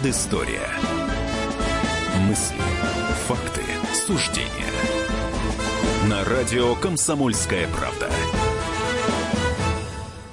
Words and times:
Предыстория. 0.00 0.68
Мысли, 2.28 2.56
факты, 3.26 3.62
суждения. 3.92 4.48
На 6.08 6.24
радио 6.24 6.76
«Комсомольская 6.76 7.66
правда». 7.76 8.08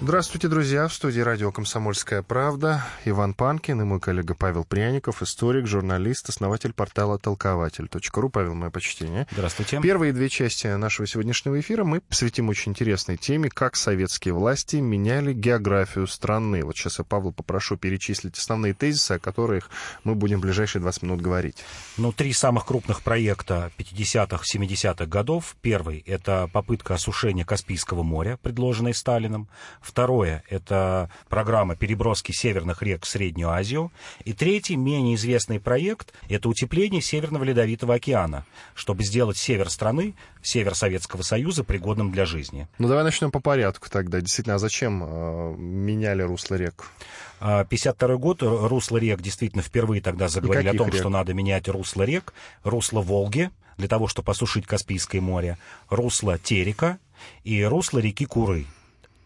Здравствуйте, 0.08 0.50
друзья. 0.50 0.88
В 0.88 0.94
студии 0.94 1.20
радио 1.20 1.52
«Комсомольская 1.52 2.21
правда» 2.21 2.86
Иван 3.06 3.34
Панкин 3.34 3.82
и 3.82 3.86
мой 3.86 4.00
коллега 4.00 4.36
Павел 4.36 4.64
Пряников, 4.64 5.24
историк, 5.24 5.66
журналист, 5.66 6.30
основатель 6.30 6.74
портала 6.74 7.18
толкователь.ру. 7.18 8.30
Павел, 8.30 8.54
мое 8.54 8.70
почтение. 8.70 9.26
Здравствуйте. 9.32 9.80
Первые 9.82 10.14
две 10.14 10.30
части 10.30 10.68
нашего 10.68 11.07
сегодняшнего 11.07 11.60
эфира 11.60 11.86
мы 11.86 12.02
посвятим 12.02 12.50
очень 12.50 12.74
интересной 12.74 13.18
теме, 13.18 13.50
как 13.50 13.76
советские 13.76 14.36
власти 14.36 14.76
меняли 14.76 15.34
географию 15.34 16.06
страны. 16.06 16.64
Вот 16.64 16.78
сейчас 16.78 17.00
я 17.00 17.04
Павла 17.04 17.32
попрошу 17.32 17.76
перечислить 17.76 18.37
основные 18.37 18.76
тезисы, 18.76 19.14
о 19.14 19.20
которых 19.20 19.71
мы 20.04 20.14
будем 20.14 20.37
в 20.37 20.42
ближайшие 20.42 20.84
20 20.84 21.01
минут 21.01 21.21
говорить. 21.21 21.64
Ну, 21.98 22.12
три 22.12 22.32
самых 22.32 22.68
крупных 22.68 23.01
проекта 23.01 23.71
50-х, 23.79 24.43
70-х 24.46 25.07
годов. 25.07 25.56
Первый— 25.62 25.98
это 26.06 26.48
попытка 26.54 26.93
осушения 26.93 27.43
Каспийского 27.43 28.04
моря, 28.04 28.37
предложенная 28.43 28.93
Сталином. 28.93 29.50
Второе— 29.96 30.44
это 30.50 31.10
программа 31.30 31.78
переброски 31.78 32.34
северных 32.34 32.84
рек 32.84 33.06
в 33.06 33.08
Среднюю 33.08 33.50
Азию. 33.52 33.94
И 34.26 34.34
третий, 34.34 34.76
менее 34.76 35.16
известный 35.16 35.58
проект— 35.62 36.14
это 36.30 36.50
утепление 36.50 37.02
Северного 37.02 37.45
Ледовитого 37.45 37.94
океана, 37.94 38.45
чтобы 38.73 39.06
сделать 39.06 39.38
север 39.38 39.70
страны, 39.70 40.14
север 40.42 40.76
Советского 40.76 41.22
Союза, 41.22 41.64
пригодным 41.64 42.12
для 42.12 42.26
жизни. 42.26 42.68
Ну, 42.78 42.90
давай 42.90 43.06
начнем 43.06 43.31
по 43.31 43.40
порядку 43.40 43.90
тогда. 43.90 44.20
Действительно, 44.20 44.56
а 44.56 44.59
зачем 44.59 45.02
э, 45.02 45.56
меняли 45.58 46.23
русло 46.23 46.56
рек? 46.56 46.92
52 47.40 48.14
а, 48.14 48.18
год, 48.18 48.40
русло 48.42 48.98
рек 48.98 49.22
действительно 49.22 49.64
впервые 49.64 50.02
тогда 50.02 50.28
заговорили 50.28 50.68
о 50.68 50.74
том, 50.74 50.90
рек? 50.90 51.00
что 51.00 51.08
надо 51.08 51.34
менять 51.34 51.70
русло 51.70 52.04
рек. 52.04 52.34
Русло 52.66 53.00
Волги, 53.00 53.50
для 53.78 53.88
того, 53.88 54.09
чтобы 54.09 54.34
осушить 54.34 54.68
Каспийское 54.68 55.22
море, 55.22 55.58
русло 55.90 56.38
Терека 56.38 57.00
и 57.46 57.64
русло 57.64 58.00
реки 58.00 58.26
Куры 58.26 58.66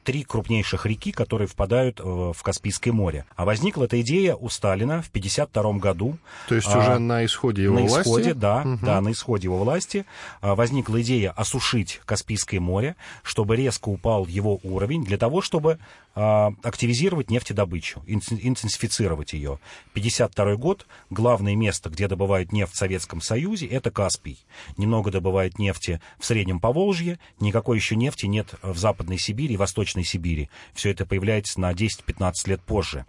три 0.09 0.23
крупнейших 0.23 0.87
реки, 0.87 1.11
которые 1.11 1.47
впадают 1.47 1.99
э, 1.99 2.03
в 2.03 2.41
Каспийское 2.41 2.91
море. 2.91 3.25
А 3.35 3.45
возникла 3.45 3.83
эта 3.83 4.01
идея 4.01 4.33
у 4.33 4.49
Сталина 4.49 5.03
в 5.03 5.09
1952 5.09 5.73
году. 5.73 6.17
То 6.47 6.55
есть 6.55 6.67
а, 6.67 6.79
уже 6.79 6.97
на 6.97 7.23
исходе 7.23 7.61
его 7.61 7.75
на 7.75 7.81
власти? 7.81 7.95
На 7.95 8.01
исходе, 8.01 8.33
да, 8.33 8.61
угу. 8.65 8.79
да, 8.81 9.01
на 9.01 9.11
исходе 9.11 9.43
его 9.43 9.59
власти 9.59 10.07
а, 10.41 10.55
возникла 10.55 10.99
идея 11.03 11.29
осушить 11.29 12.01
Каспийское 12.05 12.59
море, 12.59 12.95
чтобы 13.21 13.55
резко 13.55 13.89
упал 13.89 14.25
его 14.25 14.59
уровень, 14.63 15.03
для 15.03 15.19
того, 15.19 15.43
чтобы 15.43 15.77
а, 16.08 16.08
активизировать 16.19 17.29
нефтедобычу, 17.29 18.03
интенсифицировать 18.05 19.33
ее. 19.33 19.59
1952 19.91 20.55
год, 20.55 20.85
главное 21.09 21.55
место, 21.55 21.89
где 21.89 22.07
добывают 22.07 22.51
нефть 22.51 22.73
в 22.73 22.77
Советском 22.77 23.21
Союзе, 23.21 23.67
это 23.67 23.91
Каспий. 23.91 24.39
Немного 24.77 25.11
добывают 25.11 25.59
нефти 25.59 26.01
в 26.17 26.25
Среднем 26.25 26.59
Поволжье, 26.59 27.19
никакой 27.39 27.77
еще 27.77 27.95
нефти 27.95 28.25
нет 28.25 28.53
в 28.61 28.77
Западной 28.77 29.17
Сибири 29.17 29.53
и 29.53 29.57
Восточной 29.57 30.03
Сибири. 30.03 30.49
Все 30.73 30.91
это 30.91 31.05
появляется 31.05 31.59
на 31.59 31.71
10-15 31.71 32.33
лет 32.47 32.61
позже. 32.61 33.05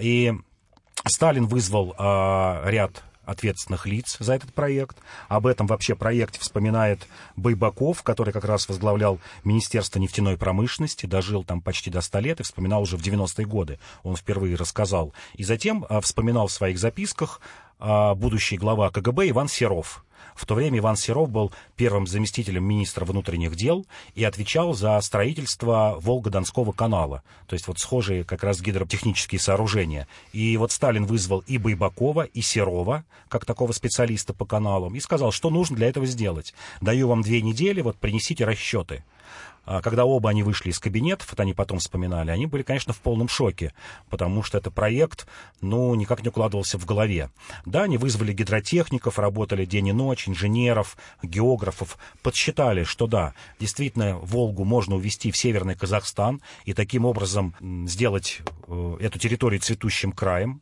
И 0.00 0.32
Сталин 1.06 1.46
вызвал 1.46 1.94
э, 1.98 2.70
ряд 2.70 3.02
ответственных 3.24 3.86
лиц 3.86 4.16
за 4.18 4.34
этот 4.34 4.52
проект. 4.52 4.96
Об 5.28 5.46
этом 5.46 5.66
вообще 5.66 5.94
проекте 5.94 6.40
вспоминает 6.40 7.06
Байбаков, 7.36 8.02
который 8.02 8.32
как 8.32 8.44
раз 8.44 8.68
возглавлял 8.68 9.18
Министерство 9.44 9.98
нефтяной 9.98 10.36
промышленности, 10.36 11.06
дожил 11.06 11.44
там 11.44 11.60
почти 11.60 11.90
до 11.90 12.00
100 12.00 12.18
лет 12.20 12.40
и 12.40 12.42
вспоминал 12.42 12.82
уже 12.82 12.96
в 12.96 13.02
90-е 13.02 13.46
годы. 13.46 13.78
Он 14.02 14.16
впервые 14.16 14.56
рассказал. 14.56 15.12
И 15.34 15.44
затем 15.44 15.86
а, 15.88 16.00
вспоминал 16.00 16.48
в 16.48 16.52
своих 16.52 16.78
записках 16.78 17.40
а, 17.78 18.14
будущий 18.14 18.56
глава 18.56 18.90
КГБ 18.90 19.30
Иван 19.30 19.48
Серов 19.48 20.04
в 20.34 20.46
то 20.46 20.54
время 20.54 20.78
Иван 20.78 20.96
Серов 20.96 21.30
был 21.30 21.52
первым 21.76 22.06
заместителем 22.06 22.64
министра 22.64 23.04
внутренних 23.04 23.56
дел 23.56 23.86
и 24.14 24.24
отвечал 24.24 24.74
за 24.74 25.00
строительство 25.00 25.96
Волго-Донского 26.00 26.72
канала. 26.72 27.22
То 27.46 27.54
есть 27.54 27.66
вот 27.66 27.78
схожие 27.78 28.24
как 28.24 28.42
раз 28.42 28.60
гидротехнические 28.60 29.40
сооружения. 29.40 30.08
И 30.32 30.56
вот 30.56 30.72
Сталин 30.72 31.06
вызвал 31.06 31.40
и 31.46 31.58
Байбакова, 31.58 32.22
и 32.22 32.40
Серова, 32.40 33.04
как 33.28 33.44
такого 33.44 33.72
специалиста 33.72 34.32
по 34.32 34.44
каналам, 34.44 34.94
и 34.94 35.00
сказал, 35.00 35.32
что 35.32 35.50
нужно 35.50 35.76
для 35.76 35.88
этого 35.88 36.06
сделать. 36.06 36.54
Даю 36.80 37.08
вам 37.08 37.22
две 37.22 37.42
недели, 37.42 37.80
вот 37.80 37.96
принесите 37.96 38.44
расчеты. 38.44 39.04
А 39.64 39.80
когда 39.80 40.04
оба 40.04 40.30
они 40.30 40.42
вышли 40.42 40.70
из 40.70 40.78
кабинетов, 40.78 41.30
вот 41.30 41.40
они 41.40 41.54
потом 41.54 41.78
вспоминали, 41.78 42.30
они 42.30 42.46
были, 42.46 42.62
конечно, 42.62 42.92
в 42.92 42.98
полном 42.98 43.28
шоке, 43.28 43.72
потому 44.10 44.42
что 44.42 44.58
это 44.58 44.70
проект, 44.70 45.26
ну, 45.60 45.94
никак 45.94 46.22
не 46.22 46.30
укладывался 46.30 46.78
в 46.78 46.84
голове. 46.84 47.30
Да, 47.64 47.84
они 47.84 47.96
вызвали 47.96 48.32
гидротехников, 48.32 49.18
работали 49.18 49.64
день 49.64 49.88
и 49.88 49.92
ночь, 49.92 50.28
инженеров, 50.28 50.96
географов, 51.22 51.96
подсчитали, 52.22 52.82
что 52.82 53.06
да, 53.06 53.34
действительно, 53.60 54.16
Волгу 54.18 54.64
можно 54.64 54.96
увезти 54.96 55.30
в 55.30 55.36
Северный 55.36 55.76
Казахстан 55.76 56.42
и 56.64 56.74
таким 56.74 57.04
образом 57.04 57.54
сделать 57.86 58.40
э, 58.66 58.96
эту 59.00 59.18
территорию 59.18 59.60
цветущим 59.60 60.12
краем, 60.12 60.60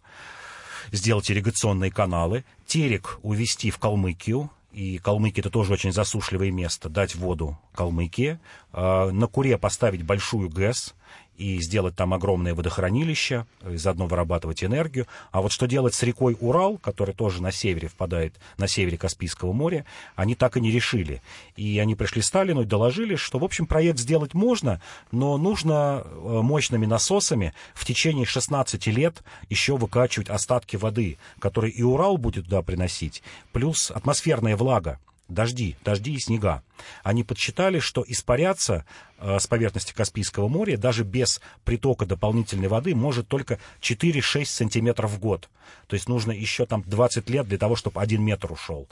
сделать 0.92 1.30
ирригационные 1.30 1.90
каналы, 1.90 2.44
Терек 2.66 3.18
увезти 3.22 3.70
в 3.70 3.78
Калмыкию, 3.78 4.50
и 4.72 4.98
Калмыкия 4.98 5.42
это 5.42 5.50
тоже 5.50 5.72
очень 5.72 5.92
засушливое 5.92 6.50
место, 6.50 6.88
дать 6.88 7.14
воду 7.14 7.58
Калмыкии, 7.74 8.38
а, 8.72 9.10
на 9.10 9.26
Куре 9.26 9.58
поставить 9.58 10.02
большую 10.02 10.48
ГЭС, 10.48 10.94
и 11.40 11.58
сделать 11.62 11.96
там 11.96 12.12
огромное 12.12 12.54
водохранилище, 12.54 13.46
и 13.66 13.76
заодно 13.76 14.06
вырабатывать 14.06 14.62
энергию. 14.62 15.06
А 15.32 15.40
вот 15.40 15.52
что 15.52 15.66
делать 15.66 15.94
с 15.94 16.02
рекой 16.02 16.36
Урал, 16.38 16.76
которая 16.76 17.16
тоже 17.16 17.42
на 17.42 17.50
севере 17.50 17.88
впадает, 17.88 18.34
на 18.58 18.68
севере 18.68 18.98
Каспийского 18.98 19.54
моря, 19.54 19.86
они 20.16 20.34
так 20.34 20.58
и 20.58 20.60
не 20.60 20.70
решили. 20.70 21.22
И 21.56 21.78
они 21.78 21.94
пришли 21.94 22.20
Сталину 22.20 22.60
и 22.62 22.66
доложили, 22.66 23.14
что, 23.14 23.38
в 23.38 23.44
общем, 23.44 23.66
проект 23.66 23.98
сделать 23.98 24.34
можно, 24.34 24.82
но 25.12 25.38
нужно 25.38 26.04
э, 26.04 26.40
мощными 26.42 26.84
насосами 26.84 27.54
в 27.72 27.86
течение 27.86 28.26
16 28.26 28.86
лет 28.88 29.22
еще 29.48 29.78
выкачивать 29.78 30.28
остатки 30.28 30.76
воды, 30.76 31.16
которые 31.38 31.72
и 31.72 31.82
Урал 31.82 32.18
будет 32.18 32.44
туда 32.44 32.60
приносить, 32.60 33.22
плюс 33.52 33.90
атмосферная 33.90 34.58
влага 34.58 34.98
дожди, 35.30 35.76
дожди 35.84 36.14
и 36.14 36.18
снега. 36.18 36.62
Они 37.02 37.24
подсчитали, 37.24 37.78
что 37.78 38.04
испаряться 38.06 38.84
э, 39.18 39.38
с 39.38 39.46
поверхности 39.46 39.92
Каспийского 39.92 40.48
моря 40.48 40.76
даже 40.76 41.04
без 41.04 41.40
притока 41.64 42.06
дополнительной 42.06 42.68
воды 42.68 42.94
может 42.94 43.28
только 43.28 43.58
4-6 43.80 44.44
сантиметров 44.44 45.10
в 45.12 45.18
год. 45.18 45.48
То 45.86 45.94
есть 45.94 46.08
нужно 46.08 46.32
еще 46.32 46.66
там 46.66 46.82
20 46.86 47.28
лет 47.30 47.46
для 47.46 47.58
того, 47.58 47.76
чтобы 47.76 48.00
один 48.00 48.22
метр 48.22 48.52
ушел. 48.52 48.88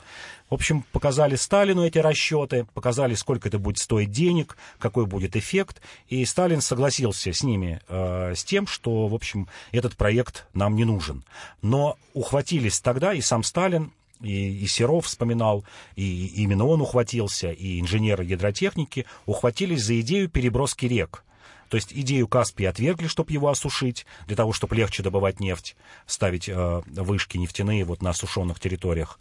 В 0.51 0.55
общем, 0.55 0.85
показали 0.93 1.37
Сталину 1.37 1.85
эти 1.85 1.99
расчеты, 1.99 2.67
показали, 2.75 3.15
сколько 3.15 3.49
это 3.49 3.59
будет 3.59 3.79
стоить 3.79 4.11
денег, 4.11 4.57
какой 4.79 5.07
будет 5.07 5.37
эффект. 5.37 5.81
И 6.09 6.25
Сталин 6.25 6.61
согласился 6.61 7.33
с 7.33 7.43
ними, 7.43 7.81
э, 7.89 8.35
с 8.35 8.45
тем, 8.45 8.67
что, 8.67 9.09
в 9.09 9.15
общем, 9.15 9.49
этот 9.73 9.97
проект 9.97 10.47
нам 10.55 10.77
не 10.77 10.85
нужен. 10.85 11.25
Но 11.63 11.97
ухватились 12.15 12.81
тогда 12.81 13.13
и 13.13 13.21
сам 13.21 13.43
Сталин, 13.43 13.93
и, 14.23 14.63
и 14.63 14.67
Серов 14.67 15.07
вспоминал, 15.07 15.65
и 15.97 16.27
именно 16.43 16.67
он 16.67 16.81
ухватился, 16.81 17.51
и 17.51 17.81
инженеры 17.81 18.25
гидротехники 18.25 19.07
ухватились 19.27 19.83
за 19.83 20.01
идею 20.01 20.29
переброски 20.29 20.87
рек. 20.87 21.25
То 21.69 21.77
есть 21.77 21.93
идею 21.93 22.29
Каспия 22.29 22.71
отвергли, 22.71 23.07
чтобы 23.09 23.33
его 23.33 23.49
осушить, 23.49 24.07
для 24.27 24.37
того, 24.37 24.53
чтобы 24.53 24.75
легче 24.75 25.03
добывать 25.03 25.39
нефть, 25.39 25.77
ставить 26.07 26.49
э, 26.49 26.83
вышки 26.87 27.37
нефтяные 27.37 27.85
вот 27.85 28.03
на 28.03 28.11
осушенных 28.11 28.59
территориях. 28.59 29.19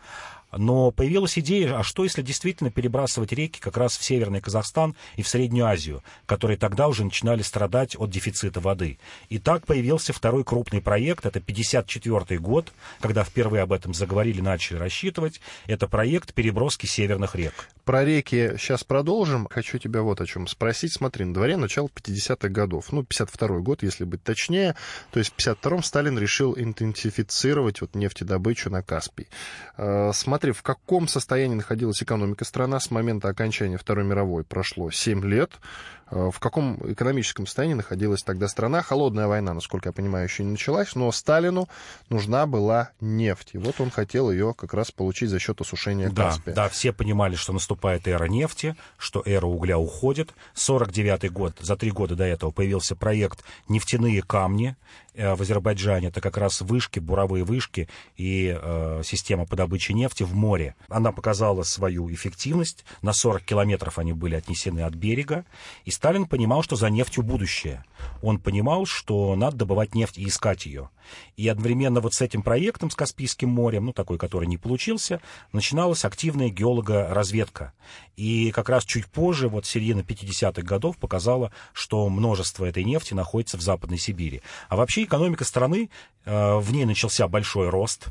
Но 0.52 0.92
появилась 0.92 1.38
идея, 1.38 1.78
а 1.78 1.84
что 1.84 2.04
если 2.04 2.22
действительно 2.22 2.72
перебрасывать 2.72 3.34
реки 3.34 3.60
как 3.60 3.78
раз 3.78 3.98
в 3.98 4.04
Северный 4.04 4.42
Казахстан 4.42 4.96
и 5.16 5.22
в 5.22 5.28
Среднюю 5.28 5.66
Азию, 5.66 6.04
которые 6.26 6.58
тогда 6.58 6.88
уже 6.88 7.04
начинали 7.04 7.42
страдать 7.42 7.96
от 7.98 8.10
дефицита 8.10 8.60
воды. 8.60 8.98
И 9.30 9.40
так 9.40 9.66
появился 9.66 10.14
второй 10.14 10.44
крупный 10.44 10.82
проект, 10.82 11.26
это 11.26 11.40
54 11.40 12.40
год, 12.40 12.72
когда 13.02 13.24
впервые 13.24 13.64
об 13.64 13.74
этом 13.74 13.94
заговорили, 13.94 14.40
начали 14.40 14.78
рассчитывать. 14.78 15.42
Это 15.66 15.88
проект 15.88 16.34
переброски 16.34 16.86
северных 16.86 17.36
рек. 17.36 17.54
Про 17.84 18.04
реки 18.06 18.54
сейчас 18.58 18.84
продолжим. 18.84 19.48
Хочу 19.50 19.78
тебя 19.78 20.02
вот 20.02 20.22
о 20.22 20.26
чем 20.26 20.48
спросить. 20.48 20.94
Смотри, 20.94 21.26
на 21.26 21.34
дворе 21.34 21.58
начало 21.58 21.88
50-х 21.88 22.50
годов, 22.50 22.92
ну, 22.92 23.04
52 23.04 23.60
год, 23.60 23.84
если 23.84 24.04
быть 24.04 24.24
точнее. 24.24 24.76
То 25.12 25.20
есть 25.20 25.32
в 25.32 25.38
52-м 25.38 25.84
Сталин 25.84 26.18
решил 26.20 26.54
интенсифицировать 26.58 27.82
вот 27.82 27.96
нефтедобычу 27.96 28.70
на 28.70 28.84
Каспий. 28.84 29.28
Смотри, 30.14 30.37
смотри, 30.38 30.52
в 30.52 30.62
каком 30.62 31.08
состоянии 31.08 31.56
находилась 31.56 32.04
экономика 32.04 32.46
страны 32.46 32.80
с 32.80 32.92
момента 32.92 33.28
окончания 33.28 33.78
Второй 33.78 34.06
мировой 34.06 34.44
прошло 34.44 34.92
7 34.92 35.26
лет. 35.26 35.50
Э, 36.12 36.30
в 36.32 36.40
каком 36.40 36.78
экономическом 36.92 37.48
состоянии 37.48 37.74
находилась 37.74 38.22
тогда 38.22 38.48
страна. 38.48 38.84
Холодная 38.84 39.26
война, 39.26 39.56
насколько 39.56 39.90
я 39.90 39.94
понимаю, 39.94 40.26
еще 40.26 40.44
не 40.44 40.52
началась, 40.52 40.94
но 40.94 41.12
Сталину 41.12 41.68
нужна 42.10 42.46
была 42.46 42.92
нефть. 43.02 43.50
И 43.54 43.58
вот 43.58 43.82
он 43.82 43.90
хотел 43.90 44.30
ее 44.30 44.54
как 44.56 44.76
раз 44.76 44.92
получить 44.92 45.32
за 45.32 45.40
счет 45.40 45.60
осушения 45.60 46.12
да, 46.12 46.30
Каспия. 46.30 46.54
Да, 46.54 46.70
все 46.70 46.94
понимали, 46.94 47.34
что 47.34 47.52
наступает 47.52 48.08
эра 48.08 48.26
нефти, 48.26 48.76
что 49.00 49.24
эра 49.26 49.48
угля 49.48 49.80
уходит. 49.80 50.36
49 50.54 51.32
год, 51.32 51.58
за 51.60 51.76
три 51.76 51.90
года 51.90 52.16
до 52.16 52.26
этого 52.26 52.52
появился 52.52 52.96
проект 52.96 53.44
«Нефтяные 53.68 54.22
камни», 54.22 54.76
в 55.18 55.42
Азербайджане, 55.42 56.08
это 56.08 56.22
как 56.22 56.38
раз 56.38 56.62
вышки, 56.62 57.00
буровые 57.00 57.44
вышки 57.44 57.90
и 58.16 58.56
э, 58.56 59.02
система 59.04 59.46
по 59.46 59.56
добыче 59.56 59.94
нефти 59.94 60.24
в 60.24 60.36
море. 60.36 60.76
Она 60.90 61.12
показала 61.12 61.64
свою 61.64 62.12
эффективность. 62.14 62.86
На 63.02 63.14
40 63.14 63.44
километров 63.44 63.98
они 64.00 64.14
были 64.14 64.36
отнесены 64.36 64.82
от 64.82 64.94
берега. 64.94 65.46
И 65.86 65.92
Сталин 65.92 66.26
понимал, 66.26 66.62
что 66.62 66.76
за 66.76 66.90
нефтью 66.90 67.24
будущее. 67.24 67.84
Он 68.22 68.40
понимал, 68.40 68.86
что 68.86 69.36
надо 69.36 69.58
добывать 69.58 69.96
нефть 69.96 70.18
и 70.18 70.28
искать 70.28 70.66
ее. 70.66 70.90
И 71.36 71.48
одновременно 71.48 72.02
вот 72.02 72.14
с 72.14 72.22
этим 72.22 72.42
проектом, 72.42 72.90
с 72.90 72.96
Каспийским 72.96 73.50
морем, 73.50 73.86
ну, 73.86 73.94
такой, 73.94 74.18
который 74.18 74.48
не 74.48 74.58
получился, 74.58 75.22
начиналась 75.54 76.06
активная 76.06 76.50
геологоразведка. 76.50 77.74
И 78.16 78.52
как 78.52 78.70
раз 78.70 78.86
чуть 78.86 79.06
позже, 79.06 79.50
вот 79.50 79.66
середина 79.66 80.02
50-х 80.02 80.62
годов, 80.62 80.98
показала, 80.98 81.52
что 81.74 82.08
множество 82.10 82.66
этой 82.66 82.84
нефти 82.84 83.14
находится 83.14 83.58
в 83.58 83.62
Западной 83.62 83.98
Сибири. 83.98 84.42
А 84.70 84.76
вообще 84.76 85.04
экономика 85.04 85.44
страны, 85.44 85.90
э, 86.26 86.58
в 86.58 86.72
ней 86.72 86.86
начался 86.86 87.28
большой 87.28 87.70
рост, 87.70 88.08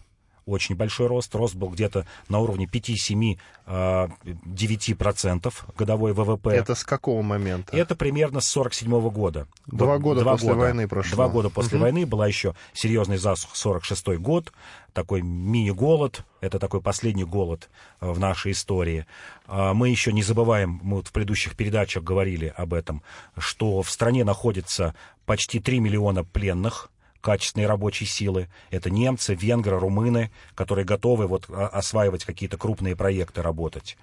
очень 0.46 0.76
большой 0.76 1.08
рост. 1.08 1.34
Рост 1.34 1.54
был 1.56 1.68
где-то 1.68 2.06
на 2.28 2.38
уровне 2.38 2.66
5-7-9% 2.66 3.38
э, 3.66 5.50
годовой 5.76 6.12
ВВП. 6.12 6.50
Это 6.50 6.74
с 6.74 6.84
какого 6.84 7.22
момента? 7.22 7.76
Это 7.76 7.96
примерно 7.96 8.40
с 8.40 8.46
47 8.48 9.10
года. 9.10 9.48
Два 9.66 9.98
года 9.98 10.22
Два 10.22 10.32
после 10.32 10.48
года. 10.48 10.60
войны 10.60 10.88
прошло. 10.88 11.16
Два 11.16 11.28
года 11.28 11.50
после 11.50 11.76
угу. 11.76 11.82
войны 11.82 12.06
была 12.06 12.26
еще 12.26 12.54
серьезный 12.72 13.18
засух 13.18 13.56
46 13.56 14.06
год, 14.18 14.52
такой 14.92 15.20
мини-голод. 15.22 16.24
Это 16.40 16.58
такой 16.60 16.80
последний 16.80 17.24
голод 17.24 17.68
э, 18.00 18.08
в 18.10 18.20
нашей 18.20 18.52
истории. 18.52 19.04
А 19.46 19.74
мы 19.74 19.88
еще 19.88 20.12
не 20.12 20.22
забываем, 20.22 20.80
мы 20.82 20.98
вот 20.98 21.08
в 21.08 21.12
предыдущих 21.12 21.56
передачах 21.56 22.04
говорили 22.04 22.54
об 22.56 22.72
этом, 22.72 23.02
что 23.36 23.82
в 23.82 23.90
стране 23.90 24.24
находится 24.24 24.94
почти 25.24 25.58
3 25.58 25.80
миллиона 25.80 26.22
пленных, 26.24 26.88
качественной 27.26 27.66
рабочей 27.66 28.04
силы. 28.04 28.48
Это 28.70 28.88
немцы, 28.88 29.34
венгры, 29.34 29.80
румыны, 29.80 30.30
которые 30.54 30.84
готовы 30.84 31.26
вот 31.26 31.50
осваивать 31.50 32.24
какие-то 32.24 32.56
крупные 32.56 32.94
проекты, 32.94 33.42
работать. 33.42 33.98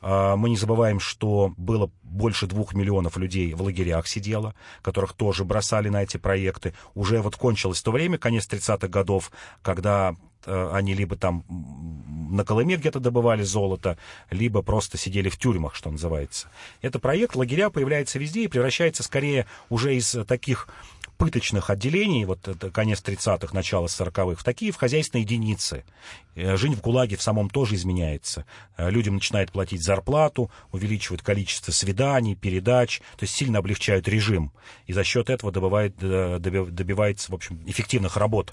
А, 0.00 0.36
мы 0.36 0.48
не 0.48 0.56
забываем, 0.56 0.98
что 0.98 1.52
было 1.58 1.90
больше 2.02 2.46
двух 2.46 2.72
миллионов 2.72 3.18
людей 3.18 3.52
в 3.52 3.60
лагерях 3.60 4.06
сидело, 4.06 4.54
которых 4.80 5.12
тоже 5.12 5.44
бросали 5.44 5.90
на 5.90 6.02
эти 6.02 6.16
проекты. 6.16 6.72
Уже 6.94 7.20
вот 7.20 7.36
кончилось 7.36 7.82
то 7.82 7.90
время, 7.90 8.16
конец 8.16 8.48
30-х 8.48 8.88
годов, 8.88 9.32
когда 9.60 10.16
э, 10.46 10.70
они 10.72 10.94
либо 10.94 11.14
там 11.14 11.44
на 12.30 12.42
Колыме 12.42 12.76
где-то 12.76 13.00
добывали 13.00 13.42
золото, 13.42 13.98
либо 14.30 14.62
просто 14.62 14.96
сидели 14.96 15.28
в 15.28 15.36
тюрьмах, 15.36 15.74
что 15.74 15.90
называется. 15.90 16.48
Это 16.80 16.98
проект, 16.98 17.36
лагеря 17.36 17.68
появляется 17.68 18.18
везде 18.18 18.44
и 18.44 18.48
превращается 18.48 19.02
скорее 19.02 19.46
уже 19.68 19.94
из 19.94 20.16
таких 20.26 20.68
пыточных 21.22 21.70
отделений, 21.70 22.24
вот 22.24 22.48
это 22.48 22.72
конец 22.72 23.00
30-х, 23.00 23.54
начало 23.54 23.86
40-х, 23.86 24.34
в 24.34 24.42
такие 24.42 24.72
в 24.72 24.76
хозяйственные 24.76 25.22
единицы. 25.22 25.84
Э, 26.34 26.56
жизнь 26.56 26.74
в 26.74 26.80
ГУЛАГе 26.80 27.16
в 27.16 27.22
самом 27.22 27.48
тоже 27.48 27.76
изменяется. 27.76 28.44
Э, 28.76 28.90
людям 28.90 29.14
начинают 29.14 29.52
платить 29.52 29.84
зарплату, 29.84 30.50
увеличивают 30.72 31.22
количество 31.22 31.70
свиданий, 31.70 32.34
передач, 32.34 32.98
то 33.16 33.22
есть 33.22 33.34
сильно 33.34 33.60
облегчают 33.60 34.08
режим. 34.08 34.50
И 34.86 34.92
за 34.92 35.04
счет 35.04 35.30
этого 35.30 35.52
добывает, 35.52 35.94
э, 36.00 36.38
добивается, 36.40 37.30
в 37.30 37.36
общем, 37.36 37.62
эффективных 37.66 38.16
работ 38.16 38.52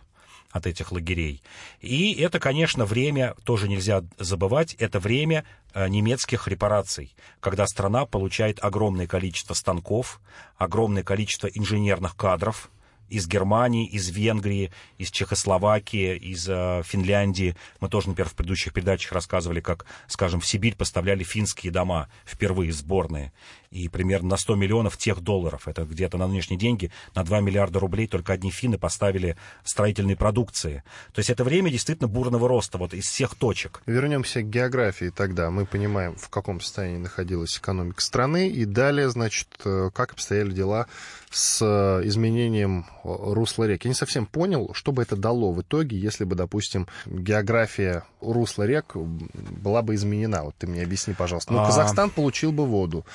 от 0.52 0.68
этих 0.68 0.92
лагерей. 0.92 1.42
И 1.80 2.14
это, 2.14 2.40
конечно, 2.40 2.86
время, 2.86 3.36
тоже 3.44 3.68
нельзя 3.68 4.04
забывать, 4.18 4.74
это 4.76 5.00
время 5.00 5.46
э, 5.74 5.88
немецких 5.88 6.48
репараций, 6.48 7.16
когда 7.40 7.68
страна 7.68 8.06
получает 8.06 8.60
огромное 8.64 9.08
количество 9.08 9.54
станков, 9.54 10.20
огромное 10.58 11.04
количество 11.04 11.48
инженерных 11.48 12.16
кадров, 12.16 12.70
из 13.10 13.28
Германии, 13.28 13.88
из 13.88 14.10
Венгрии, 14.10 14.72
из 14.98 15.12
Чехословакии, 15.12 16.16
из 16.16 16.48
э, 16.48 16.82
Финляндии. 16.86 17.56
Мы 17.80 17.90
тоже, 17.90 18.10
например, 18.10 18.30
в 18.30 18.36
предыдущих 18.36 18.74
передачах 18.74 19.12
рассказывали, 19.12 19.62
как, 19.62 19.86
скажем, 20.08 20.40
в 20.40 20.46
Сибирь 20.46 20.76
поставляли 20.76 21.24
финские 21.24 21.72
дома 21.72 22.10
впервые 22.26 22.72
сборные 22.72 23.32
и 23.72 23.88
примерно 23.88 24.30
на 24.30 24.38
100 24.38 24.56
миллионов 24.56 24.98
тех 24.98 25.22
долларов, 25.22 25.68
это 25.68 25.84
где-то 25.84 26.18
на 26.18 26.28
нынешние 26.28 26.60
деньги, 26.60 26.92
на 27.16 27.24
2 27.24 27.42
миллиарда 27.42 27.80
рублей 27.80 28.08
только 28.08 28.34
одни 28.34 28.52
финны 28.52 28.78
поставили 28.78 29.38
строительной 29.64 30.16
продукции. 30.16 30.84
То 31.14 31.20
есть 31.20 31.30
это 31.30 31.44
время 31.44 31.70
действительно 31.70 32.08
бурного 32.08 32.48
роста 32.48 32.78
вот 32.78 32.94
из 32.94 33.06
всех 33.06 33.36
точек. 33.36 33.82
Вернемся 33.86 34.42
к 34.42 34.50
географии 34.50 35.12
тогда. 35.16 35.52
Мы 35.52 35.66
понимаем, 35.66 36.16
в 36.16 36.30
каком 36.30 36.62
состоянии 36.62 36.98
находилась 36.98 37.58
экономика 37.58 38.02
страны, 38.02 38.50
и 38.50 38.66
далее, 38.66 39.10
значит, 39.10 39.48
э, 39.66 39.92
как 39.94 40.14
обстояли 40.14 40.52
дела 40.52 40.88
с 41.30 41.62
э, 41.62 42.08
изменением 42.08 42.86
русла 43.04 43.66
рек. 43.66 43.86
Я 43.86 43.90
не 43.90 43.96
совсем 43.96 44.26
понял, 44.26 44.72
что 44.74 44.92
бы 44.92 45.02
это 45.04 45.16
дало 45.16 45.52
в 45.52 45.62
итоге, 45.62 45.98
если 45.98 46.24
бы, 46.24 46.36
допустим, 46.36 46.88
география 47.06 48.04
русла 48.20 48.64
рек 48.64 48.96
была 48.96 49.82
бы 49.82 49.96
изменена. 49.96 50.44
Вот 50.44 50.56
ты 50.58 50.68
мне 50.68 50.82
объясни, 50.82 51.14
пожалуйста. 51.14 51.54
Ну, 51.54 51.60
а... 51.60 51.66
Казахстан 51.68 52.10
получил 52.10 52.52
бы 52.52 52.66
воду. 52.66 53.06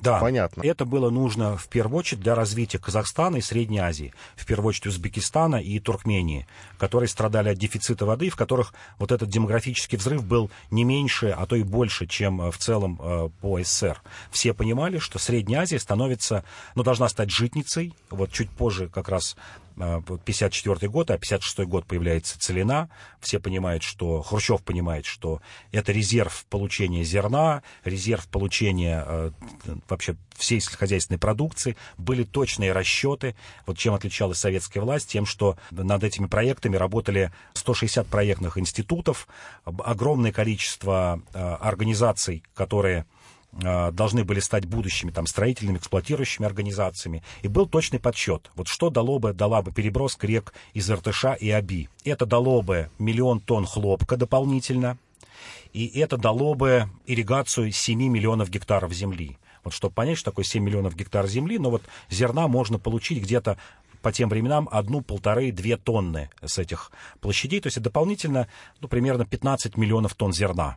Да, 0.00 0.20
понятно. 0.20 0.62
Это 0.62 0.84
было 0.84 1.10
нужно 1.10 1.56
в 1.56 1.68
первую 1.68 1.98
очередь 1.98 2.22
для 2.22 2.34
развития 2.34 2.78
Казахстана 2.78 3.36
и 3.36 3.40
Средней 3.40 3.78
Азии, 3.78 4.14
в 4.36 4.46
первую 4.46 4.68
очередь 4.68 4.86
Узбекистана 4.86 5.56
и 5.56 5.78
Туркмении, 5.80 6.46
которые 6.78 7.08
страдали 7.08 7.48
от 7.48 7.58
дефицита 7.58 8.06
воды, 8.06 8.30
в 8.30 8.36
которых 8.36 8.72
вот 8.98 9.12
этот 9.12 9.28
демографический 9.28 9.98
взрыв 9.98 10.24
был 10.24 10.50
не 10.70 10.84
меньше, 10.84 11.34
а 11.36 11.46
то 11.46 11.56
и 11.56 11.62
больше, 11.62 12.06
чем 12.06 12.40
э, 12.40 12.50
в 12.50 12.58
целом 12.58 13.00
э, 13.02 13.28
по 13.40 13.60
СССР. 13.62 14.00
Все 14.30 14.54
понимали, 14.54 14.98
что 14.98 15.18
Средняя 15.18 15.62
Азия 15.62 15.78
становится, 15.78 16.44
ну, 16.74 16.82
должна 16.82 17.08
стать 17.08 17.30
житницей. 17.30 17.63
Вот 18.10 18.32
чуть 18.32 18.50
позже 18.50 18.88
как 18.88 19.08
раз 19.08 19.36
54 19.76 20.78
а, 20.86 20.88
год, 20.88 21.10
а 21.10 21.18
56 21.18 21.60
год 21.68 21.84
появляется 21.86 22.38
целина. 22.38 22.88
Все 23.20 23.40
понимают, 23.40 23.82
что 23.82 24.22
Хрущев 24.22 24.62
понимает, 24.62 25.04
что 25.04 25.40
это 25.72 25.92
резерв 25.92 26.46
получения 26.48 27.02
зерна, 27.02 27.62
резерв 27.84 28.28
получения 28.28 29.04
э, 29.06 29.30
вообще 29.88 30.16
всей 30.36 30.60
сельскохозяйственной 30.60 31.18
продукции. 31.18 31.76
Были 31.98 32.22
точные 32.22 32.72
расчеты. 32.72 33.34
Вот 33.66 33.76
чем 33.76 33.94
отличалась 33.94 34.38
советская 34.38 34.82
власть? 34.82 35.08
Тем, 35.08 35.26
что 35.26 35.56
над 35.70 36.04
этими 36.04 36.26
проектами 36.26 36.76
работали 36.76 37.32
160 37.54 38.06
проектных 38.06 38.58
институтов, 38.58 39.26
огромное 39.64 40.32
количество 40.32 41.20
э, 41.32 41.38
организаций, 41.38 42.44
которые 42.54 43.06
должны 43.60 44.24
были 44.24 44.40
стать 44.40 44.66
будущими 44.66 45.10
там, 45.10 45.26
строительными, 45.26 45.78
эксплуатирующими 45.78 46.46
организациями. 46.46 47.22
И 47.42 47.48
был 47.48 47.66
точный 47.66 48.00
подсчет. 48.00 48.50
Вот 48.56 48.68
что 48.68 48.90
дало 48.90 49.18
бы, 49.18 49.32
дала 49.32 49.62
бы 49.62 49.72
переброска 49.72 50.26
рек 50.26 50.52
из 50.72 50.90
Иртыша 50.90 51.34
и 51.34 51.50
Аби. 51.50 51.88
Это 52.04 52.26
дало 52.26 52.62
бы 52.62 52.90
миллион 52.98 53.40
тонн 53.40 53.66
хлопка 53.66 54.16
дополнительно, 54.16 54.98
и 55.72 55.86
это 55.98 56.16
дало 56.16 56.54
бы 56.54 56.88
ирригацию 57.06 57.72
7 57.72 57.98
миллионов 58.00 58.50
гектаров 58.50 58.92
земли. 58.92 59.38
Вот 59.64 59.72
чтобы 59.72 59.94
понять, 59.94 60.18
что 60.18 60.30
такое 60.30 60.44
7 60.44 60.62
миллионов 60.62 60.94
гектаров 60.94 61.30
земли, 61.30 61.58
но 61.58 61.70
вот 61.70 61.82
зерна 62.10 62.48
можно 62.48 62.78
получить 62.78 63.22
где-то 63.22 63.58
по 64.02 64.12
тем 64.12 64.28
временам 64.28 64.68
одну, 64.70 65.00
полторы, 65.00 65.50
две 65.50 65.78
тонны 65.78 66.30
с 66.44 66.58
этих 66.58 66.92
площадей. 67.20 67.60
То 67.60 67.68
есть 67.68 67.80
дополнительно 67.80 68.48
ну, 68.80 68.88
примерно 68.88 69.24
15 69.24 69.76
миллионов 69.76 70.14
тонн 70.14 70.32
зерна 70.32 70.76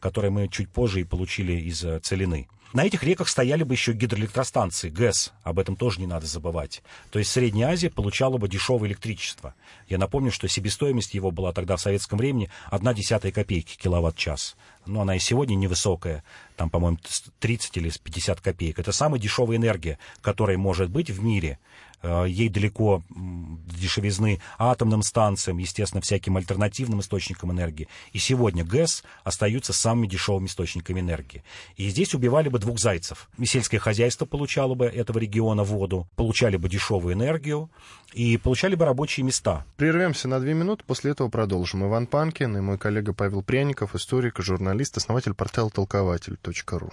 которые 0.00 0.30
мы 0.30 0.48
чуть 0.48 0.70
позже 0.70 1.00
и 1.00 1.04
получили 1.04 1.52
из 1.52 1.84
э, 1.84 2.00
целины. 2.00 2.48
На 2.74 2.84
этих 2.84 3.02
реках 3.02 3.30
стояли 3.30 3.62
бы 3.62 3.72
еще 3.72 3.94
гидроэлектростанции, 3.94 4.90
ГЭС, 4.90 5.32
об 5.42 5.58
этом 5.58 5.74
тоже 5.74 6.00
не 6.00 6.06
надо 6.06 6.26
забывать. 6.26 6.82
То 7.10 7.18
есть 7.18 7.30
Средняя 7.30 7.70
Азия 7.70 7.88
получала 7.88 8.36
бы 8.36 8.46
дешевое 8.46 8.90
электричество. 8.90 9.54
Я 9.88 9.96
напомню, 9.96 10.30
что 10.30 10.48
себестоимость 10.48 11.14
его 11.14 11.30
была 11.30 11.54
тогда 11.54 11.76
в 11.76 11.80
советском 11.80 12.18
времени 12.18 12.50
1 12.70 12.94
десятая 12.94 13.32
копейки 13.32 13.78
киловатт-час. 13.78 14.54
ну, 14.84 15.00
она 15.00 15.16
и 15.16 15.18
сегодня 15.18 15.54
невысокая, 15.54 16.22
там, 16.56 16.68
по-моему, 16.68 16.98
30 17.40 17.76
или 17.78 17.90
50 17.90 18.40
копеек. 18.42 18.78
Это 18.78 18.92
самая 18.92 19.18
дешевая 19.18 19.56
энергия, 19.56 19.98
которая 20.20 20.58
может 20.58 20.90
быть 20.90 21.08
в 21.08 21.24
мире. 21.24 21.58
Э, 22.02 22.26
ей 22.28 22.48
далеко 22.48 23.02
дешевизны 23.10 24.40
атомным 24.58 25.02
станциям, 25.02 25.58
естественно, 25.58 26.00
всяким 26.00 26.36
альтернативным 26.36 27.00
источникам 27.00 27.52
энергии. 27.52 27.88
И 28.12 28.18
сегодня 28.18 28.64
ГЭС 28.64 29.04
остаются 29.24 29.72
самыми 29.72 30.06
дешевыми 30.06 30.46
источниками 30.46 31.00
энергии. 31.00 31.42
И 31.76 31.88
здесь 31.88 32.14
убивали 32.14 32.48
бы 32.48 32.58
двух 32.58 32.78
зайцев. 32.78 33.28
И 33.38 33.46
сельское 33.46 33.78
хозяйство 33.78 34.26
получало 34.26 34.74
бы 34.74 34.86
этого 34.86 35.18
региона 35.18 35.64
воду, 35.64 36.08
получали 36.16 36.56
бы 36.56 36.68
дешевую 36.68 37.14
энергию 37.14 37.70
и 38.12 38.36
получали 38.36 38.74
бы 38.74 38.84
рабочие 38.84 39.24
места. 39.24 39.64
Прервемся 39.76 40.28
на 40.28 40.40
две 40.40 40.54
минуты, 40.54 40.84
после 40.86 41.12
этого 41.12 41.28
продолжим. 41.28 41.84
Иван 41.84 42.06
Панкин 42.06 42.56
и 42.56 42.60
мой 42.60 42.78
коллега 42.78 43.12
Павел 43.12 43.42
Пряников, 43.42 43.94
историк, 43.94 44.38
журналист, 44.38 44.96
основатель 44.96 45.34
портала 45.34 45.70
толкователь.ру. 45.70 46.92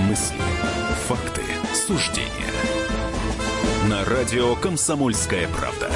Мысли, 0.00 0.36
факты, 1.06 1.42
суждения. 1.72 2.28
На 3.88 4.04
радио 4.04 4.56
«Комсомольская 4.56 5.46
правда». 5.48 5.88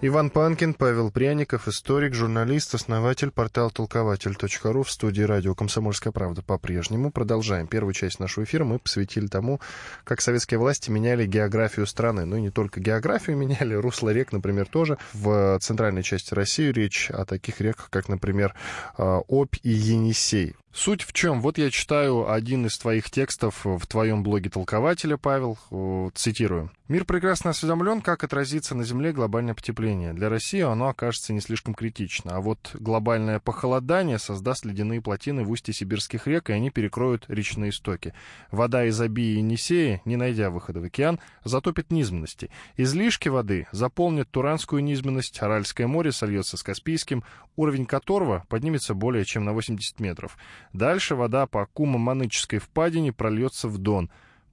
Иван 0.00 0.30
Панкин, 0.30 0.74
Павел 0.74 1.10
Пряников, 1.12 1.68
историк, 1.68 2.12
журналист, 2.12 2.74
основатель 2.74 3.30
портала 3.30 3.70
толкователь.ру 3.70 4.82
в 4.82 4.90
студии 4.90 5.22
радио 5.22 5.54
«Комсомольская 5.54 6.12
правда» 6.12 6.42
по-прежнему. 6.42 7.12
Продолжаем. 7.12 7.68
Первую 7.68 7.94
часть 7.94 8.18
нашего 8.18 8.44
эфира 8.44 8.64
мы 8.64 8.80
посвятили 8.80 9.28
тому, 9.28 9.60
как 10.02 10.20
советские 10.20 10.58
власти 10.58 10.90
меняли 10.90 11.24
географию 11.24 11.86
страны. 11.86 12.24
Ну 12.24 12.36
и 12.36 12.42
не 12.42 12.50
только 12.50 12.80
географию 12.80 13.36
меняли, 13.38 13.74
русло 13.74 14.10
рек, 14.10 14.32
например, 14.32 14.66
тоже. 14.66 14.98
В 15.12 15.58
центральной 15.60 16.02
части 16.02 16.34
России 16.34 16.72
речь 16.72 17.10
о 17.10 17.24
таких 17.24 17.60
реках, 17.60 17.88
как, 17.90 18.08
например, 18.08 18.54
э, 18.98 19.20
Обь 19.28 19.56
и 19.62 19.70
Енисей. 19.70 20.56
Суть 20.74 21.02
в 21.02 21.12
чем? 21.12 21.40
Вот 21.40 21.56
я 21.56 21.70
читаю 21.70 22.28
один 22.28 22.66
из 22.66 22.76
твоих 22.76 23.08
текстов 23.08 23.64
в 23.64 23.86
твоем 23.86 24.24
блоге 24.24 24.50
толкователя, 24.50 25.16
Павел, 25.16 25.56
цитирую. 26.16 26.72
«Мир 26.86 27.06
прекрасно 27.06 27.48
осведомлен, 27.48 28.02
как 28.02 28.24
отразится 28.24 28.74
на 28.74 28.84
Земле 28.84 29.12
глобальное 29.12 29.54
потепление. 29.54 30.12
Для 30.12 30.28
России 30.28 30.60
оно 30.60 30.88
окажется 30.88 31.32
не 31.32 31.40
слишком 31.40 31.72
критично. 31.72 32.36
А 32.36 32.40
вот 32.42 32.72
глобальное 32.74 33.40
похолодание 33.40 34.18
создаст 34.18 34.66
ледяные 34.66 35.00
плотины 35.00 35.44
в 35.44 35.50
устье 35.50 35.72
сибирских 35.72 36.26
рек, 36.26 36.50
и 36.50 36.52
они 36.52 36.68
перекроют 36.68 37.24
речные 37.28 37.72
стоки. 37.72 38.12
Вода 38.50 38.84
из 38.84 39.00
Аби 39.00 39.22
и 39.22 39.38
Енисея, 39.38 40.02
не 40.04 40.16
найдя 40.16 40.50
выхода 40.50 40.80
в 40.80 40.84
океан, 40.84 41.20
затопит 41.42 41.90
низменности. 41.90 42.50
Излишки 42.76 43.30
воды 43.30 43.66
заполнят 43.72 44.30
Туранскую 44.30 44.84
низменность, 44.84 45.40
Аральское 45.40 45.86
море 45.86 46.12
сольется 46.12 46.58
с 46.58 46.62
Каспийским, 46.62 47.24
уровень 47.56 47.86
которого 47.86 48.44
поднимется 48.50 48.92
более 48.92 49.24
чем 49.24 49.46
на 49.46 49.54
80 49.54 50.00
метров. 50.00 50.36
Дальше 50.72 51.14
вода 51.14 51.46
по 51.46 51.66
Кума-Маныческой 51.66 52.58
впадине 52.58 53.12
прольется 53.12 53.68
в 53.68 53.78
Дон. 53.78 54.10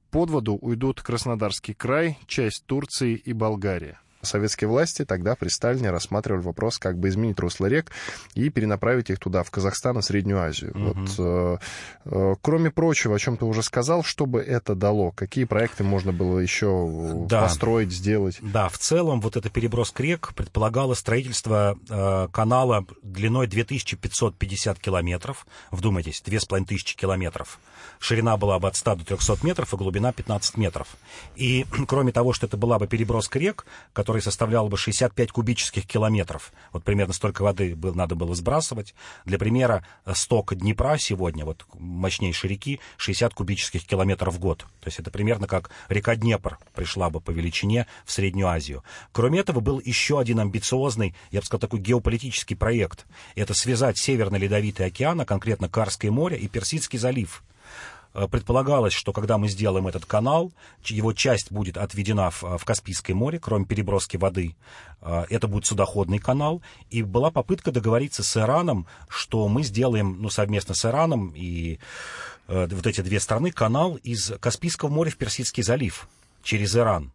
Под 0.09 0.29
воду 0.29 0.55
уйдут 0.55 1.01
Краснодарский 1.01 1.73
край, 1.73 2.17
часть 2.27 2.65
Турции 2.65 3.15
и 3.15 3.33
Болгария. 3.33 3.99
Советские 4.21 4.67
власти 4.67 5.05
тогда 5.05 5.35
при 5.35 5.49
Сталине 5.49 5.91
рассматривали 5.91 6.41
вопрос, 6.41 6.77
как 6.77 6.97
бы 6.97 7.09
изменить 7.09 7.39
русло 7.39 7.65
рек 7.65 7.91
и 8.33 8.49
перенаправить 8.49 9.09
их 9.09 9.19
туда, 9.19 9.43
в 9.43 9.51
Казахстан 9.51 9.97
и 9.99 10.01
Среднюю 10.01 10.41
Азию. 10.41 10.71
Угу. 10.71 10.79
Вот, 10.79 11.09
э, 11.17 11.57
э, 12.05 12.35
кроме 12.41 12.71
прочего, 12.71 13.15
о 13.15 13.19
чем 13.19 13.37
ты 13.37 13.45
уже 13.45 13.63
сказал, 13.63 14.03
что 14.03 14.25
бы 14.25 14.41
это 14.41 14.75
дало? 14.75 15.11
Какие 15.11 15.45
проекты 15.45 15.83
можно 15.83 16.11
было 16.11 16.39
еще 16.39 17.25
да. 17.27 17.43
построить, 17.43 17.91
сделать? 17.91 18.37
Да, 18.41 18.69
в 18.69 18.77
целом 18.77 19.21
вот 19.21 19.37
эта 19.37 19.49
переброска 19.49 20.03
рек 20.03 20.33
предполагала 20.35 20.93
строительство 20.93 21.77
э, 21.89 22.27
канала 22.31 22.85
длиной 23.03 23.47
2550 23.47 24.79
километров. 24.79 25.45
Вдумайтесь, 25.71 26.21
2500 26.21 26.95
километров. 26.95 27.59
Ширина 28.01 28.36
была 28.36 28.60
бы 28.60 28.67
от 28.67 28.75
100 28.75 28.96
до 28.98 29.05
300 29.05 29.46
метров, 29.46 29.74
и 29.74 29.77
глубина 29.77 30.12
15 30.12 30.58
метров. 30.58 30.89
И 31.36 31.65
кроме 31.88 32.12
того, 32.12 32.34
что 32.34 32.46
это 32.48 32.58
была 32.58 32.77
бы 32.77 32.88
переброска 32.88 33.39
рек, 33.39 33.65
которая 33.93 34.12
который 34.12 34.24
составлял 34.24 34.67
бы 34.67 34.75
65 34.75 35.31
кубических 35.31 35.88
километров. 35.88 36.51
Вот 36.74 36.84
примерно 36.84 37.13
столько 37.13 37.43
воды 37.43 37.75
был, 37.77 37.93
надо 37.93 38.15
было 38.15 38.36
сбрасывать. 38.36 38.93
Для 39.24 39.38
примера, 39.38 39.86
сток 40.13 40.53
Днепра 40.53 40.98
сегодня, 40.98 41.46
вот 41.46 41.65
мощнейшей 41.74 42.50
реки, 42.50 42.81
60 42.98 43.34
кубических 43.34 43.86
километров 43.86 44.34
в 44.34 44.39
год. 44.39 44.65
То 44.81 44.88
есть 44.88 45.00
это 45.00 45.12
примерно 45.12 45.48
как 45.48 45.70
река 45.88 46.17
Днепр 46.17 46.58
пришла 46.75 47.10
бы 47.10 47.22
по 47.22 47.31
величине 47.31 47.88
в 48.05 48.12
Среднюю 48.12 48.50
Азию. 48.50 48.84
Кроме 49.13 49.39
этого, 49.39 49.62
был 49.62 49.79
еще 49.79 50.20
один 50.20 50.41
амбициозный, 50.41 51.15
я 51.31 51.39
бы 51.39 51.46
сказал, 51.46 51.62
такой 51.62 51.79
геополитический 51.79 52.58
проект. 52.58 53.05
Это 53.36 53.53
связать 53.53 53.98
Северный 53.98 54.39
Ледовитый 54.39 54.88
океан, 54.88 55.22
а 55.22 55.25
конкретно 55.25 55.70
Карское 55.70 56.12
море 56.12 56.38
и 56.38 56.50
Персидский 56.50 57.00
залив. 57.00 57.43
Э, 58.13 58.27
предполагалось, 58.27 58.93
что 58.93 59.13
когда 59.13 59.37
мы 59.37 59.47
сделаем 59.47 59.87
этот 59.87 60.05
канал, 60.05 60.51
его 60.83 61.13
часть 61.13 61.51
будет 61.51 61.77
отведена 61.77 62.29
в, 62.29 62.43
в 62.57 62.65
Каспийское 62.65 63.15
море, 63.15 63.39
кроме 63.39 63.65
переброски 63.65 64.17
воды. 64.17 64.55
Э, 65.01 65.25
это 65.29 65.47
будет 65.47 65.65
судоходный 65.65 66.19
канал. 66.19 66.61
И 66.89 67.03
была 67.03 67.31
попытка 67.31 67.71
договориться 67.71 68.23
с 68.23 68.37
Ираном, 68.37 68.85
что 69.07 69.47
мы 69.47 69.63
сделаем 69.63 70.17
ну, 70.21 70.29
совместно 70.29 70.75
с 70.75 70.85
Ираном 70.85 71.33
и 71.35 71.79
э, 72.47 72.67
вот 72.67 72.85
эти 72.85 73.01
две 73.01 73.19
страны 73.19 73.51
канал 73.51 73.95
из 74.03 74.33
Каспийского 74.39 74.89
моря 74.89 75.09
в 75.09 75.17
Персидский 75.17 75.63
залив 75.63 76.07
через 76.43 76.75
Иран. 76.75 77.11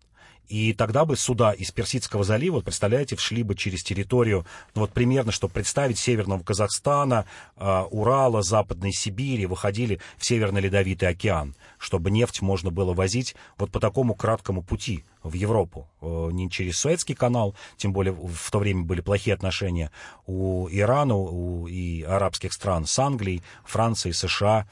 И 0.49 0.73
тогда 0.73 1.05
бы 1.05 1.17
суда 1.17 1.53
из 1.53 1.71
Персидского 1.73 2.23
залива, 2.25 2.61
представляете, 2.61 3.17
вшли 3.17 3.43
бы 3.43 3.55
через 3.55 3.83
территорию, 3.83 4.47
ну 4.75 4.83
вот 4.83 4.93
примерно, 4.93 5.33
чтобы 5.33 5.55
представить, 5.55 5.99
Северного 5.99 6.43
Казахстана, 6.43 7.25
э, 7.57 7.83
Урала, 7.91 8.43
Западной 8.43 8.93
Сибири, 8.93 9.47
выходили 9.47 10.01
в 10.19 10.25
Северный 10.25 10.61
Ледовитый 10.61 11.09
океан, 11.09 11.55
чтобы 11.79 12.11
нефть 12.11 12.43
можно 12.43 12.71
было 12.71 12.95
возить 12.95 13.35
вот 13.59 13.71
по 13.71 13.81
такому 13.81 14.15
краткому 14.15 14.63
пути 14.63 15.05
в 15.29 15.35
Европу. 15.35 15.89
Э, 16.01 16.29
не 16.33 16.51
через 16.51 16.79
Суэцкий 16.79 17.15
канал, 17.15 17.55
тем 17.77 17.93
более 17.93 18.13
в 18.13 18.51
то 18.51 18.59
время 18.59 18.85
были 18.85 19.01
плохие 19.01 19.35
отношения 19.35 19.91
у 20.27 20.69
Ирана 20.71 21.17
у, 21.17 21.67
и 21.67 22.03
арабских 22.03 22.53
стран 22.53 22.87
с 22.87 22.99
Англией, 22.99 23.43
Францией, 23.65 24.15
США, 24.15 24.67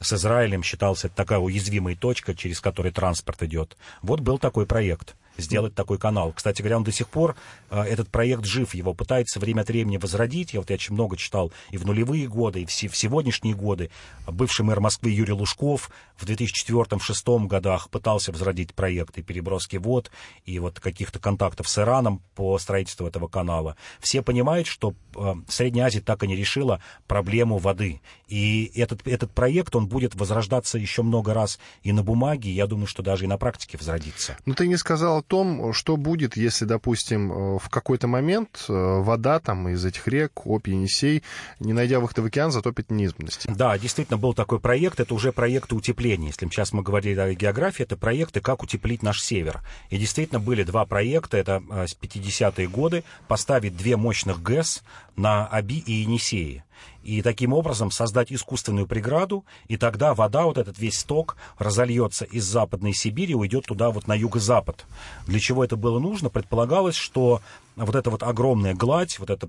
с 0.00 0.12
Израилем 0.12 0.62
считался 0.62 1.08
это 1.08 1.16
такая 1.16 1.38
уязвимая 1.38 1.96
точка, 1.96 2.34
через 2.34 2.60
которую 2.60 2.92
транспорт 2.92 3.42
идет. 3.42 3.76
Вот 4.02 4.20
был 4.20 4.38
такой 4.38 4.66
проект 4.66 5.16
сделать 5.38 5.74
такой 5.74 5.98
канал. 5.98 6.32
Кстати 6.32 6.60
говоря, 6.60 6.76
он 6.76 6.84
до 6.84 6.92
сих 6.92 7.08
пор, 7.08 7.36
э, 7.70 7.80
этот 7.82 8.08
проект 8.10 8.44
жив, 8.44 8.74
его 8.74 8.92
пытается 8.92 9.40
время 9.40 9.62
от 9.62 9.68
времени 9.68 9.96
возродить. 9.96 10.52
Я 10.52 10.60
вот 10.60 10.70
я 10.70 10.74
очень 10.74 10.94
много 10.94 11.16
читал 11.16 11.52
и 11.70 11.78
в 11.78 11.86
нулевые 11.86 12.26
годы, 12.28 12.62
и 12.62 12.66
в, 12.66 12.70
в 12.70 12.96
сегодняшние 12.96 13.54
годы. 13.54 13.90
Бывший 14.26 14.64
мэр 14.64 14.80
Москвы 14.80 15.10
Юрий 15.10 15.32
Лужков 15.32 15.90
в 16.16 16.26
2004-2006 16.26 17.46
годах 17.46 17.88
пытался 17.88 18.32
возродить 18.32 18.74
проект 18.74 19.16
и 19.18 19.22
переброски 19.22 19.76
вод, 19.76 20.10
и 20.44 20.58
вот 20.58 20.80
каких-то 20.80 21.18
контактов 21.18 21.68
с 21.68 21.78
Ираном 21.78 22.20
по 22.34 22.58
строительству 22.58 23.06
этого 23.06 23.28
канала. 23.28 23.76
Все 24.00 24.22
понимают, 24.22 24.66
что 24.66 24.94
э, 25.16 25.34
Средняя 25.48 25.86
Азия 25.86 26.00
так 26.00 26.24
и 26.24 26.26
не 26.26 26.36
решила 26.36 26.82
проблему 27.06 27.58
воды. 27.58 28.00
И 28.26 28.70
этот, 28.74 29.06
этот 29.06 29.30
проект, 29.30 29.76
он 29.76 29.86
будет 29.86 30.14
возрождаться 30.14 30.78
еще 30.78 31.02
много 31.02 31.32
раз 31.32 31.58
и 31.82 31.92
на 31.92 32.02
бумаге, 32.02 32.50
я 32.50 32.66
думаю, 32.66 32.86
что 32.86 33.02
даже 33.02 33.24
и 33.24 33.28
на 33.28 33.38
практике 33.38 33.78
возродится. 33.78 34.36
Но 34.44 34.54
ты 34.54 34.66
не 34.66 34.76
сказал 34.76 35.22
том, 35.28 35.72
что 35.72 35.96
будет, 35.96 36.36
если, 36.36 36.64
допустим, 36.64 37.30
э, 37.30 37.58
в 37.58 37.68
какой-то 37.68 38.08
момент 38.08 38.64
э, 38.68 38.72
вода 38.72 39.38
там 39.38 39.68
из 39.68 39.84
этих 39.84 40.08
рек, 40.08 40.46
Обь, 40.46 40.68
Енисей, 40.68 41.22
не 41.60 41.72
найдя 41.72 42.00
выхода 42.00 42.22
в 42.22 42.24
океан, 42.26 42.50
затопит 42.50 42.90
низменности. 42.90 43.48
Да, 43.54 43.78
действительно 43.78 44.18
был 44.18 44.34
такой 44.34 44.58
проект, 44.58 45.00
это 45.00 45.14
уже 45.14 45.32
проекты 45.32 45.74
утепления. 45.74 46.28
Если 46.28 46.46
сейчас 46.48 46.72
мы 46.72 46.82
говорили 46.82 47.20
о 47.20 47.34
географии, 47.34 47.82
это 47.82 47.96
проекты, 47.96 48.40
как 48.40 48.62
утеплить 48.62 49.02
наш 49.02 49.22
север. 49.22 49.60
И 49.90 49.98
действительно 49.98 50.40
были 50.40 50.64
два 50.64 50.86
проекта, 50.86 51.36
это 51.36 51.62
с 51.70 51.96
50-е 52.00 52.68
годы, 52.68 53.04
поставить 53.28 53.76
две 53.76 53.96
мощных 53.96 54.42
ГЭС 54.42 54.82
на 55.16 55.46
Аби 55.46 55.78
и 55.78 55.92
Енисеи 55.92 56.64
и 57.02 57.22
таким 57.22 57.52
образом 57.52 57.90
создать 57.90 58.32
искусственную 58.32 58.86
преграду, 58.86 59.44
и 59.66 59.76
тогда 59.76 60.14
вода, 60.14 60.44
вот 60.44 60.58
этот 60.58 60.78
весь 60.78 60.98
сток, 60.98 61.36
разольется 61.58 62.24
из 62.24 62.44
Западной 62.44 62.92
Сибири 62.92 63.32
и 63.32 63.34
уйдет 63.34 63.66
туда 63.66 63.90
вот 63.90 64.06
на 64.06 64.14
юго-запад. 64.14 64.84
Для 65.26 65.40
чего 65.40 65.64
это 65.64 65.76
было 65.76 65.98
нужно? 65.98 66.30
Предполагалось, 66.30 66.96
что 66.96 67.40
вот 67.76 67.94
эта 67.94 68.10
вот 68.10 68.22
огромная 68.22 68.74
гладь, 68.74 69.18
вот 69.18 69.30
это 69.30 69.48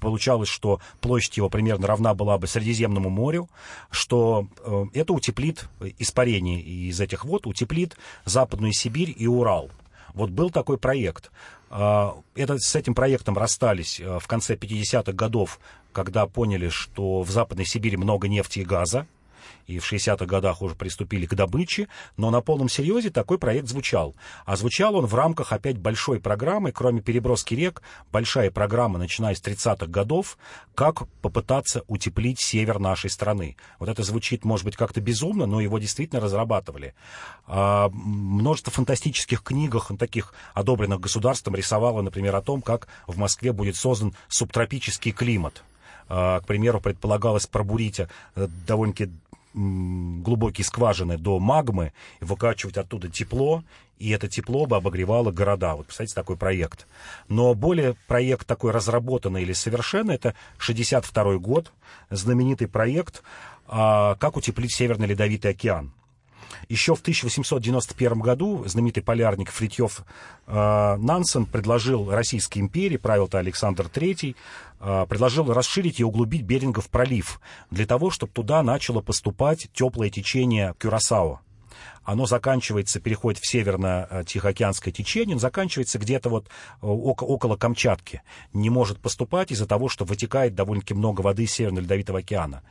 получалось, 0.00 0.48
что 0.48 0.80
площадь 1.00 1.36
его 1.36 1.48
примерно 1.48 1.86
равна 1.86 2.14
была 2.14 2.38
бы 2.38 2.46
Средиземному 2.46 3.10
морю, 3.10 3.48
что 3.90 4.48
э, 4.64 4.84
это 4.94 5.12
утеплит 5.12 5.68
испарение 5.98 6.60
из 6.60 7.00
этих 7.00 7.24
вод, 7.24 7.46
утеплит 7.46 7.96
Западную 8.24 8.72
Сибирь 8.72 9.14
и 9.16 9.26
Урал. 9.26 9.70
Вот 10.16 10.30
был 10.30 10.50
такой 10.50 10.78
проект. 10.78 11.30
А, 11.70 12.16
это, 12.34 12.58
с 12.58 12.74
этим 12.74 12.94
проектом 12.94 13.36
расстались 13.36 14.00
э, 14.00 14.18
в 14.18 14.26
конце 14.26 14.54
50-х 14.54 15.12
годов, 15.12 15.60
когда 15.92 16.26
поняли, 16.26 16.70
что 16.70 17.20
в 17.20 17.30
Западной 17.30 17.66
Сибири 17.66 17.98
много 17.98 18.26
нефти 18.26 18.60
и 18.60 18.64
газа, 18.64 19.06
и 19.66 19.78
в 19.78 19.92
60-х 19.92 20.26
годах 20.26 20.62
уже 20.62 20.74
приступили 20.74 21.26
к 21.26 21.34
добыче, 21.34 21.88
но 22.16 22.30
на 22.30 22.40
полном 22.40 22.68
серьезе 22.68 23.10
такой 23.10 23.38
проект 23.38 23.68
звучал. 23.68 24.14
А 24.44 24.56
звучал 24.56 24.96
он 24.96 25.06
в 25.06 25.14
рамках 25.14 25.52
опять 25.52 25.78
большой 25.78 26.20
программы, 26.20 26.72
кроме 26.72 27.00
переброски 27.00 27.54
рек, 27.54 27.82
большая 28.12 28.50
программа, 28.50 28.98
начиная 28.98 29.34
с 29.34 29.42
30-х 29.42 29.86
годов, 29.86 30.38
как 30.74 31.08
попытаться 31.20 31.82
утеплить 31.88 32.40
север 32.40 32.78
нашей 32.78 33.10
страны. 33.10 33.56
Вот 33.78 33.88
это 33.88 34.02
звучит, 34.02 34.44
может 34.44 34.64
быть, 34.64 34.76
как-то 34.76 35.00
безумно, 35.00 35.46
но 35.46 35.60
его 35.60 35.78
действительно 35.78 36.20
разрабатывали. 36.20 36.94
А, 37.46 37.88
множество 37.92 38.72
фантастических 38.72 39.42
книгах, 39.42 39.90
таких 39.98 40.34
одобренных 40.54 41.00
государством, 41.00 41.54
рисовало, 41.54 42.02
например, 42.02 42.36
о 42.36 42.42
том, 42.42 42.62
как 42.62 42.88
в 43.06 43.18
Москве 43.18 43.52
будет 43.52 43.76
создан 43.76 44.14
субтропический 44.28 45.12
климат. 45.12 45.62
А, 46.08 46.40
к 46.40 46.46
примеру, 46.46 46.80
предполагалось 46.80 47.46
пробурить 47.46 48.00
э, 48.00 48.06
довольно-таки 48.66 49.10
глубокие 49.56 50.64
скважины 50.64 51.16
до 51.16 51.38
магмы, 51.38 51.92
выкачивать 52.20 52.76
оттуда 52.76 53.08
тепло, 53.08 53.64
и 53.98 54.10
это 54.10 54.28
тепло 54.28 54.66
бы 54.66 54.76
обогревало 54.76 55.30
города. 55.30 55.74
Вот, 55.74 55.86
представьте, 55.86 56.14
такой 56.14 56.36
проект. 56.36 56.86
Но 57.28 57.54
более 57.54 57.94
проект 58.06 58.46
такой 58.46 58.72
разработанный 58.72 59.42
или 59.42 59.54
совершенный, 59.54 60.16
это 60.16 60.34
62 60.58 61.38
год, 61.38 61.72
знаменитый 62.10 62.68
проект 62.68 63.22
а, 63.66 64.16
«Как 64.16 64.36
утеплить 64.36 64.74
Северный 64.74 65.06
Ледовитый 65.06 65.52
океан». 65.52 65.92
Еще 66.68 66.94
в 66.94 67.00
1891 67.00 68.20
году 68.20 68.64
знаменитый 68.66 69.02
полярник 69.02 69.50
Фритьев 69.50 70.02
э, 70.46 70.96
Нансен 70.96 71.46
предложил 71.46 72.10
Российской 72.10 72.58
империи, 72.58 72.96
правил-то 72.96 73.38
Александр 73.38 73.86
III, 73.86 74.34
э, 74.80 75.06
предложил 75.08 75.52
расширить 75.52 76.00
и 76.00 76.04
углубить 76.04 76.42
Берингов 76.42 76.88
пролив 76.88 77.40
для 77.70 77.86
того, 77.86 78.10
чтобы 78.10 78.32
туда 78.32 78.62
начало 78.62 79.00
поступать 79.00 79.68
теплое 79.72 80.10
течение 80.10 80.74
Кюрасао 80.78 81.40
оно 82.06 82.24
заканчивается, 82.24 83.00
переходит 83.00 83.40
в 83.40 83.46
северно-тихоокеанское 83.50 84.92
течение, 84.92 85.34
он 85.34 85.40
заканчивается 85.40 85.98
где-то 85.98 86.30
вот 86.30 86.46
э, 86.46 86.50
около 86.80 87.56
Камчатки. 87.56 88.22
Не 88.52 88.70
может 88.70 89.00
поступать 89.00 89.50
из-за 89.50 89.66
того, 89.66 89.88
что 89.88 90.04
вытекает 90.04 90.54
довольно-таки 90.54 90.94
много 90.94 91.20
воды 91.20 91.42
из 91.42 91.52
Северного 91.52 91.82
Ледовитого 91.82 92.20
океана. 92.20 92.62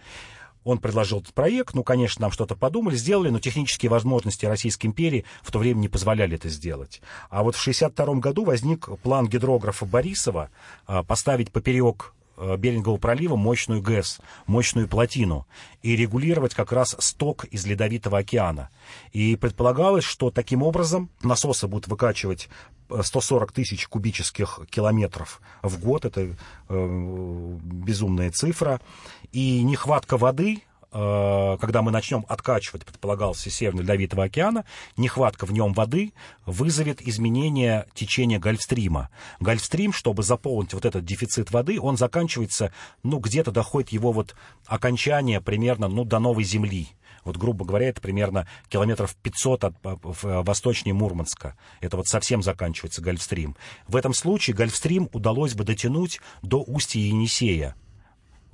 Он 0.65 0.79
предложил 0.79 1.19
этот 1.19 1.33
проект, 1.33 1.75
ну, 1.75 1.83
конечно, 1.83 2.23
нам 2.23 2.31
что-то 2.31 2.55
подумали, 2.55 2.95
сделали, 2.95 3.29
но 3.29 3.39
технические 3.39 3.89
возможности 3.89 4.45
Российской 4.45 4.87
империи 4.87 5.23
в 5.43 5.51
то 5.51 5.59
время 5.59 5.77
не 5.77 5.87
позволяли 5.87 6.35
это 6.35 6.49
сделать. 6.49 7.01
А 7.29 7.43
вот 7.43 7.55
в 7.55 7.61
1962 7.61 8.15
году 8.15 8.43
возник 8.43 8.89
план 9.03 9.27
гидрографа 9.27 9.85
Борисова 9.85 10.49
а, 10.87 11.03
поставить 11.03 11.51
поперек 11.51 12.13
Берингового 12.37 12.97
пролива 12.97 13.35
мощную 13.35 13.81
ГЭС, 13.81 14.19
мощную 14.45 14.87
плотину, 14.87 15.47
и 15.81 15.95
регулировать 15.95 16.53
как 16.53 16.71
раз 16.71 16.95
сток 16.99 17.45
из 17.45 17.65
Ледовитого 17.65 18.17
океана. 18.17 18.69
И 19.11 19.35
предполагалось, 19.35 20.03
что 20.03 20.31
таким 20.31 20.63
образом 20.63 21.09
насосы 21.21 21.67
будут 21.67 21.87
выкачивать 21.87 22.49
140 22.89 23.51
тысяч 23.51 23.87
кубических 23.87 24.59
километров 24.69 25.41
в 25.61 25.79
год, 25.79 26.05
это 26.05 26.35
э, 26.69 27.57
безумная 27.63 28.31
цифра, 28.31 28.81
и 29.31 29.63
нехватка 29.63 30.17
воды, 30.17 30.61
э, 30.61 30.74
когда 30.95 31.81
мы 31.81 31.91
начнем 31.91 32.25
откачивать, 32.29 32.85
предполагался, 32.85 33.49
Северный 33.49 33.81
Ледовитого 33.81 34.23
океана, 34.23 34.63
нехватка 34.95 35.45
в 35.45 35.51
нем 35.51 35.73
воды 35.73 36.13
вызовет 36.45 37.01
изменение 37.01 37.85
течения 37.93 38.39
Гольфстрима. 38.39 39.09
Гольфстрим, 39.41 39.91
чтобы 39.91 40.23
заполнить 40.23 40.73
вот 40.73 40.85
этот 40.85 41.03
дефицит 41.03 41.51
воды, 41.51 41.81
он 41.81 41.97
заканчивается, 41.97 42.71
ну, 43.03 43.19
где-то 43.19 43.51
доходит 43.51 43.89
его 43.89 44.13
вот 44.13 44.35
окончание 44.67 45.41
примерно, 45.41 45.89
ну, 45.89 46.05
до 46.05 46.19
Новой 46.19 46.45
Земли. 46.45 46.87
Вот, 47.25 47.35
грубо 47.35 47.65
говоря, 47.65 47.89
это 47.89 47.99
примерно 47.99 48.47
километров 48.69 49.15
500 49.15 49.63
от, 49.65 49.75
восточнее 49.83 50.93
Мурманска. 50.93 51.57
Это 51.81 51.97
вот 51.97 52.07
совсем 52.07 52.41
заканчивается 52.41 53.01
Гольфстрим. 53.01 53.57
В 53.87 53.97
этом 53.97 54.13
случае 54.13 54.55
Гольфстрим 54.55 55.09
удалось 55.11 55.55
бы 55.55 55.65
дотянуть 55.65 56.21
до 56.41 56.63
устья 56.65 57.01
Енисея. 57.01 57.75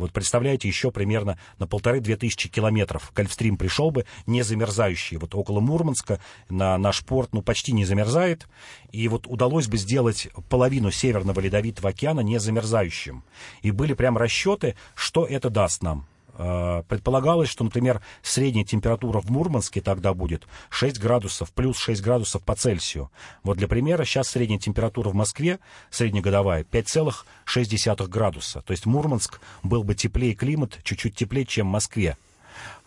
Вот 0.01 0.11
представляете, 0.11 0.67
еще 0.67 0.91
примерно 0.91 1.37
на 1.59 1.67
полторы-две 1.67 2.17
тысячи 2.17 2.49
километров 2.49 3.11
Гольфстрим 3.15 3.55
пришел 3.55 3.91
бы, 3.91 4.05
не 4.25 4.41
замерзающий. 4.41 5.17
Вот 5.17 5.35
около 5.35 5.59
Мурманска 5.59 6.19
на 6.49 6.75
наш 6.79 7.05
порт, 7.05 7.33
ну, 7.33 7.43
почти 7.43 7.71
не 7.71 7.85
замерзает. 7.85 8.47
И 8.91 9.07
вот 9.07 9.27
удалось 9.27 9.67
бы 9.67 9.77
сделать 9.77 10.27
половину 10.49 10.89
Северного 10.89 11.39
Ледовитого 11.39 11.89
океана 11.89 12.21
не 12.21 12.39
замерзающим. 12.39 13.23
И 13.61 13.69
были 13.69 13.93
прям 13.93 14.17
расчеты, 14.17 14.75
что 14.95 15.25
это 15.25 15.51
даст 15.51 15.83
нам. 15.83 16.07
Э, 16.43 16.81
предполагалось, 16.87 17.49
что, 17.49 17.63
например, 17.63 18.01
средняя 18.23 18.65
температура 18.65 19.21
в 19.21 19.29
Мурманске 19.29 19.79
тогда 19.79 20.15
будет 20.15 20.47
6 20.71 20.99
градусов, 20.99 21.51
плюс 21.51 21.77
6 21.77 22.01
градусов 22.01 22.41
по 22.41 22.55
Цельсию. 22.55 23.11
Вот 23.43 23.57
для 23.57 23.67
примера, 23.67 24.05
сейчас 24.05 24.29
средняя 24.29 24.59
температура 24.59 25.09
в 25.09 25.13
Москве, 25.13 25.59
среднегодовая, 25.91 26.63
5,6 26.63 28.07
градуса. 28.07 28.61
То 28.61 28.71
есть 28.71 28.87
Мурманск 28.87 29.39
был 29.61 29.83
бы 29.83 29.93
теплее 29.93 30.33
климат, 30.33 30.79
чуть-чуть 30.83 31.15
теплее, 31.15 31.45
чем 31.45 31.67
в 31.67 31.71
Москве 31.71 32.17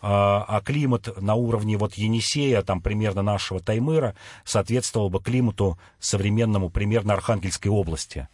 а, 0.03 0.45
а 0.47 0.61
климат 0.61 1.21
на 1.21 1.35
уровне 1.35 1.77
вот 1.77 1.95
Енисея, 1.95 2.63
там 2.63 2.81
примерно 2.81 3.23
нашего 3.23 3.61
Таймыра, 3.61 4.15
соответствовал 4.45 5.11
бы 5.11 5.21
климату 5.21 5.79
современному 5.99 6.71
примерно 6.71 7.15
Архангельской 7.15 7.71
области. 7.71 8.29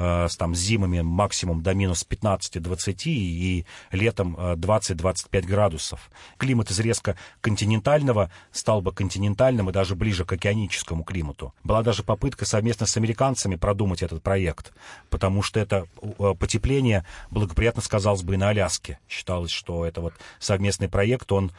Э, 0.00 0.28
с 0.28 0.36
там, 0.36 0.54
зимами 0.54 1.00
максимум 1.00 1.60
до 1.60 1.74
минус 1.74 2.06
15-20 2.08 2.94
и 3.06 3.66
летом 3.90 4.36
20-25 4.36 5.26
э, 5.32 5.40
градусов. 5.40 6.08
Климат 6.36 6.70
из 6.70 6.78
резко 6.78 7.16
континентального 7.40 8.30
стал 8.52 8.80
бы 8.80 8.92
континентальным 8.92 9.70
и 9.70 9.72
даже 9.72 9.96
ближе 9.96 10.24
к 10.24 10.32
океаническому 10.32 11.02
климату. 11.02 11.52
Была 11.64 11.82
даже 11.82 12.04
попытка 12.04 12.44
совместно 12.44 12.86
с 12.86 12.96
американцами 12.96 13.56
продумать 13.56 14.04
этот 14.04 14.22
проект, 14.22 14.72
потому 15.10 15.42
что 15.42 15.58
это 15.58 15.88
э, 16.00 16.34
потепление 16.38 17.04
благоприятно 17.32 17.82
сказалось 17.82 18.22
бы 18.22 18.34
и 18.34 18.36
на 18.36 18.50
Аляске. 18.50 19.00
Считалось, 19.08 19.50
что 19.50 19.84
это 19.84 20.00
вот 20.00 20.14
совместный 20.38 20.88
проект, 20.88 21.32
он 21.32 21.50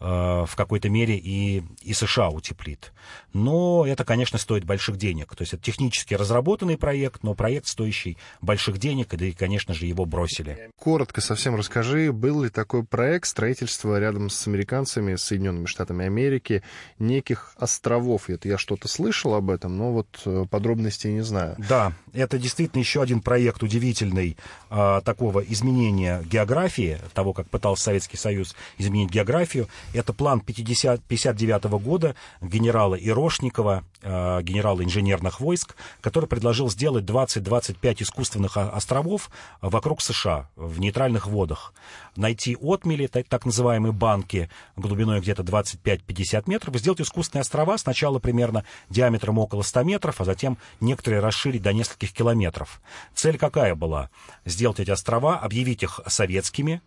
в 0.00 0.50
какой-то 0.56 0.88
мере 0.88 1.16
и, 1.16 1.62
и 1.82 1.92
США 1.92 2.28
утеплит. 2.28 2.92
Но 3.32 3.84
это, 3.86 4.04
конечно, 4.04 4.38
стоит 4.38 4.64
больших 4.64 4.96
денег. 4.96 5.34
То 5.34 5.42
есть 5.42 5.54
это 5.54 5.62
технически 5.62 6.14
разработанный 6.14 6.78
проект, 6.78 7.22
но 7.22 7.34
проект, 7.34 7.66
стоящий 7.66 8.16
больших 8.40 8.78
денег, 8.78 9.14
и, 9.14 9.16
да 9.16 9.26
и, 9.26 9.32
конечно 9.32 9.74
же, 9.74 9.86
его 9.86 10.04
бросили. 10.04 10.70
Коротко 10.78 11.20
совсем 11.20 11.54
расскажи, 11.56 12.12
был 12.12 12.42
ли 12.42 12.50
такой 12.50 12.84
проект 12.84 13.26
строительства 13.26 13.98
рядом 13.98 14.30
с 14.30 14.46
американцами, 14.46 15.16
с 15.16 15.24
Соединенными 15.24 15.66
Штатами 15.66 16.06
Америки, 16.06 16.62
неких 16.98 17.52
островов? 17.56 18.30
Это 18.30 18.48
я 18.48 18.58
что-то 18.58 18.88
слышал 18.88 19.34
об 19.34 19.50
этом, 19.50 19.76
но 19.76 19.92
вот 19.92 20.22
э, 20.24 20.46
подробностей 20.50 21.12
не 21.12 21.22
знаю. 21.22 21.56
Да, 21.58 21.92
это 22.12 22.38
действительно 22.38 22.80
еще 22.80 23.02
один 23.02 23.20
проект 23.20 23.62
удивительный 23.62 24.36
а, 24.70 25.00
такого 25.00 25.40
изменения 25.40 26.22
географии, 26.24 26.98
того, 27.14 27.32
как 27.32 27.48
пытался 27.48 27.84
Советский 27.84 28.16
Союз 28.16 28.54
изменить 28.76 29.10
географию. 29.10 29.68
Это 29.94 30.12
план 30.12 30.40
50, 30.40 31.02
59 31.02 31.64
года 31.80 32.14
генерала 32.42 32.94
Ирошникова, 32.94 33.84
э, 34.02 34.42
генерала 34.42 34.84
инженерных 34.84 35.40
войск, 35.40 35.76
который 36.00 36.26
предложил 36.26 36.70
сделать 36.70 37.04
20-25 37.04 38.02
искусственных 38.02 38.56
островов 38.56 39.30
вокруг 39.62 40.02
США, 40.02 40.50
в 40.56 40.78
нейтральных 40.78 41.26
водах. 41.26 41.72
Найти 42.16 42.56
отмели, 42.60 43.06
так, 43.06 43.26
так 43.28 43.46
называемые 43.46 43.92
банки, 43.92 44.50
глубиной 44.76 45.20
где-то 45.20 45.42
25-50 45.42 46.44
метров, 46.46 46.76
сделать 46.76 47.00
искусственные 47.00 47.42
острова 47.42 47.78
сначала 47.78 48.18
примерно 48.18 48.64
диаметром 48.90 49.38
около 49.38 49.62
100 49.62 49.82
метров, 49.84 50.20
а 50.20 50.24
затем 50.24 50.58
некоторые 50.80 51.20
расширить 51.20 51.62
до 51.62 51.72
нескольких 51.72 52.12
километров. 52.12 52.80
Цель 53.14 53.38
какая 53.38 53.74
была? 53.74 54.10
Сделать 54.44 54.80
эти 54.80 54.90
острова, 54.90 55.38
объявить 55.38 55.82
их 55.82 56.00
советскими, 56.06 56.82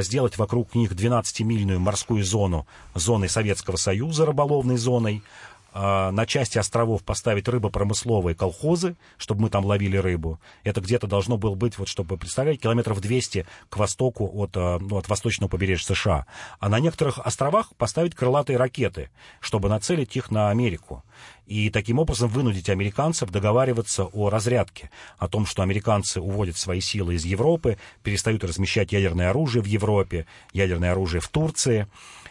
сделать 0.00 0.38
вокруг 0.38 0.74
них 0.74 0.92
12-мильную 0.92 1.78
морскую 1.78 2.24
зону, 2.24 2.66
зоной 2.94 3.28
Советского 3.28 3.76
Союза, 3.76 4.26
рыболовной 4.26 4.76
зоной, 4.76 5.22
э, 5.57 5.57
на 5.74 6.26
части 6.26 6.58
островов 6.58 7.04
поставить 7.04 7.48
рыбопромысловые 7.48 8.34
колхозы, 8.34 8.96
чтобы 9.16 9.42
мы 9.42 9.50
там 9.50 9.64
ловили 9.64 9.96
рыбу. 9.96 10.40
Это 10.64 10.80
где-то 10.80 11.06
должно 11.06 11.36
было 11.36 11.54
быть, 11.54 11.78
вот 11.78 11.88
чтобы 11.88 12.16
представлять, 12.16 12.60
километров 12.60 13.00
200 13.00 13.46
к 13.68 13.76
востоку 13.76 14.30
от, 14.34 14.56
э, 14.56 14.78
ну, 14.78 14.96
от 14.96 15.08
восточного 15.08 15.50
побережья 15.50 15.94
США. 15.94 16.26
А 16.58 16.68
на 16.68 16.80
некоторых 16.80 17.18
островах 17.18 17.74
поставить 17.76 18.14
крылатые 18.14 18.56
ракеты, 18.56 19.10
чтобы 19.40 19.68
нацелить 19.68 20.16
их 20.16 20.30
на 20.30 20.50
Америку 20.50 21.04
и 21.48 21.70
таким 21.70 21.98
образом 21.98 22.28
вынудить 22.28 22.68
американцев 22.68 23.30
договариваться 23.30 24.04
о 24.04 24.28
разрядке, 24.28 24.90
о 25.18 25.28
том, 25.28 25.46
что 25.46 25.62
американцы 25.62 26.20
уводят 26.20 26.58
свои 26.58 26.80
силы 26.80 27.14
из 27.14 27.24
Европы, 27.24 27.78
перестают 28.02 28.44
размещать 28.44 28.92
ядерное 28.92 29.30
оружие 29.30 29.62
в 29.62 29.66
Европе, 29.66 30.26
ядерное 30.52 30.92
оружие 30.92 31.20
в 31.20 31.28
Турции. 31.28 31.88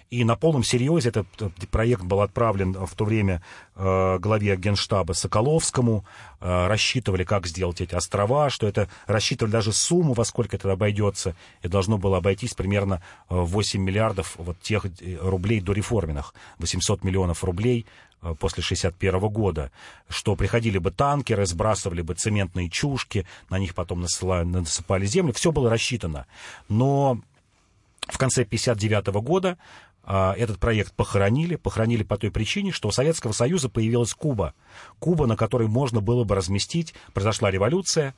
И 0.09 0.23
на 0.23 0.35
полном 0.35 0.63
серьезе 0.63 1.09
этот 1.09 1.27
проект 1.69 2.03
был 2.03 2.21
отправлен 2.21 2.73
в 2.73 2.95
то 2.95 3.05
время 3.05 3.41
э, 3.75 4.17
главе 4.19 4.55
Генштаба 4.55 5.13
Соколовскому. 5.13 6.05
Э, 6.39 6.67
рассчитывали, 6.67 7.23
как 7.23 7.47
сделать 7.47 7.81
эти 7.81 7.93
острова, 7.93 8.49
что 8.49 8.67
это 8.67 8.89
рассчитывали 9.05 9.51
даже 9.51 9.73
сумму, 9.73 10.13
во 10.13 10.23
сколько 10.23 10.55
это 10.55 10.71
обойдется. 10.71 11.35
И 11.61 11.67
должно 11.67 11.97
было 11.97 12.17
обойтись 12.17 12.53
примерно 12.53 13.03
8 13.29 13.81
миллиардов 13.81 14.35
вот 14.37 14.59
тех 14.61 14.85
э, 14.85 15.17
рублей 15.21 15.59
до 15.59 15.73
реформенных. 15.73 16.33
800 16.59 17.03
миллионов 17.03 17.43
рублей 17.43 17.85
Э, 18.21 18.35
после 18.37 18.63
61 18.63 19.19
года, 19.19 19.71
что 20.09 20.35
приходили 20.35 20.77
бы 20.77 20.91
танкеры, 20.91 21.45
сбрасывали 21.45 22.01
бы 22.01 22.15
цементные 22.15 22.69
чушки, 22.69 23.25
на 23.49 23.59
них 23.59 23.75
потом 23.75 24.01
насыпали, 24.01 24.45
насыпали 24.45 25.05
землю, 25.05 25.33
все 25.33 25.51
было 25.51 25.69
рассчитано. 25.69 26.25
Но 26.67 27.19
в 28.07 28.17
конце 28.17 28.43
59 28.43 29.07
года 29.21 29.57
этот 30.07 30.59
проект 30.59 30.93
похоронили. 30.93 31.55
Похоронили 31.55 32.03
по 32.03 32.17
той 32.17 32.31
причине, 32.31 32.71
что 32.71 32.87
у 32.87 32.91
Советского 32.91 33.33
Союза 33.33 33.69
появилась 33.69 34.13
Куба. 34.13 34.53
Куба, 34.99 35.27
на 35.27 35.35
которой 35.35 35.67
можно 35.67 36.01
было 36.01 36.23
бы 36.23 36.35
разместить. 36.35 36.93
Произошла 37.13 37.51
революция 37.51 38.15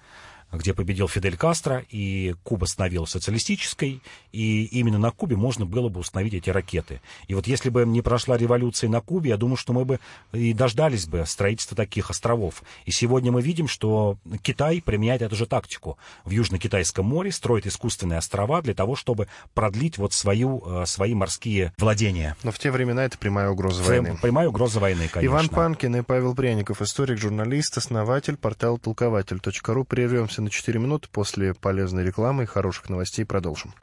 где 0.51 0.73
победил 0.73 1.07
Фидель 1.07 1.37
Кастро, 1.37 1.85
и 1.89 2.35
Куба 2.43 2.65
становилась 2.65 3.11
социалистической, 3.11 4.01
и 4.31 4.65
именно 4.65 4.97
на 4.97 5.11
Кубе 5.11 5.35
можно 5.35 5.65
было 5.65 5.89
бы 5.89 5.99
установить 5.99 6.33
эти 6.33 6.49
ракеты. 6.49 7.01
И 7.27 7.35
вот 7.35 7.47
если 7.47 7.69
бы 7.69 7.85
не 7.85 8.01
прошла 8.01 8.37
революция 8.37 8.89
на 8.89 9.01
Кубе, 9.01 9.29
я 9.29 9.37
думаю, 9.37 9.57
что 9.57 9.73
мы 9.73 9.85
бы 9.85 9.99
и 10.33 10.53
дождались 10.53 11.05
бы 11.05 11.23
строительства 11.25 11.77
таких 11.77 12.09
островов. 12.09 12.63
И 12.85 12.91
сегодня 12.91 13.31
мы 13.31 13.41
видим, 13.41 13.67
что 13.67 14.17
Китай 14.41 14.81
применяет 14.81 15.21
эту 15.21 15.35
же 15.35 15.45
тактику. 15.45 15.97
В 16.25 16.31
Южно-Китайском 16.31 17.05
море 17.05 17.31
строит 17.31 17.67
искусственные 17.67 18.17
острова 18.17 18.61
для 18.61 18.73
того, 18.73 18.95
чтобы 18.95 19.27
продлить 19.53 19.97
вот 19.97 20.13
свою, 20.13 20.63
э, 20.65 20.85
свои 20.85 21.13
морские 21.13 21.73
владения. 21.77 22.35
Но 22.43 22.51
в 22.51 22.59
те 22.59 22.71
времена 22.71 23.05
это 23.05 23.17
прямая 23.17 23.49
угроза 23.49 23.83
войны. 23.83 24.17
Прямая 24.21 24.47
угроза 24.47 24.79
войны, 24.79 25.07
конечно. 25.07 25.25
Иван 25.33 25.49
Панкин 25.49 25.97
и 25.97 26.01
Павел 26.01 26.35
Пряников, 26.35 26.81
историк, 26.81 27.19
журналист, 27.19 27.77
основатель 27.77 28.37
портала 28.37 28.79
толкователь.ру. 28.79 29.83
Прервемся 29.83 30.38
прервемся 30.39 30.41
на 30.41 30.49
4 30.49 30.79
минуты. 30.79 31.07
После 31.11 31.53
полезной 31.53 32.03
рекламы 32.03 32.43
и 32.43 32.45
хороших 32.45 32.89
новостей 32.89 33.25
продолжим. 33.25 33.73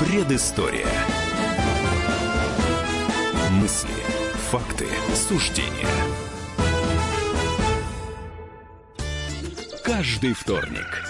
Предыстория. 0.00 0.86
Мысли, 3.50 3.88
факты, 4.50 4.86
суждения. 5.14 5.88
Каждый 9.84 10.34
вторник 10.34 11.09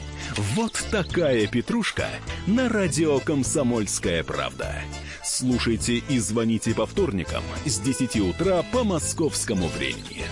Вот 0.37 0.81
такая 0.91 1.45
петрушка 1.47 2.07
на 2.47 2.69
радио 2.69 3.19
«Комсомольская 3.19 4.23
правда». 4.23 4.75
Слушайте 5.23 5.95
и 5.95 6.19
звоните 6.19 6.73
по 6.73 6.85
вторникам 6.85 7.43
с 7.65 7.79
10 7.79 8.15
утра 8.21 8.63
по 8.71 8.85
московскому 8.85 9.67
времени. 9.67 10.23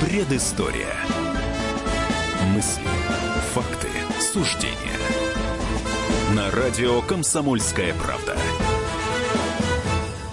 Предыстория. 0.00 0.94
Мысли, 2.54 2.82
факты, 3.54 3.88
суждения. 4.20 4.76
На 6.36 6.50
радио 6.52 7.02
«Комсомольская 7.02 7.92
правда». 7.94 8.36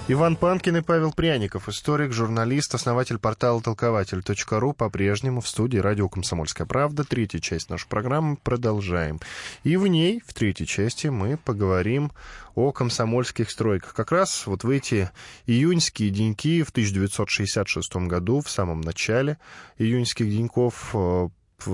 Иван 0.09 0.35
Панкин 0.35 0.75
и 0.75 0.81
Павел 0.81 1.13
Пряников, 1.13 1.69
историк, 1.69 2.11
журналист, 2.11 2.75
основатель 2.75 3.17
портала 3.17 3.61
толкователь.ру, 3.61 4.73
по-прежнему 4.73 5.39
в 5.39 5.47
студии 5.47 5.77
радио 5.77 6.09
«Комсомольская 6.09 6.67
правда». 6.67 7.05
Третья 7.05 7.39
часть 7.39 7.69
нашей 7.69 7.87
программы 7.87 8.35
продолжаем. 8.35 9.21
И 9.63 9.77
в 9.77 9.87
ней, 9.87 10.21
в 10.27 10.33
третьей 10.33 10.67
части, 10.67 11.07
мы 11.07 11.37
поговорим 11.37 12.11
о 12.53 12.73
комсомольских 12.73 13.49
стройках. 13.49 13.93
Как 13.93 14.11
раз 14.11 14.45
вот 14.45 14.65
в 14.65 14.69
эти 14.69 15.09
июньские 15.45 16.09
деньки 16.09 16.63
в 16.63 16.71
1966 16.71 17.95
году, 17.95 18.41
в 18.41 18.49
самом 18.49 18.81
начале 18.81 19.37
июньских 19.77 20.29
деньков, 20.29 20.89
э, 20.93 21.29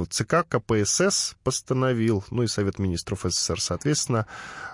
ЦК 0.09 0.45
КПСС 0.47 1.35
постановил, 1.43 2.23
ну 2.31 2.43
и 2.43 2.47
Совет 2.47 2.79
министров 2.79 3.21
СССР, 3.23 3.59
соответственно, 3.59 4.27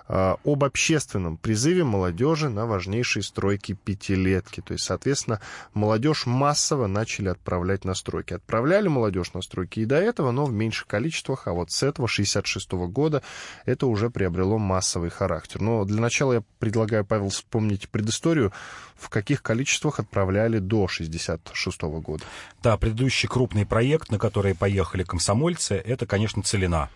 а, 0.08 0.36
об 0.44 0.62
общественном 0.62 1.36
призыве 1.36 1.82
молодежи 1.82 2.48
на 2.48 2.66
важнейшие 2.66 3.22
стройки 3.22 3.72
пятилетки. 3.72 4.60
То 4.60 4.74
есть, 4.74 4.84
соответственно, 4.84 5.40
молодежь 5.74 6.26
массово 6.26 6.86
начали 6.86 7.28
отправлять 7.28 7.84
на 7.84 7.94
стройки. 7.94 8.34
Отправляли 8.34 8.88
молодежь 8.88 9.32
на 9.34 9.42
стройки 9.42 9.80
и 9.80 9.84
до 9.84 9.96
этого, 9.96 10.30
но 10.30 10.44
в 10.44 10.52
меньших 10.52 10.86
количествах, 10.86 11.48
а 11.48 11.52
вот 11.52 11.70
с 11.72 11.82
этого 11.82 12.06
66 12.06 12.72
-го 12.72 12.86
года 12.86 13.22
это 13.64 13.86
уже 13.86 14.10
приобрело 14.10 14.58
массовый 14.58 15.10
характер. 15.10 15.60
Но 15.60 15.84
для 15.84 16.00
начала 16.00 16.34
я 16.34 16.42
предлагаю, 16.60 17.04
Павел, 17.04 17.30
вспомнить 17.30 17.88
предысторию, 17.88 18.52
в 18.94 19.08
каких 19.08 19.42
количествах 19.42 19.98
отправляли 19.98 20.58
до 20.58 20.86
66 20.86 21.82
-го 21.82 22.00
года. 22.00 22.24
Да, 22.62 22.76
предыдущий 22.76 23.28
крупный 23.28 23.66
проект, 23.66 24.10
на 24.10 24.18
который 24.18 24.54
поехали 24.54 25.02
комсомольцы, 25.06 25.74
это, 25.74 26.06
конечно, 26.06 26.42
Целина. 26.42 26.90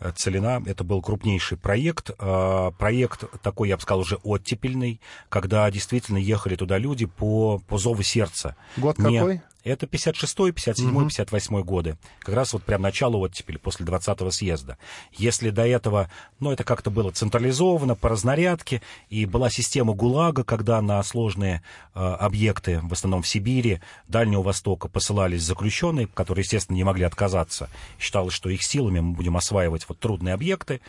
Э, 0.00 0.12
Целина. 0.16 0.62
Это 0.66 0.82
был 0.82 1.02
крупнейший 1.02 1.58
проект. 1.58 2.10
Э, 2.18 2.72
проект 2.78 3.24
такой, 3.42 3.68
я 3.68 3.76
бы 3.76 3.82
сказал, 3.82 4.00
уже 4.00 4.16
оттепельный, 4.16 5.00
когда 5.28 5.70
действительно 5.70 6.18
ехали 6.18 6.56
туда 6.56 6.78
люди 6.78 7.06
по, 7.06 7.58
по 7.68 7.78
зову 7.78 8.02
сердца. 8.02 8.56
Год 8.76 8.98
Не... 8.98 9.18
какой? 9.18 9.42
Это 9.62 9.86
56-й, 9.86 10.50
57-й, 10.50 11.06
58-й 11.06 11.64
годы. 11.64 11.96
Как 12.20 12.34
раз 12.34 12.52
вот 12.52 12.62
прям 12.62 12.82
начало 12.82 13.16
оттепели, 13.16 13.58
после 13.58 13.84
20-го 13.84 14.30
съезда. 14.30 14.78
Если 15.12 15.50
до 15.50 15.66
этого, 15.66 16.10
ну, 16.38 16.50
это 16.50 16.64
как-то 16.64 16.90
было 16.90 17.10
централизовано 17.10 17.94
по 17.94 18.08
разнарядке, 18.08 18.80
и 19.10 19.26
была 19.26 19.50
система 19.50 19.94
ГУЛАГа, 19.94 20.44
когда 20.44 20.80
на 20.80 21.02
сложные 21.02 21.62
э, 21.94 22.00
объекты, 22.00 22.80
в 22.82 22.92
основном 22.92 23.22
в 23.22 23.28
Сибири, 23.28 23.80
Дальнего 24.08 24.42
Востока, 24.42 24.88
посылались 24.88 25.42
заключенные, 25.42 26.06
которые, 26.06 26.42
естественно, 26.42 26.76
не 26.76 26.84
могли 26.84 27.04
отказаться. 27.04 27.68
Считалось, 27.98 28.34
что 28.34 28.48
их 28.48 28.62
силами 28.62 29.00
мы 29.00 29.12
будем 29.12 29.36
осваивать 29.36 29.86
вот 29.88 29.98
трудные 29.98 30.34
объекты 30.34 30.80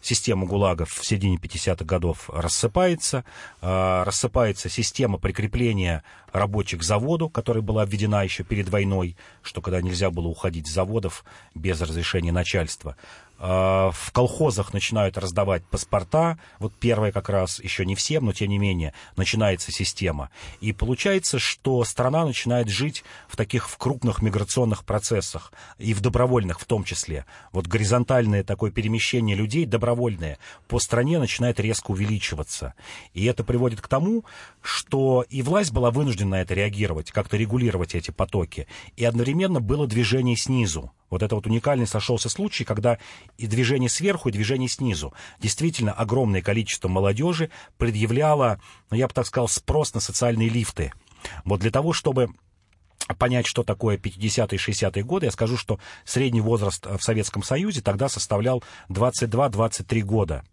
система 0.00 0.46
ГУЛАГов 0.46 0.90
в 0.90 1.04
середине 1.04 1.36
50-х 1.36 1.84
годов 1.84 2.30
рассыпается. 2.30 3.24
Э, 3.60 4.02
рассыпается 4.04 4.68
система 4.68 5.18
прикрепления 5.18 6.02
рабочих 6.32 6.80
к 6.80 6.82
заводу, 6.82 7.28
которая 7.28 7.62
была 7.62 7.84
введена 7.84 8.22
еще 8.22 8.44
перед 8.44 8.68
войной, 8.68 9.16
что 9.42 9.60
когда 9.60 9.80
нельзя 9.80 10.10
было 10.10 10.28
уходить 10.28 10.68
с 10.68 10.72
заводов 10.72 11.24
без 11.54 11.80
разрешения 11.80 12.32
начальства. 12.32 12.96
А, 13.42 13.90
в 13.92 14.12
колхозах 14.12 14.74
начинают 14.74 15.16
раздавать 15.16 15.64
паспорта, 15.64 16.38
вот 16.58 16.74
первое 16.78 17.10
как 17.10 17.30
раз, 17.30 17.58
еще 17.58 17.86
не 17.86 17.94
всем, 17.94 18.26
но 18.26 18.34
тем 18.34 18.50
не 18.50 18.58
менее, 18.58 18.92
начинается 19.16 19.72
система. 19.72 20.28
И 20.60 20.74
получается, 20.74 21.38
что 21.38 21.82
страна 21.84 22.26
начинает 22.26 22.68
жить 22.68 23.02
в 23.28 23.38
таких 23.38 23.70
в 23.70 23.78
крупных 23.78 24.20
миграционных 24.20 24.84
процессах, 24.84 25.54
и 25.78 25.94
в 25.94 26.02
добровольных 26.02 26.60
в 26.60 26.66
том 26.66 26.84
числе. 26.84 27.24
Вот 27.50 27.66
горизонтальное 27.66 28.44
такое 28.44 28.70
перемещение 28.70 29.34
людей, 29.34 29.64
добровольное, 29.64 30.38
по 30.68 30.78
стране 30.78 31.18
начинает 31.18 31.58
резко 31.60 31.92
увеличиваться. 31.92 32.74
И 33.14 33.24
это 33.24 33.42
приводит 33.42 33.80
к 33.80 33.88
тому, 33.88 34.26
что 34.60 35.24
и 35.30 35.40
власть 35.40 35.72
была 35.72 35.90
вынуждена 35.90 36.30
на 36.30 36.42
это 36.42 36.52
реагировать, 36.52 37.10
как-то 37.10 37.38
регулировать 37.38 37.94
эти 37.94 38.10
потоки, 38.10 38.66
и 38.96 39.04
одновременно 39.06 39.60
было 39.60 39.86
движение 39.86 40.36
снизу. 40.36 40.92
Вот 41.10 41.22
это 41.22 41.34
вот 41.34 41.46
уникальный 41.46 41.86
сошелся 41.86 42.28
случай, 42.28 42.64
когда 42.64 42.98
и 43.36 43.46
движение 43.46 43.90
сверху, 43.90 44.28
и 44.28 44.32
движение 44.32 44.68
снизу. 44.68 45.12
Действительно, 45.40 45.92
огромное 45.92 46.40
количество 46.40 46.88
молодежи 46.88 47.50
предъявляло, 47.76 48.60
ну, 48.90 48.96
я 48.96 49.08
бы 49.08 49.12
так 49.12 49.26
сказал, 49.26 49.48
спрос 49.48 49.92
на 49.92 50.00
социальные 50.00 50.48
лифты. 50.48 50.92
Вот 51.44 51.60
для 51.60 51.70
того, 51.70 51.92
чтобы 51.92 52.30
понять, 53.18 53.46
что 53.46 53.62
такое 53.62 53.96
50-е 53.96 54.56
и 54.56 54.72
60-е 54.72 55.02
годы, 55.02 55.26
я 55.26 55.32
скажу, 55.32 55.56
что 55.56 55.80
средний 56.04 56.40
возраст 56.40 56.86
в 56.86 57.00
Советском 57.00 57.42
Союзе 57.42 57.80
тогда 57.82 58.08
составлял 58.08 58.62
22-23 58.88 60.00
года. 60.02 60.44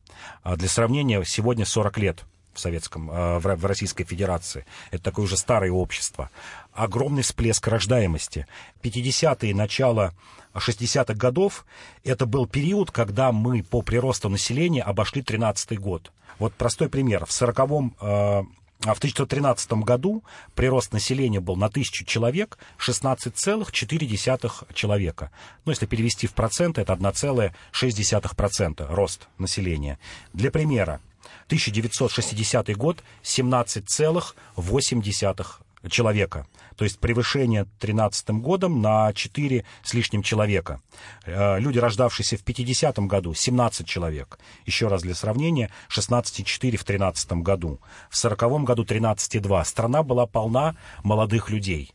А 0.42 0.56
для 0.56 0.68
сравнения, 0.68 1.24
сегодня 1.24 1.66
40 1.66 1.98
лет 2.00 2.26
в 2.58 2.60
Советском, 2.60 3.10
э, 3.12 3.40
в 3.40 3.66
Российской 3.66 4.04
Федерации. 4.04 4.66
Это 4.92 5.04
такое 5.04 5.26
уже 5.26 5.38
старое 5.38 5.72
общество. 5.72 6.32
Огромный 6.78 7.24
всплеск 7.24 7.68
рождаемости. 7.68 8.46
50-е, 8.84 9.56
начало 9.56 10.14
60-х 10.54 11.16
годов, 11.16 11.66
это 12.04 12.28
был 12.28 12.46
период, 12.46 12.92
когда 12.92 13.32
мы 13.32 13.64
по 13.64 13.82
приросту 13.82 14.30
населения 14.30 14.84
обошли 14.84 15.24
13-й 15.24 15.78
год. 15.78 16.12
Вот 16.38 16.54
простой 16.54 16.88
пример. 16.88 17.26
В 17.26 17.30
40-м 17.30 17.96
э, 18.00 18.44
а 18.86 18.94
в 18.94 19.00
1913 19.00 19.74
году 19.74 20.24
прирост 20.54 20.94
населения 20.94 21.40
был 21.40 21.56
на 21.56 21.68
тысячу 21.68 22.06
человек 22.06 22.60
16,4 22.78 24.74
человека. 24.76 25.32
Ну, 25.66 25.72
если 25.72 25.88
перевести 25.88 26.28
в 26.28 26.34
проценты, 26.34 26.82
это 26.82 26.94
1,6% 26.94 28.94
рост 28.94 29.30
населения. 29.40 29.98
Для 30.34 30.52
примера, 30.52 31.02
1960 31.48 32.78
год 32.78 33.04
17,8 33.24 35.67
человека. 35.90 36.48
То 36.76 36.84
есть 36.84 37.00
превышение 37.00 37.64
2013 37.64 38.30
годом 38.30 38.82
на 38.82 39.14
4 39.14 39.66
с 39.84 39.94
лишним 39.94 40.22
человека. 40.22 40.82
Э, 41.26 41.60
люди, 41.60 41.80
рождавшиеся 41.80 42.38
в 42.38 42.44
50 42.44 43.00
году, 43.08 43.34
17 43.34 43.88
человек. 43.88 44.40
Еще 44.66 44.88
раз 44.88 45.02
для 45.02 45.16
сравнения, 45.16 45.72
16,4 45.90 46.78
в 46.78 46.86
2013 46.86 47.32
году. 47.44 47.80
В 48.10 48.18
40 48.18 48.64
году 48.64 48.84
13,2. 48.84 49.66
Страна 49.66 50.04
была 50.04 50.26
полна 50.26 50.76
молодых 51.04 51.50
людей 51.50 51.94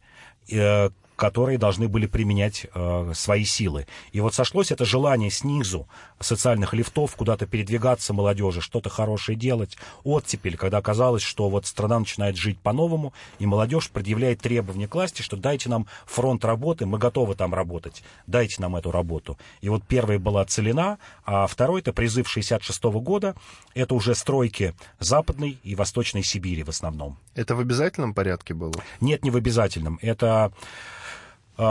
э, 0.50 0.90
которые 1.22 1.56
должны 1.56 1.86
были 1.86 2.06
применять 2.06 2.66
э, 2.74 3.12
свои 3.14 3.44
силы. 3.44 3.86
И 4.10 4.18
вот 4.18 4.34
сошлось 4.34 4.72
это 4.72 4.84
желание 4.84 5.30
снизу 5.30 5.86
социальных 6.18 6.74
лифтов 6.74 7.14
куда-то 7.14 7.46
передвигаться 7.46 8.12
молодежи, 8.12 8.60
что-то 8.60 8.90
хорошее 8.90 9.38
делать. 9.38 9.78
Оттепель, 10.02 10.56
когда 10.56 10.78
оказалось, 10.78 11.22
что 11.22 11.48
вот 11.48 11.64
страна 11.64 12.00
начинает 12.00 12.36
жить 12.36 12.58
по-новому, 12.58 13.12
и 13.38 13.46
молодежь 13.46 13.88
предъявляет 13.90 14.40
требования 14.40 14.88
к 14.88 14.96
власти, 14.96 15.22
что 15.22 15.36
дайте 15.36 15.68
нам 15.68 15.86
фронт 16.06 16.44
работы, 16.44 16.86
мы 16.86 16.98
готовы 16.98 17.36
там 17.36 17.54
работать, 17.54 18.02
дайте 18.26 18.60
нам 18.60 18.74
эту 18.74 18.90
работу. 18.90 19.38
И 19.60 19.68
вот 19.68 19.84
первая 19.84 20.18
была 20.18 20.44
целена, 20.44 20.98
а 21.24 21.46
второй, 21.46 21.82
это 21.82 21.92
призыв 21.92 22.28
66 22.28 22.82
-го 22.82 23.00
года, 23.00 23.36
это 23.76 23.94
уже 23.94 24.16
стройки 24.16 24.74
Западной 24.98 25.56
и 25.62 25.76
Восточной 25.76 26.24
Сибири 26.24 26.64
в 26.64 26.68
основном. 26.68 27.16
Это 27.36 27.54
в 27.54 27.60
обязательном 27.60 28.12
порядке 28.12 28.54
было? 28.54 28.74
Нет, 29.00 29.22
не 29.22 29.30
в 29.30 29.36
обязательном. 29.36 30.00
Это 30.02 30.52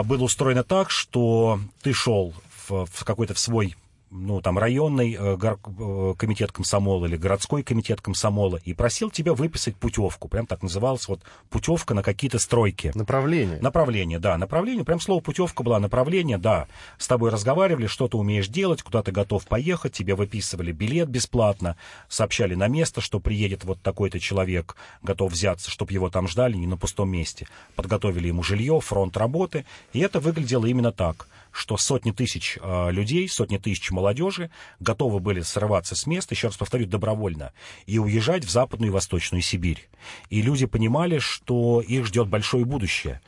было 0.04 0.24
устроено 0.24 0.64
так, 0.64 0.90
что 0.90 1.60
ты 1.82 1.94
шел 1.94 2.34
в, 2.68 2.86
в 2.86 3.04
какой-то 3.04 3.34
в 3.34 3.40
свой 3.40 3.76
ну, 4.12 4.42
там, 4.42 4.60
районный 4.60 5.14
э, 5.14 5.38
гор, 5.38 5.58
э, 5.66 6.14
комитет 6.18 6.52
комсомола 6.52 7.06
или 7.06 7.16
городской 7.16 7.64
комитет 7.64 8.02
комсомола 8.02 8.58
и 8.58 8.74
просил 8.74 9.10
тебя 9.10 9.34
выписать 9.34 9.78
путевку. 9.78 10.28
Прям 10.28 10.46
так 10.46 10.62
называлась 10.62 11.08
вот 11.08 11.22
путевка 11.50 11.94
на 11.94 12.04
какие-то 12.04 12.38
стройки. 12.38 12.92
Направление. 12.94 13.60
Направление, 13.62 14.20
да, 14.20 14.38
направление. 14.38 14.84
Прям 14.84 15.00
слово 15.00 15.22
путевка 15.22 15.64
была 15.64 15.80
направление, 15.80 16.38
да. 16.38 16.68
С 16.98 17.08
тобой 17.08 17.32
разговаривали, 17.32 17.88
что 17.88 18.10
ты 18.10 18.18
умеешь 18.18 18.50
делать, 18.50 18.84
куда 18.84 19.02
ты 19.02 19.14
готов 19.14 19.46
поехать, 19.48 19.94
тебе 19.94 20.16
выписывали 20.16 20.74
билет 20.74 21.08
бесплатно, 21.08 21.78
сообщали 22.10 22.54
на 22.54 22.68
место, 22.68 23.00
что 23.00 23.22
приедет 23.22 23.64
вот 23.64 23.82
такой-то 23.82 24.20
человек, 24.20 24.76
готов 25.02 25.32
взяться, 25.32 25.72
чтобы 25.72 25.94
его 25.94 26.10
там 26.10 26.28
ждали 26.28 26.58
не 26.58 26.68
на 26.68 26.76
пустом 26.76 27.10
месте. 27.10 27.48
Подготовили 27.76 28.28
ему 28.28 28.44
жилье, 28.44 28.82
фронт 28.82 29.16
работы, 29.16 29.66
и 29.94 30.00
это 30.00 30.20
выглядело 30.20 30.66
именно 30.66 30.92
так 30.92 31.28
что 31.52 31.78
сотни 31.78 32.12
тысяч 32.12 32.58
э, 32.62 32.92
людей, 32.92 33.28
сотни 33.28 33.58
тысяч 33.58 33.92
молодежи 33.92 34.50
готовы 34.80 35.20
были 35.20 35.42
срываться 35.42 35.96
с 35.96 36.06
места, 36.06 36.34
еще 36.34 36.48
раз 36.48 36.58
повторю, 36.58 36.86
добровольно, 36.86 37.54
и 37.86 38.00
уезжать 38.00 38.46
в 38.46 38.50
Западную 38.50 38.92
и 38.92 38.94
Восточную 38.94 39.42
Сибирь. 39.42 39.90
И 40.30 40.42
люди 40.42 40.66
понимали, 40.66 41.20
что 41.20 41.82
их 41.82 42.06
ждет 42.06 42.28
большое 42.28 42.66
будущее. 42.66 43.22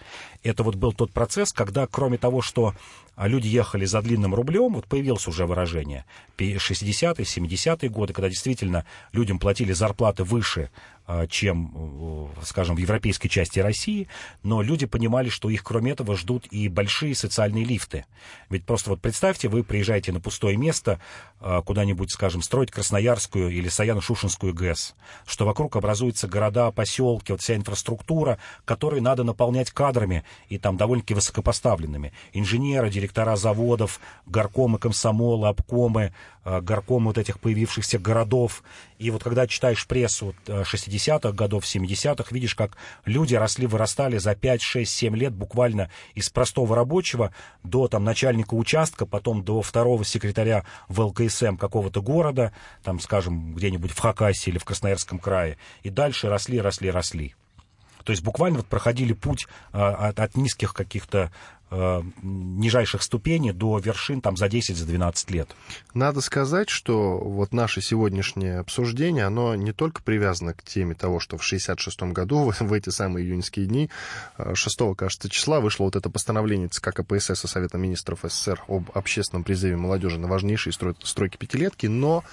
Это 0.43 0.63
вот 0.63 0.75
был 0.75 0.93
тот 0.93 1.12
процесс, 1.12 1.51
когда, 1.53 1.88
кроме 1.88 2.17
того, 2.17 2.41
что 2.41 2.73
а 3.15 3.27
люди 3.27 3.47
ехали 3.47 3.86
за 3.86 4.01
длинным 4.01 4.33
рублем, 4.33 4.73
вот 4.73 4.88
появилось 4.88 5.27
уже 5.27 5.45
выражение, 5.45 6.05
60-е, 6.38 7.23
70-е 7.23 7.89
годы, 7.89 8.13
когда 8.13 8.29
действительно 8.29 8.86
людям 9.12 9.38
платили 9.38 9.71
зарплаты 9.71 10.23
выше, 10.23 10.71
чем, 11.30 12.30
скажем, 12.43 12.76
в 12.76 12.80
европейской 12.80 13.28
части 13.28 13.60
России, 13.60 14.08
но 14.43 14.62
люди 14.62 14.86
понимали, 14.86 15.30
что 15.30 15.49
их, 15.49 15.63
кроме 15.63 15.91
этого, 15.91 16.15
ждут 16.15 16.47
и 16.52 16.67
большие 16.67 17.15
социальные 17.15 17.65
лифты. 17.65 18.06
Ведь 18.49 18.65
просто 18.65 18.91
вот 18.91 19.02
представьте, 19.02 19.47
вы 19.47 19.63
приезжаете 19.63 20.12
на 20.12 20.19
пустое 20.19 20.58
место 20.58 20.99
а, 21.39 21.62
куда-нибудь, 21.62 22.12
скажем, 22.12 22.41
строить 22.41 22.71
Красноярскую 22.71 23.49
или 23.49 23.67
Саяно-Шушинскую 23.69 24.54
ГЭС, 24.54 24.95
что 25.26 25.45
вокруг 25.45 25.76
образуются 25.76 26.28
города, 26.28 26.71
поселки, 26.71 27.32
вот 27.32 27.41
вся 27.41 27.56
инфраструктура, 27.56 28.38
которую 28.65 29.02
надо 29.02 29.23
наполнять 29.23 29.71
кадрами 29.71 30.23
и 30.47 30.58
там 30.58 30.78
довольно-таки 30.78 31.13
высокопоставленными. 31.13 32.13
Инженеры, 32.32 32.89
директора 32.89 33.36
заводов, 33.36 33.99
горкомы 34.26 34.80
комсомола, 34.80 35.49
обкомы, 35.49 36.13
э, 36.45 36.62
горкомы 36.62 37.08
вот 37.08 37.17
этих 37.17 37.39
появившихся 37.39 37.99
городов. 37.99 38.63
И 38.97 39.12
вот 39.12 39.23
когда 39.23 39.47
читаешь 39.47 39.86
прессу 39.86 40.34
60-х 41.08 41.30
э, 41.30 41.32
годов, 41.32 41.63
70-х, 41.63 42.26
видишь, 42.32 42.56
как 42.56 42.78
люди 43.06 43.36
росли, 43.36 43.68
вырастали 43.68 44.18
за 44.18 44.36
5, 44.36 44.62
6, 44.62 44.92
7 44.92 45.16
лет 45.16 45.34
буквально 45.34 45.89
из 46.16 46.30
простого 46.30 46.76
рабочего 46.76 47.34
до 47.63 47.88
там, 47.88 48.04
начальника 48.04 48.54
участка, 48.54 49.06
потом 49.06 49.44
до 49.44 49.62
второго 49.62 50.06
секретаря 50.06 50.66
в 50.88 51.02
ЛКСМ 51.02 51.58
какого-то 51.58 52.02
города, 52.02 52.54
там, 52.84 53.00
скажем, 53.00 53.54
где-нибудь 53.54 53.92
в 53.92 54.00
Хакасии 54.00 54.52
или 54.52 54.58
в 54.58 54.66
Красноярском 54.66 55.20
крае. 55.20 55.58
И 55.84 55.89
дальше 55.89 56.30
росли, 56.30 56.60
росли, 56.60 56.89
росли. 56.89 57.36
То 58.04 58.12
есть 58.12 58.24
буквально 58.24 58.58
вот 58.58 58.68
проходили 58.68 59.13
путь 59.13 59.48
а, 59.72 60.10
от, 60.10 60.20
от 60.20 60.36
низких 60.36 60.74
каких-то 60.74 61.32
а, 61.75 62.03
нижайших 62.21 63.01
ступеней 63.01 63.51
до 63.51 63.79
вершин 63.79 64.21
там 64.21 64.38
за 64.38 64.47
10, 64.47 64.77
за 64.77 64.86
12 64.86 65.31
лет. 65.31 65.55
Надо 65.95 66.21
сказать, 66.21 66.69
что 66.69 67.17
вот 67.17 67.51
наше 67.51 67.81
сегодняшнее 67.81 68.59
обсуждение, 68.59 69.25
оно 69.25 69.55
не 69.55 69.73
только 69.73 70.03
привязано 70.03 70.53
к 70.53 70.62
теме 70.62 70.93
того, 70.93 71.19
что 71.19 71.39
в 71.39 71.43
66 71.43 72.03
году, 72.03 72.51
в, 72.51 72.59
в 72.62 72.73
эти 72.73 72.89
самые 72.89 73.25
июньские 73.25 73.65
дни, 73.65 73.89
6, 74.53 74.81
а, 74.81 74.93
кажется, 74.93 75.29
числа 75.29 75.62
вышло 75.62 75.86
вот 75.86 75.95
это 75.95 76.12
постановление 76.12 76.67
ЦК 76.67 76.93
КПСС 76.93 77.43
и 77.43 77.47
Совета 77.47 77.79
министров 77.79 78.19
СССР 78.21 78.62
об 78.67 78.91
общественном 78.93 79.43
призыве 79.43 79.75
молодежи 79.75 80.19
на 80.19 80.27
важнейшие 80.27 80.73
строй, 80.73 80.95
стройки 81.01 81.38
пятилетки, 81.38 81.88
но 81.88 82.23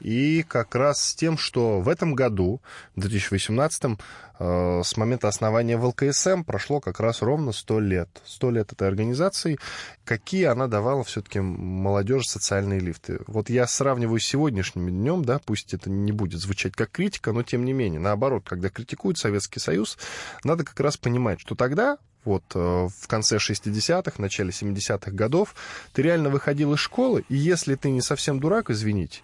и 0.00 0.42
как 0.42 0.74
раз 0.74 1.02
с 1.02 1.14
тем, 1.14 1.38
что 1.38 1.80
в 1.80 1.88
этом 1.88 2.14
году, 2.14 2.60
в 2.96 3.00
2018, 3.00 3.98
э, 4.38 4.82
с 4.84 4.96
момента 4.96 5.28
основания 5.28 5.76
ВЛКСМ 5.76 6.42
прошло 6.42 6.80
как 6.80 7.00
раз 7.00 7.22
ровно 7.22 7.52
100 7.52 7.80
лет. 7.80 8.08
100 8.24 8.50
лет 8.50 8.72
этой 8.72 8.88
организации. 8.88 9.58
Какие 10.04 10.44
она 10.44 10.66
давала 10.66 11.04
все-таки 11.04 11.40
молодежи 11.40 12.28
социальные 12.28 12.80
лифты? 12.80 13.20
Вот 13.26 13.50
я 13.50 13.66
сравниваю 13.66 14.20
с 14.20 14.24
сегодняшним 14.24 14.88
днем, 14.88 15.24
да, 15.24 15.38
пусть 15.44 15.74
это 15.74 15.90
не 15.90 16.12
будет 16.12 16.40
звучать 16.40 16.72
как 16.74 16.90
критика, 16.90 17.32
но 17.32 17.42
тем 17.42 17.64
не 17.64 17.72
менее, 17.72 18.00
наоборот, 18.00 18.44
когда 18.46 18.70
критикуют 18.70 19.18
Советский 19.18 19.60
Союз, 19.60 19.98
надо 20.44 20.64
как 20.64 20.78
раз 20.80 20.96
понимать, 20.96 21.40
что 21.40 21.54
тогда 21.54 21.98
вот 22.24 22.44
э, 22.54 22.58
в 22.58 23.08
конце 23.08 23.36
60-х, 23.36 24.12
начале 24.18 24.50
70-х 24.50 25.10
годов, 25.10 25.54
ты 25.92 26.02
реально 26.02 26.28
выходил 26.28 26.74
из 26.74 26.78
школы, 26.78 27.24
и 27.28 27.36
если 27.36 27.74
ты 27.74 27.90
не 27.90 28.02
совсем 28.02 28.40
дурак, 28.40 28.70
извините, 28.70 29.20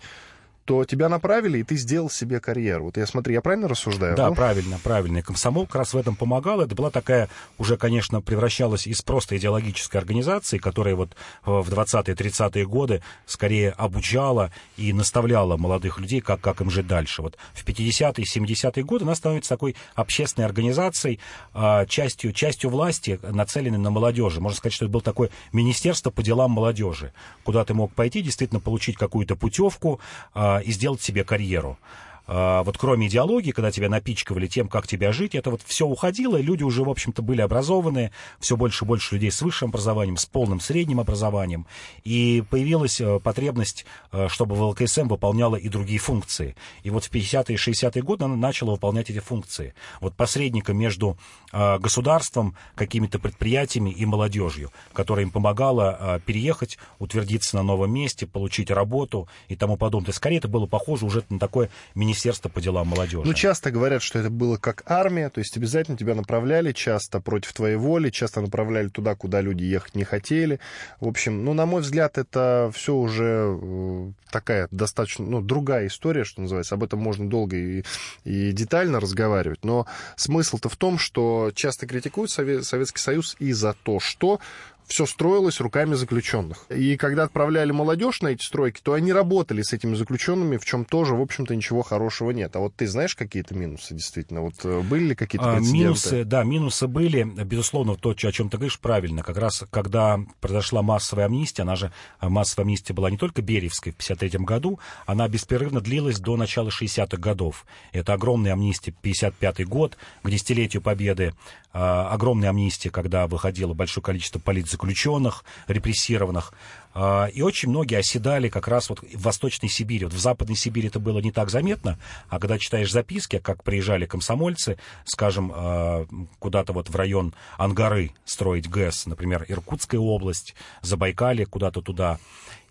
то 0.66 0.84
тебя 0.84 1.08
направили, 1.08 1.58
и 1.58 1.62
ты 1.62 1.76
сделал 1.76 2.10
себе 2.10 2.40
карьеру. 2.40 2.86
Вот 2.86 2.96
я 2.96 3.06
смотри, 3.06 3.34
я 3.34 3.40
правильно 3.40 3.68
рассуждаю? 3.68 4.16
Да, 4.16 4.28
ну? 4.28 4.34
правильно, 4.34 4.78
правильно. 4.82 5.18
И 5.18 5.22
комсомол 5.22 5.66
как 5.66 5.76
раз 5.76 5.94
в 5.94 5.96
этом 5.96 6.16
помогал. 6.16 6.60
Это 6.60 6.74
была 6.74 6.90
такая, 6.90 7.28
уже, 7.56 7.76
конечно, 7.76 8.20
превращалась 8.20 8.86
из 8.88 9.00
просто 9.00 9.36
идеологической 9.38 10.00
организации, 10.00 10.58
которая 10.58 10.96
вот 10.96 11.10
в 11.44 11.72
20-30-е 11.72 12.66
годы 12.66 13.02
скорее 13.26 13.70
обучала 13.70 14.50
и 14.76 14.92
наставляла 14.92 15.56
молодых 15.56 16.00
людей, 16.00 16.20
как, 16.20 16.40
как 16.40 16.60
им 16.60 16.68
жить 16.68 16.88
дальше. 16.88 17.22
Вот 17.22 17.38
в 17.54 17.64
50-е, 17.64 18.24
70-е 18.24 18.82
годы 18.82 19.04
она 19.04 19.14
становится 19.14 19.50
такой 19.50 19.76
общественной 19.94 20.46
организацией, 20.46 21.20
а, 21.54 21.86
частью, 21.86 22.32
частью 22.32 22.70
власти, 22.70 23.20
нацеленной 23.22 23.78
на 23.78 23.90
молодежи. 23.90 24.40
Можно 24.40 24.56
сказать, 24.56 24.74
что 24.74 24.86
это 24.86 24.92
было 24.92 25.02
такое 25.02 25.30
министерство 25.52 26.10
по 26.10 26.24
делам 26.24 26.50
молодежи, 26.50 27.12
куда 27.44 27.64
ты 27.64 27.72
мог 27.72 27.92
пойти, 27.92 28.20
действительно 28.20 28.58
получить 28.58 28.96
какую-то 28.96 29.36
путевку, 29.36 30.00
а, 30.34 30.55
и 30.60 30.72
сделать 30.72 31.02
себе 31.02 31.24
карьеру. 31.24 31.78
А, 32.26 32.62
вот 32.64 32.76
кроме 32.76 33.06
идеологии, 33.06 33.52
когда 33.52 33.70
тебя 33.70 33.88
напичкивали 33.88 34.46
тем, 34.46 34.68
как 34.68 34.86
тебя 34.86 35.12
жить, 35.12 35.34
это 35.34 35.50
вот 35.50 35.62
все 35.64 35.86
уходило, 35.86 36.36
и 36.36 36.42
люди 36.42 36.62
уже, 36.62 36.82
в 36.82 36.90
общем-то, 36.90 37.22
были 37.22 37.40
образованные, 37.40 38.12
все 38.40 38.56
больше 38.56 38.84
и 38.84 38.88
больше 38.88 39.14
людей 39.14 39.30
с 39.30 39.40
высшим 39.42 39.68
образованием, 39.68 40.16
с 40.16 40.26
полным 40.26 40.60
средним 40.60 41.00
образованием, 41.00 41.66
и 42.04 42.42
появилась 42.50 43.00
э, 43.00 43.20
потребность, 43.20 43.86
э, 44.12 44.28
чтобы 44.28 44.56
ВЛКСМ 44.56 45.08
выполняла 45.08 45.56
и 45.56 45.68
другие 45.68 45.98
функции. 45.98 46.56
И 46.82 46.90
вот 46.90 47.04
в 47.04 47.12
50-е 47.12 47.54
и 47.54 47.58
60-е 47.58 48.02
годы 48.02 48.24
она 48.24 48.36
начала 48.36 48.72
выполнять 48.72 49.10
эти 49.10 49.20
функции. 49.20 49.74
Вот 50.00 50.14
посредником 50.14 50.76
между 50.76 51.16
э, 51.52 51.78
государством, 51.78 52.56
какими-то 52.74 53.18
предприятиями 53.18 53.90
и 53.90 54.04
молодежью, 54.04 54.72
которая 54.92 55.24
им 55.24 55.30
помогала 55.30 56.20
переехать, 56.24 56.78
утвердиться 56.98 57.56
на 57.56 57.62
новом 57.62 57.92
месте, 57.92 58.26
получить 58.26 58.70
работу 58.70 59.28
и 59.48 59.56
тому 59.56 59.76
подобное. 59.76 60.12
Скорее, 60.12 60.38
это 60.38 60.48
было 60.48 60.66
похоже 60.66 61.06
уже 61.06 61.22
на 61.28 61.38
такое 61.38 61.70
министерство 61.94 62.15
Министерство 62.16 62.48
по 62.48 62.60
делам 62.60 62.88
молодежи. 62.88 63.22
Ну, 63.24 63.34
часто 63.34 63.70
говорят, 63.70 64.02
что 64.02 64.18
это 64.18 64.30
было 64.30 64.56
как 64.56 64.82
армия, 64.86 65.28
то 65.28 65.38
есть 65.38 65.56
обязательно 65.56 65.96
тебя 65.96 66.14
направляли, 66.14 66.72
часто 66.72 67.20
против 67.20 67.52
твоей 67.52 67.76
воли, 67.76 68.10
часто 68.10 68.40
направляли 68.40 68.88
туда, 68.88 69.14
куда 69.14 69.40
люди 69.40 69.64
ехать 69.64 69.94
не 69.94 70.04
хотели. 70.04 70.58
В 71.00 71.08
общем, 71.08 71.44
ну, 71.44 71.52
на 71.52 71.66
мой 71.66 71.82
взгляд, 71.82 72.18
это 72.18 72.70
все 72.74 72.94
уже 72.94 73.58
э, 73.60 74.10
такая 74.30 74.68
достаточно, 74.70 75.26
ну, 75.26 75.40
другая 75.42 75.88
история, 75.88 76.24
что 76.24 76.40
называется. 76.40 76.74
Об 76.74 76.84
этом 76.84 77.00
можно 77.00 77.28
долго 77.28 77.56
и, 77.56 77.84
и 78.24 78.52
детально 78.52 78.98
разговаривать. 78.98 79.64
Но 79.64 79.86
смысл-то 80.16 80.68
в 80.68 80.76
том, 80.76 80.98
что 80.98 81.50
часто 81.54 81.86
критикуют 81.86 82.30
Советский 82.30 83.00
Союз 83.00 83.36
и 83.38 83.52
за 83.52 83.74
то, 83.84 84.00
что 84.00 84.40
все 84.86 85.06
строилось 85.06 85.60
руками 85.60 85.94
заключенных. 85.94 86.66
И 86.70 86.96
когда 86.96 87.24
отправляли 87.24 87.72
молодежь 87.72 88.22
на 88.22 88.28
эти 88.28 88.44
стройки, 88.44 88.80
то 88.82 88.92
они 88.92 89.12
работали 89.12 89.62
с 89.62 89.72
этими 89.72 89.94
заключенными, 89.94 90.56
в 90.56 90.64
чем 90.64 90.84
тоже, 90.84 91.14
в 91.14 91.20
общем-то, 91.20 91.54
ничего 91.54 91.82
хорошего 91.82 92.30
нет. 92.30 92.54
А 92.56 92.60
вот 92.60 92.74
ты 92.76 92.86
знаешь 92.86 93.14
какие-то 93.14 93.54
минусы, 93.54 93.94
действительно? 93.94 94.42
Вот 94.42 94.54
э, 94.64 94.80
были 94.82 95.08
ли 95.08 95.14
какие-то 95.14 95.56
а, 95.56 95.60
Минусы, 95.60 96.24
да, 96.24 96.44
минусы 96.44 96.86
были. 96.86 97.24
Безусловно, 97.24 97.96
то, 97.96 98.10
о 98.10 98.14
чем 98.32 98.48
ты 98.48 98.56
говоришь, 98.56 98.78
правильно. 98.78 99.22
Как 99.22 99.36
раз, 99.36 99.64
когда 99.70 100.20
произошла 100.40 100.82
массовая 100.82 101.26
амнистия, 101.26 101.62
она 101.62 101.76
же, 101.76 101.92
а, 102.18 102.28
массовая 102.28 102.64
амнистия 102.64 102.94
была 102.94 103.10
не 103.10 103.16
только 103.16 103.42
Беревской 103.42 103.92
в 103.92 103.96
1953 103.96 104.44
году, 104.44 104.78
она 105.06 105.28
беспрерывно 105.28 105.80
длилась 105.80 106.20
до 106.20 106.36
начала 106.36 106.68
60-х 106.68 107.16
годов. 107.16 107.66
Это 107.92 108.12
огромная 108.12 108.52
амнистия 108.52 108.92
55 108.92 109.66
год, 109.66 109.96
к 110.22 110.30
десятилетию 110.30 110.82
Победы, 110.82 111.34
а, 111.78 112.08
огромная 112.10 112.48
амнистия, 112.48 112.88
когда 112.88 113.26
выходило 113.26 113.74
большое 113.74 114.02
количество 114.02 114.38
политзаключенных, 114.38 114.75
заключенных, 114.76 115.44
репрессированных. 115.66 116.52
А, 116.94 117.26
и 117.26 117.42
очень 117.42 117.68
многие 117.70 117.98
оседали 117.98 118.48
как 118.48 118.68
раз 118.68 118.88
вот 118.88 119.00
в 119.00 119.22
Восточной 119.22 119.68
Сибири. 119.68 120.04
Вот 120.04 120.14
в 120.14 120.18
Западной 120.18 120.56
Сибири 120.56 120.88
это 120.88 121.00
было 121.00 121.18
не 121.18 121.32
так 121.32 121.50
заметно, 121.50 121.98
а 122.28 122.38
когда 122.38 122.58
читаешь 122.58 122.92
записки, 122.92 123.38
как 123.38 123.64
приезжали 123.64 124.06
комсомольцы, 124.06 124.78
скажем, 125.04 125.52
а, 125.54 126.06
куда-то 126.38 126.72
вот 126.72 126.88
в 126.88 126.96
район 126.96 127.34
Ангары 127.58 128.12
строить 128.24 128.68
ГЭС, 128.68 129.06
например, 129.06 129.44
Иркутская 129.48 130.00
область, 130.00 130.54
Забайкалье, 130.82 131.46
куда-то 131.46 131.82
туда, 131.82 132.18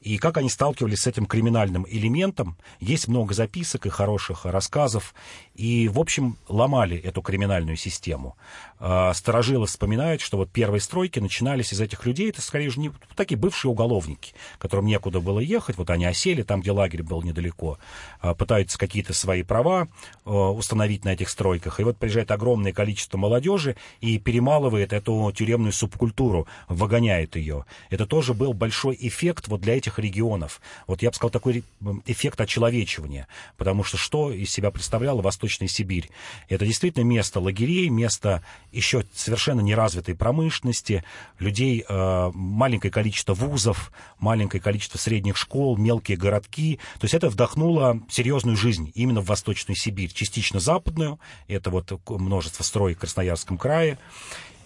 и 0.06 0.20
как 0.20 0.38
они 0.38 0.50
сталкивались 0.50 1.02
с 1.02 1.08
этим 1.08 1.26
криминальным 1.26 1.86
элементом. 1.90 2.58
Есть 2.80 3.08
много 3.08 3.34
записок 3.34 3.88
и 3.88 3.90
хороших 3.90 4.46
рассказов. 4.46 5.16
И, 5.56 5.88
в 5.88 6.00
общем, 6.00 6.38
ломали 6.50 6.98
эту 6.98 7.22
криминальную 7.22 7.78
систему. 7.78 8.36
А, 8.78 9.14
Старожилы 9.14 9.68
вспоминают, 9.68 10.22
что 10.22 10.38
вот 10.38 10.50
первые 10.52 10.82
стройки 10.82 11.20
начинались 11.20 11.72
из 11.72 11.80
этих 11.80 12.06
людей. 12.06 12.30
Это, 12.30 12.42
скорее 12.42 12.70
же, 12.70 12.80
не 12.80 12.92
такие 13.16 13.38
бывшие 13.38 13.72
уголовники, 13.72 14.34
которым 14.60 14.86
некуда 14.86 15.22
было 15.22 15.40
ехать. 15.40 15.78
Вот 15.78 15.90
они 15.90 16.06
осели 16.06 16.44
там, 16.44 16.62
где 16.62 16.72
лагерь 16.72 17.04
был 17.04 17.22
недалеко. 17.22 17.80
А, 18.20 18.34
пытаются 18.36 18.78
какие-то 18.78 19.14
свои 19.14 19.44
права 19.44 19.88
а, 20.26 20.52
установить 20.52 21.06
на 21.06 21.14
этих 21.14 21.30
стройках. 21.30 21.80
И 21.80 21.84
вот 21.84 21.98
приезжает 21.98 22.32
огромное 22.32 22.74
количество 22.74 23.18
молодежи 23.18 23.78
и 24.02 24.20
перемалывает 24.20 24.92
эту 24.92 25.32
тюремную 25.34 25.72
субкультуру, 25.72 26.48
выгоняет 26.68 27.38
ее. 27.38 27.66
Это 27.90 28.06
тоже 28.06 28.34
был 28.34 28.54
большой 28.54 28.98
эффект 29.00 29.48
вот 29.48 29.62
для 29.62 29.78
этих 29.78 30.00
регионов. 30.00 30.60
Вот 30.86 31.02
я 31.02 31.12
бы 31.12 31.16
сказал, 31.16 31.32
такой 31.32 31.64
эффект 32.06 32.42
очеловечивания, 32.42 33.28
потому 33.56 33.84
что 33.86 33.98
что 33.98 34.32
из 34.32 34.52
себя 34.52 34.70
представляла 34.70 35.22
Восточная 35.22 35.45
Сибирь? 35.48 36.10
Это 36.50 36.66
действительно 36.66 37.04
место 37.04 37.40
лагерей, 37.40 37.90
место 37.90 38.44
еще 38.72 39.06
совершенно 39.14 39.62
неразвитой 39.62 40.16
промышленности, 40.16 41.04
людей, 41.40 41.86
э, 41.88 42.32
маленькое 42.34 42.92
количество 42.92 43.34
вузов, 43.34 43.92
маленькое 44.20 44.62
количество 44.62 44.98
средних 44.98 45.38
школ, 45.38 45.78
мелкие 45.78 46.18
городки. 46.18 46.80
То 47.00 47.06
есть 47.06 47.14
это 47.14 47.30
вдохнуло 47.30 48.02
серьезную 48.10 48.58
жизнь 48.58 48.92
именно 48.96 49.22
в 49.22 49.26
Восточную 49.26 49.78
Сибирь, 49.78 50.12
частично 50.14 50.60
западную, 50.60 51.20
это 51.48 51.70
вот 51.70 51.92
множество 52.10 52.64
строек 52.64 52.98
в 52.98 53.02
Красноярском 53.02 53.58
крае, 53.58 53.98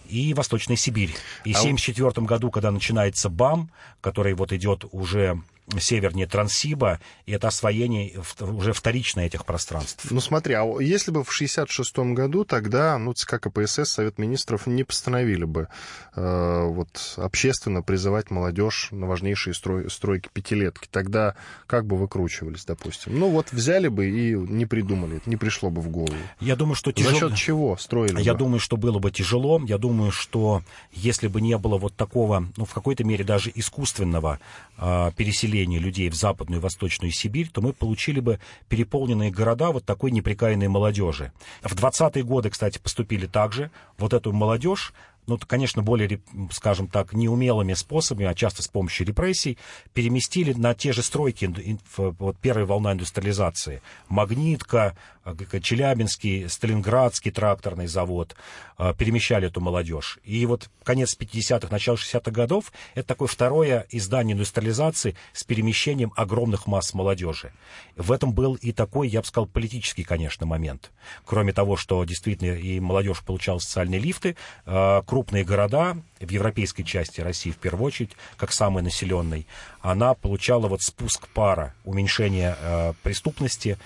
и 0.10 0.34
Восточная 0.34 0.76
Сибирь. 0.76 1.16
И 1.46 1.54
в 1.54 1.58
1974 1.58 2.26
году, 2.26 2.52
когда 2.52 2.72
начинается 2.72 3.30
БАМ, 3.30 3.70
который 4.02 4.34
вот 4.34 4.52
идет 4.52 4.86
уже 4.92 5.42
севернее 5.78 6.28
Транссиба, 6.28 7.00
и 7.26 7.32
это 7.32 7.48
освоение 7.48 8.22
уже 8.40 8.74
вторичное 8.74 9.28
этих 9.28 9.46
пространств. 9.46 10.10
Ну 10.10 10.20
смотри, 10.20 10.56
а 10.56 10.64
если 10.80 11.12
бы 11.12 11.24
в 11.24 11.30
1966 11.30 11.98
году 12.16 12.46
тогда, 12.46 12.98
ну, 12.98 13.14
ЦК 13.14 13.40
КПСС, 13.40 13.92
Совет 13.92 14.18
Министров 14.18 14.66
не 14.66 14.84
постановили 14.84 15.44
бы 15.46 15.68
э, 16.16 16.64
вот 16.66 17.14
общественно 17.18 17.82
призывать 17.82 18.32
молодежь 18.32 18.90
на 18.92 19.06
важнейшие 19.06 19.54
строй, 19.54 19.90
стройки 19.90 20.30
пятилетки, 20.34 20.88
тогда 20.90 21.36
как 21.68 21.86
бы 21.86 21.98
выкручивались, 21.98 22.66
допустим? 22.66 23.20
Ну 23.20 23.30
вот 23.30 23.52
взяли 23.52 23.88
бы 23.90 24.10
и 24.10 24.34
не 24.34 24.66
придумали, 24.66 25.22
не 25.26 25.38
пришло 25.38 25.70
бы 25.70 25.82
в 25.82 25.90
голову. 25.90 26.16
Я 26.40 26.56
думаю, 26.56 26.76
что 26.76 26.92
тяжело... 26.92 27.14
За 27.14 27.20
счет 27.20 27.36
чего 27.36 27.78
строили 27.78 28.22
Я 28.22 28.34
бы? 28.34 28.40
думаю, 28.40 28.60
что 28.60 28.78
было 28.78 29.00
бы 29.00 29.12
тяжело. 29.12 29.62
Я 29.66 29.78
думаю, 29.78 30.12
что 30.12 30.64
если 30.92 31.28
бы 31.28 31.42
не 31.42 31.58
было 31.58 31.78
вот 31.78 31.96
такого, 31.96 32.48
ну, 32.58 32.66
в 32.66 32.74
какой-то 32.74 33.04
мере 33.04 33.24
даже 33.24 33.52
искусственного 33.54 34.40
э, 34.78 35.12
переселения 35.16 35.59
переселения 35.60 35.80
людей 35.80 36.10
в 36.10 36.16
Западную 36.16 36.60
и 36.60 36.64
Восточную 36.64 37.12
Сибирь, 37.12 37.50
то 37.52 37.62
мы 37.62 37.74
получили 37.74 38.20
бы 38.20 38.40
переполненные 38.68 39.32
города 39.32 39.72
вот 39.72 39.86
такой 39.86 40.12
неприкаянной 40.12 40.68
молодежи. 40.68 41.32
В 41.62 41.76
20-е 41.76 42.24
годы, 42.24 42.50
кстати, 42.50 42.80
поступили 42.80 43.26
также. 43.26 43.72
Вот 43.98 44.14
эту 44.14 44.32
молодежь 44.32 44.94
ну, 45.30 45.40
конечно, 45.48 45.82
более, 45.82 46.22
скажем 46.52 46.88
так, 46.88 47.14
неумелыми 47.14 47.74
способами, 47.74 48.28
а 48.28 48.34
часто 48.34 48.64
с 48.64 48.68
помощью 48.68 49.08
репрессий, 49.08 49.58
переместили 49.94 50.54
на 50.54 50.74
те 50.74 50.92
же 50.92 51.04
стройки 51.04 51.78
вот, 51.98 52.38
первой 52.40 52.66
волна 52.66 52.94
индустриализации. 52.94 53.82
Магнитка, 54.08 54.98
а, 55.24 55.60
Челябинский, 55.62 56.50
Сталинградский 56.50 57.32
тракторный 57.32 57.88
завод 57.88 58.36
а, 58.78 58.94
перемещали 58.94 59.48
эту 59.48 59.62
молодежь. 59.62 60.20
И 60.24 60.46
вот 60.46 60.70
конец 60.84 61.16
50-х, 61.18 61.68
начало 61.72 61.96
60-х 61.96 62.32
годов— 62.32 62.72
это 62.96 63.08
такое 63.08 63.28
второе 63.28 63.86
издание 63.92 64.34
индустриализации 64.34 65.16
с 65.34 65.44
перемещением 65.44 66.12
огромных 66.16 66.68
масс 66.68 66.94
молодежи. 66.94 67.52
В 67.96 68.12
этом 68.12 68.34
был 68.34 68.56
и 68.56 68.72
такой, 68.72 69.08
я 69.08 69.22
бы 69.22 69.28
сказал, 69.28 69.46
политический, 69.48 70.04
конечно, 70.04 70.46
момент. 70.46 70.92
Кроме 71.26 71.54
того, 71.54 71.76
что 71.76 72.04
действительно 72.04 72.56
и 72.56 72.80
молодежь 72.80 73.24
получала 73.24 73.60
социальные 73.60 74.00
лифты, 74.00 74.36
а, 74.66 75.02
крупные 75.20 75.44
города 75.44 75.98
в 76.22 76.30
европейской 76.30 76.84
части 76.84 77.20
России, 77.20 77.52
в 77.52 77.58
первую 77.58 77.88
очередь, 77.88 78.12
как 78.38 78.54
самый 78.54 78.82
населенный, 78.84 79.48
она 79.82 80.14
получала 80.14 80.70
вот 80.70 80.82
спуск 80.82 81.28
пара, 81.34 81.76
уменьшение 81.84 82.56
преступности, 83.04 83.78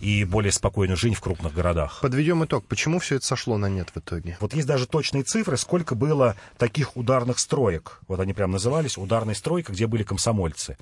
и 0.00 0.24
более 0.24 0.50
спокойную 0.50 0.96
жизнь 0.96 1.14
в 1.14 1.20
крупных 1.20 1.52
городах. 1.52 2.00
Подведем 2.00 2.44
итог. 2.44 2.66
Почему 2.66 2.98
все 2.98 3.16
это 3.16 3.26
сошло 3.26 3.58
на 3.58 3.66
нет 3.66 3.90
в 3.94 3.98
итоге? 3.98 4.36
Вот 4.40 4.54
есть 4.54 4.66
даже 4.66 4.86
точные 4.86 5.22
цифры, 5.22 5.56
сколько 5.56 5.94
было 5.94 6.36
таких 6.58 6.96
ударных 6.96 7.38
строек. 7.38 8.00
Вот 8.08 8.18
они 8.20 8.32
прям 8.32 8.50
назывались 8.50 8.96
ударной 8.96 9.34
стройка, 9.34 9.72
где 9.72 9.86
были 9.86 10.02
комсомольцы. 10.02 10.76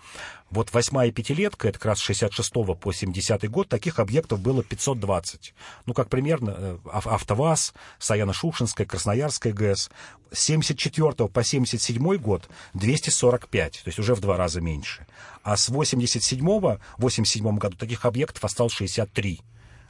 Вот 0.51 0.73
восьмая 0.73 1.11
пятилетка, 1.11 1.69
это 1.69 1.79
как 1.79 1.87
раз 1.87 1.99
с 1.99 2.03
66 2.03 2.53
по 2.81 2.93
70 2.93 3.51
год, 3.51 3.69
таких 3.69 3.99
объектов 3.99 4.41
было 4.41 4.63
520. 4.63 5.55
Ну, 5.87 5.95
как 5.95 6.09
примерно 6.09 6.55
э, 6.57 6.79
АвтоВАЗ, 6.91 7.75
Саяно-Шушинская, 8.01 8.87
Красноярская 8.87 9.53
ГЭС. 9.53 9.91
С 10.31 10.41
74 10.41 11.29
по 11.29 11.43
77 11.43 12.17
год 12.17 12.49
245, 12.75 13.73
то 13.73 13.89
есть 13.89 13.99
уже 13.99 14.15
в 14.15 14.21
два 14.21 14.37
раза 14.37 14.61
меньше. 14.61 15.07
А 15.49 15.57
с 15.57 15.71
87-го, 15.71 16.79
87 16.99 17.57
году 17.57 17.75
таких 17.75 18.05
объектов 18.05 18.45
осталось 18.45 18.75
63. 18.75 19.41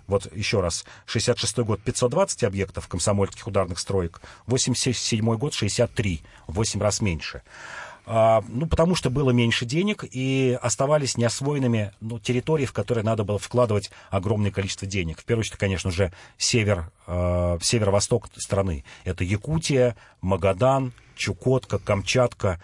Вот 0.07 0.33
еще 0.33 0.61
раз, 0.61 0.85
66 1.07 1.59
год 1.59 1.83
520 1.83 2.44
объектов 2.44 2.87
комсомольских 2.87 3.44
ударных 3.44 3.81
строек, 3.81 4.21
87 4.47 5.37
год 5.37 5.53
63, 5.53 6.23
в 6.47 6.53
8 6.53 6.81
раз 6.81 7.01
меньше. 7.01 7.42
А, 8.07 8.44
ну, 8.47 8.68
потому 8.68 8.94
что 8.94 9.11
было 9.11 9.33
меньше 9.33 9.66
денег 9.66 10.05
и 10.09 10.57
оставались 10.62 11.16
неосвоенными 11.16 11.90
ну, 12.01 12.21
территории, 12.21 12.64
в 12.64 12.73
которые 12.73 13.03
надо 13.03 13.25
было 13.25 13.40
вкладывать 13.40 13.90
огромное 14.11 14.53
количество 14.53 14.87
денег. 14.87 15.18
В 15.18 15.25
первую 15.25 15.40
очередь, 15.40 15.59
конечно 15.59 15.90
же, 15.90 16.12
север, 16.37 16.92
э, 17.09 17.59
северо-восток 17.61 18.29
страны. 18.37 18.85
Это 19.03 19.25
Якутия, 19.25 19.97
Магадан, 20.21 20.92
Чукотка, 21.16 21.81
Камчатка. 21.81 22.62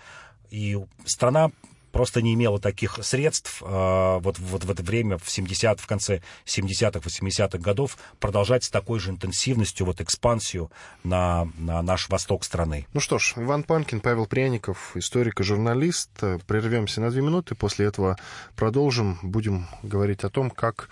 И 0.52 0.78
страна 1.04 1.50
просто 1.94 2.22
не 2.22 2.34
имела 2.34 2.58
таких 2.58 2.98
средств 3.02 3.62
э, 3.62 4.18
вот, 4.20 4.38
вот 4.40 4.64
в 4.64 4.70
это 4.70 4.82
время, 4.82 5.16
в 5.16 5.30
70 5.30 5.78
в 5.78 5.86
конце 5.86 6.22
70-х, 6.44 6.98
80-х 6.98 7.58
годов, 7.58 7.96
продолжать 8.18 8.64
с 8.64 8.68
такой 8.68 8.98
же 8.98 9.10
интенсивностью 9.10 9.86
вот 9.86 10.00
экспансию 10.00 10.72
на, 11.04 11.48
на 11.56 11.82
наш 11.82 12.08
восток 12.08 12.42
страны. 12.42 12.88
Ну 12.92 13.00
что 13.00 13.18
ж, 13.18 13.34
Иван 13.36 13.62
Панкин, 13.62 14.00
Павел 14.00 14.26
Пряников, 14.26 14.96
историк 14.96 15.40
и 15.40 15.44
журналист. 15.44 16.10
Прервемся 16.48 17.00
на 17.00 17.10
две 17.10 17.22
минуты, 17.22 17.54
после 17.54 17.86
этого 17.86 18.18
продолжим. 18.56 19.20
Будем 19.22 19.68
говорить 19.84 20.24
о 20.24 20.30
том, 20.30 20.50
как 20.50 20.90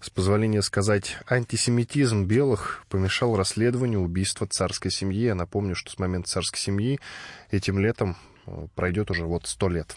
с 0.00 0.08
позволения 0.08 0.62
сказать, 0.62 1.18
антисемитизм 1.28 2.24
белых 2.24 2.82
помешал 2.88 3.36
расследованию 3.36 4.00
убийства 4.00 4.46
царской 4.46 4.90
семьи. 4.90 5.24
Я 5.24 5.34
напомню, 5.34 5.74
что 5.74 5.90
с 5.90 5.98
момента 5.98 6.30
царской 6.30 6.58
семьи 6.58 6.98
этим 7.50 7.78
летом 7.78 8.16
э, 8.46 8.68
пройдет 8.74 9.10
уже 9.10 9.26
вот 9.26 9.46
сто 9.46 9.68
лет. 9.68 9.96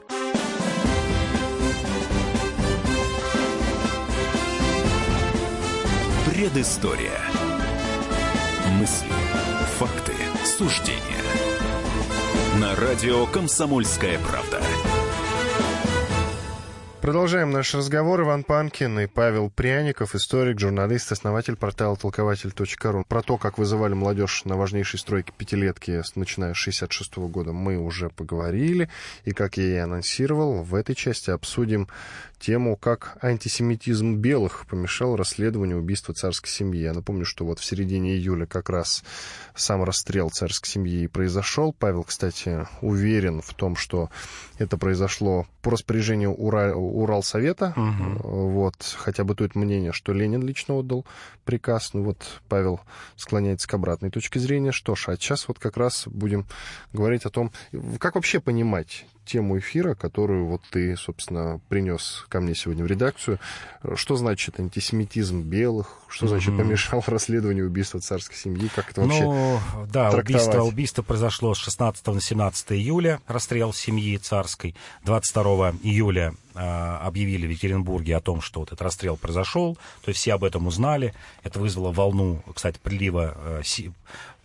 Предыстория. 6.41 7.19
Мысли, 8.79 9.13
факты, 9.77 10.13
суждения. 10.43 11.21
На 12.59 12.75
радио 12.75 13.27
«Комсомольская 13.27 14.17
правда». 14.17 14.59
Продолжаем 17.01 17.49
наш 17.49 17.73
разговор. 17.73 18.21
Иван 18.21 18.43
Панкин 18.43 18.99
и 18.99 19.07
Павел 19.07 19.49
Пряников, 19.49 20.13
историк, 20.13 20.59
журналист, 20.59 21.11
основатель 21.11 21.55
портала 21.55 21.95
толкователь.ру. 21.95 23.05
Про 23.07 23.21
то, 23.23 23.37
как 23.37 23.57
вызывали 23.57 23.93
молодежь 23.93 24.43
на 24.45 24.55
важнейшей 24.55 24.99
стройке 24.99 25.33
пятилетки, 25.35 26.03
начиная 26.13 26.53
с 26.53 26.57
66 26.57 27.17
года, 27.17 27.53
мы 27.53 27.77
уже 27.77 28.09
поговорили. 28.09 28.87
И, 29.25 29.31
как 29.31 29.57
я 29.57 29.63
и 29.63 29.77
анонсировал, 29.77 30.61
в 30.61 30.75
этой 30.75 30.93
части 30.93 31.31
обсудим 31.31 31.87
тему, 32.41 32.75
как 32.75 33.17
антисемитизм 33.21 34.15
белых 34.15 34.65
помешал 34.67 35.15
расследованию 35.15 35.77
убийства 35.77 36.13
царской 36.13 36.49
семьи. 36.49 36.81
Я 36.81 36.93
напомню, 36.93 37.23
что 37.23 37.45
вот 37.45 37.59
в 37.59 37.63
середине 37.63 38.15
июля 38.15 38.45
как 38.45 38.69
раз 38.69 39.03
сам 39.55 39.83
расстрел 39.83 40.29
царской 40.29 40.67
семьи 40.67 41.07
произошел. 41.07 41.71
Павел, 41.71 42.03
кстати, 42.03 42.67
уверен 42.81 43.41
в 43.41 43.53
том, 43.53 43.75
что 43.75 44.09
это 44.57 44.77
произошло 44.77 45.45
по 45.61 45.71
распоряжению 45.71 46.33
Ура... 46.33 46.73
Уралсовета. 46.73 47.73
Угу. 47.77 48.27
Вот, 48.27 48.75
хотя 48.97 49.23
бы 49.23 49.35
тут 49.35 49.55
мнение, 49.55 49.93
что 49.93 50.11
Ленин 50.11 50.43
лично 50.43 50.75
отдал 50.75 51.05
приказ. 51.45 51.93
Ну 51.93 52.03
вот 52.03 52.41
Павел 52.49 52.81
склоняется 53.15 53.67
к 53.67 53.73
обратной 53.75 54.09
точке 54.09 54.39
зрения. 54.39 54.71
Что 54.71 54.95
ж, 54.95 55.09
а 55.09 55.15
сейчас 55.15 55.47
вот 55.47 55.59
как 55.59 55.77
раз 55.77 56.07
будем 56.07 56.47
говорить 56.91 57.25
о 57.25 57.29
том, 57.29 57.51
как 57.99 58.15
вообще 58.15 58.39
понимать 58.39 59.05
тему 59.31 59.57
эфира, 59.57 59.95
которую 59.95 60.45
вот 60.45 60.61
ты, 60.69 60.95
собственно, 60.97 61.61
принес 61.69 62.25
ко 62.27 62.41
мне 62.41 62.53
сегодня 62.53 62.83
в 62.83 62.87
редакцию. 62.87 63.39
Что 63.95 64.17
значит 64.17 64.59
антисемитизм 64.59 65.41
белых? 65.41 65.99
Что 66.09 66.27
значит 66.27 66.53
mm-hmm. 66.53 66.57
помешал 66.57 67.03
расследованию 67.07 67.67
убийства 67.67 68.01
царской 68.01 68.35
семьи? 68.35 68.69
Как 68.75 68.91
это 68.91 69.01
вообще 69.01 69.23
Ну, 69.23 69.59
да, 69.91 70.11
убийство, 70.11 70.61
убийство 70.63 71.01
произошло 71.01 71.53
с 71.53 71.57
16 71.59 72.05
на 72.07 72.19
17 72.19 72.73
июля, 72.73 73.21
расстрел 73.27 73.71
семьи 73.71 74.17
царской. 74.17 74.75
22 75.05 75.75
июля 75.83 76.33
э, 76.53 76.59
объявили 76.59 77.47
в 77.47 77.51
Екатеринбурге 77.51 78.17
о 78.17 78.21
том, 78.21 78.41
что 78.41 78.59
вот 78.59 78.69
этот 78.69 78.81
расстрел 78.81 79.15
произошел, 79.15 79.75
то 80.03 80.09
есть 80.09 80.19
все 80.19 80.33
об 80.33 80.43
этом 80.43 80.67
узнали. 80.67 81.13
Это 81.43 81.59
вызвало 81.59 81.93
волну, 81.93 82.43
кстати, 82.53 82.79
прилива 82.83 83.37
э, 83.37 83.61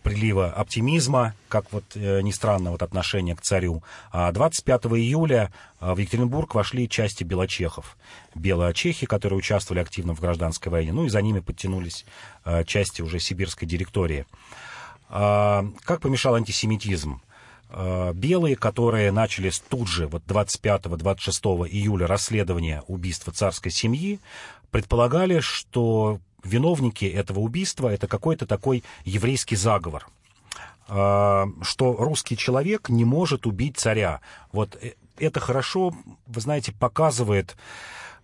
прилива 0.07 0.51
оптимизма, 0.51 1.33
как 1.49 1.71
вот 1.73 1.83
э, 1.95 2.21
ни 2.21 2.31
странно, 2.31 2.71
вот 2.71 2.81
отношение 2.81 3.35
к 3.35 3.41
царю. 3.41 3.83
А 4.11 4.31
25 4.31 4.85
июля 4.85 5.51
э, 5.81 5.93
в 5.93 5.97
Екатеринбург 5.97 6.55
вошли 6.55 6.87
части 6.87 7.25
белочехов. 7.25 7.97
Белые 8.33 8.73
чехи, 8.73 9.05
которые 9.05 9.37
участвовали 9.37 9.81
активно 9.81 10.15
в 10.15 10.21
гражданской 10.21 10.71
войне, 10.71 10.93
ну 10.93 11.05
и 11.05 11.09
за 11.09 11.21
ними 11.21 11.41
подтянулись 11.41 12.05
э, 12.45 12.63
части 12.63 13.01
уже 13.01 13.19
сибирской 13.19 13.67
директории. 13.67 14.25
А, 15.09 15.65
как 15.83 16.01
помешал 16.01 16.35
антисемитизм? 16.35 17.21
белые, 18.13 18.55
которые 18.55 19.11
начали 19.11 19.51
тут 19.67 19.89
же, 19.89 20.07
вот 20.07 20.23
25-26 20.23 21.67
июля, 21.67 22.07
расследование 22.07 22.81
убийства 22.87 23.33
царской 23.33 23.73
семьи, 23.73 24.21
предполагали, 24.71 25.41
что 25.41 26.21
виновники 26.43 27.05
этого 27.05 27.39
убийства 27.39 27.89
это 27.89 28.07
какой-то 28.07 28.45
такой 28.45 28.83
еврейский 29.05 29.55
заговор 29.55 30.07
а, 30.87 31.47
что 31.61 31.93
русский 31.97 32.37
человек 32.37 32.89
не 32.89 33.03
может 33.03 33.45
убить 33.45 33.77
царя. 33.77 34.21
Вот 34.53 34.77
э, 34.81 34.93
это 35.17 35.39
хорошо, 35.39 35.93
вы 36.25 36.41
знаете, 36.41 36.71
показывает, 36.71 37.57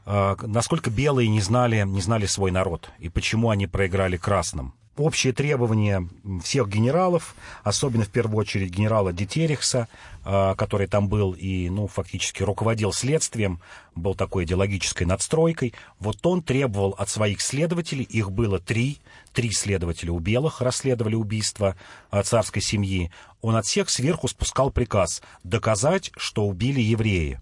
а, 0.05 0.38
насколько 0.41 0.89
белые 0.89 1.28
не 1.28 1.41
знали, 1.41 1.84
не 1.86 2.01
знали 2.01 2.26
свой 2.26 2.51
народ 2.51 2.89
и 2.99 3.09
почему 3.09 3.49
они 3.49 3.68
проиграли 3.68 4.16
красным 4.16 4.74
общие 4.98 5.34
требования 5.34 6.08
всех 6.44 6.70
генералов, 6.70 7.36
особенно 7.64 8.04
в 8.04 8.10
первую 8.10 8.38
очередь 8.38 8.72
генерала 8.72 9.12
Дитерихса, 9.12 9.88
а, 10.24 10.56
который 10.56 10.88
там 10.88 11.08
был 11.08 11.34
и, 11.34 11.70
ну, 11.70 11.88
фактически 11.88 12.44
руководил 12.44 12.94
следствием, 12.94 13.60
был 13.96 14.16
такой 14.16 14.46
идеологической 14.46 15.08
надстройкой. 15.08 15.74
Вот 16.00 16.26
он 16.26 16.41
требовал 16.41 16.91
от 16.98 17.10
своих 17.10 17.41
следователей, 17.41 18.04
их 18.04 18.32
было 18.32 18.60
три, 18.60 19.00
три 19.34 19.52
следователя 19.52 20.12
у 20.12 20.20
белых 20.20 20.62
расследовали 20.62 21.16
убийство 21.16 21.76
а, 22.12 22.24
царской 22.24 22.62
семьи. 22.62 23.12
Он 23.41 23.56
от 23.56 23.66
всех 23.66 23.89
сверху 23.89 24.28
спускал 24.28 24.72
приказ 24.72 25.22
доказать, 25.44 26.12
что 26.18 26.46
убили 26.46 26.82
евреи. 26.82 27.39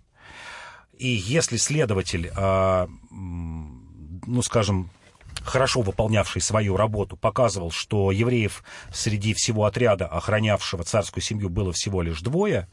И 0.98 1.08
если 1.08 1.58
следователь, 1.58 2.32
а, 2.36 2.88
ну, 3.10 4.42
скажем, 4.44 4.90
хорошо 5.44 5.82
выполнявший 5.82 6.42
свою 6.42 6.78
работу, 6.78 7.18
показывал, 7.18 7.72
что 7.72 8.12
евреев 8.12 8.64
среди 8.94 9.34
всего 9.34 9.66
отряда, 9.66 10.08
охранявшего 10.08 10.84
царскую 10.84 11.24
семью, 11.24 11.50
было 11.50 11.72
всего 11.72 12.02
лишь 12.02 12.22
двое, 12.22 12.68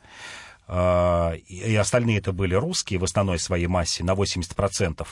а, 0.71 1.33
и 1.33 1.75
остальные 1.77 2.19
это 2.19 2.33
были 2.33 2.55
русские 2.55 2.99
в 2.99 3.05
основной 3.05 3.39
своей 3.39 3.67
массе 3.67 4.05
на 4.05 4.13
80%, 4.13 5.07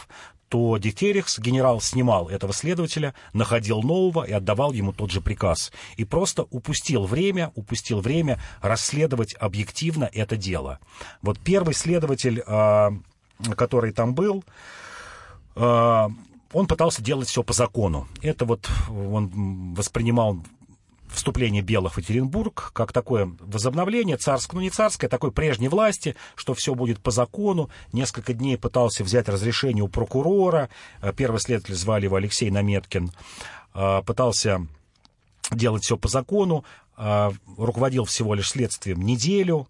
то 0.48 0.76
Дитерихс, 0.76 1.38
генерал, 1.38 1.80
снимал 1.80 2.28
этого 2.28 2.52
следователя, 2.52 3.14
находил 3.32 3.82
нового 3.82 4.24
и 4.24 4.32
отдавал 4.32 4.72
ему 4.72 4.92
тот 4.92 5.10
же 5.10 5.22
приказ. 5.22 5.72
И 5.96 6.04
просто 6.04 6.42
упустил 6.50 7.06
время, 7.06 7.52
упустил 7.54 8.00
время 8.00 8.38
расследовать 8.60 9.34
объективно 9.34 10.08
это 10.12 10.36
дело. 10.36 10.78
Вот 11.22 11.38
первый 11.38 11.74
следователь, 11.74 12.42
а, 12.46 12.92
который 13.56 13.92
там 13.92 14.14
был, 14.14 14.44
а, 15.54 16.10
он 16.52 16.66
пытался 16.66 17.02
делать 17.02 17.28
все 17.28 17.42
по 17.42 17.52
закону. 17.52 18.08
Это 18.22 18.44
вот 18.44 18.68
он 18.88 19.74
воспринимал 19.74 20.38
вступление 21.08 21.62
белых 21.62 21.94
в 21.94 21.98
Екатеринбург 21.98 22.72
как 22.74 22.92
такое 22.92 23.30
возобновление 23.40 24.16
царское, 24.16 24.56
ну 24.56 24.62
не 24.62 24.70
царское, 24.70 25.08
такой 25.08 25.32
прежней 25.32 25.68
власти, 25.68 26.16
что 26.34 26.54
все 26.54 26.74
будет 26.74 27.00
по 27.00 27.10
закону. 27.10 27.70
Несколько 27.92 28.34
дней 28.34 28.58
пытался 28.58 29.04
взять 29.04 29.28
разрешение 29.28 29.84
у 29.84 29.88
прокурора. 29.88 30.68
Э, 31.00 31.12
первый 31.16 31.40
следователь 31.40 31.74
звали 31.74 32.04
его 32.04 32.16
Алексей 32.16 32.50
Наметкин. 32.50 33.12
Э, 33.74 34.02
пытался 34.04 34.66
делать 35.50 35.84
все 35.84 35.96
по 35.96 36.08
закону, 36.08 36.64
а, 36.96 37.32
руководил 37.56 38.04
всего 38.04 38.34
лишь 38.34 38.50
следствием 38.50 39.02
неделю. 39.02 39.68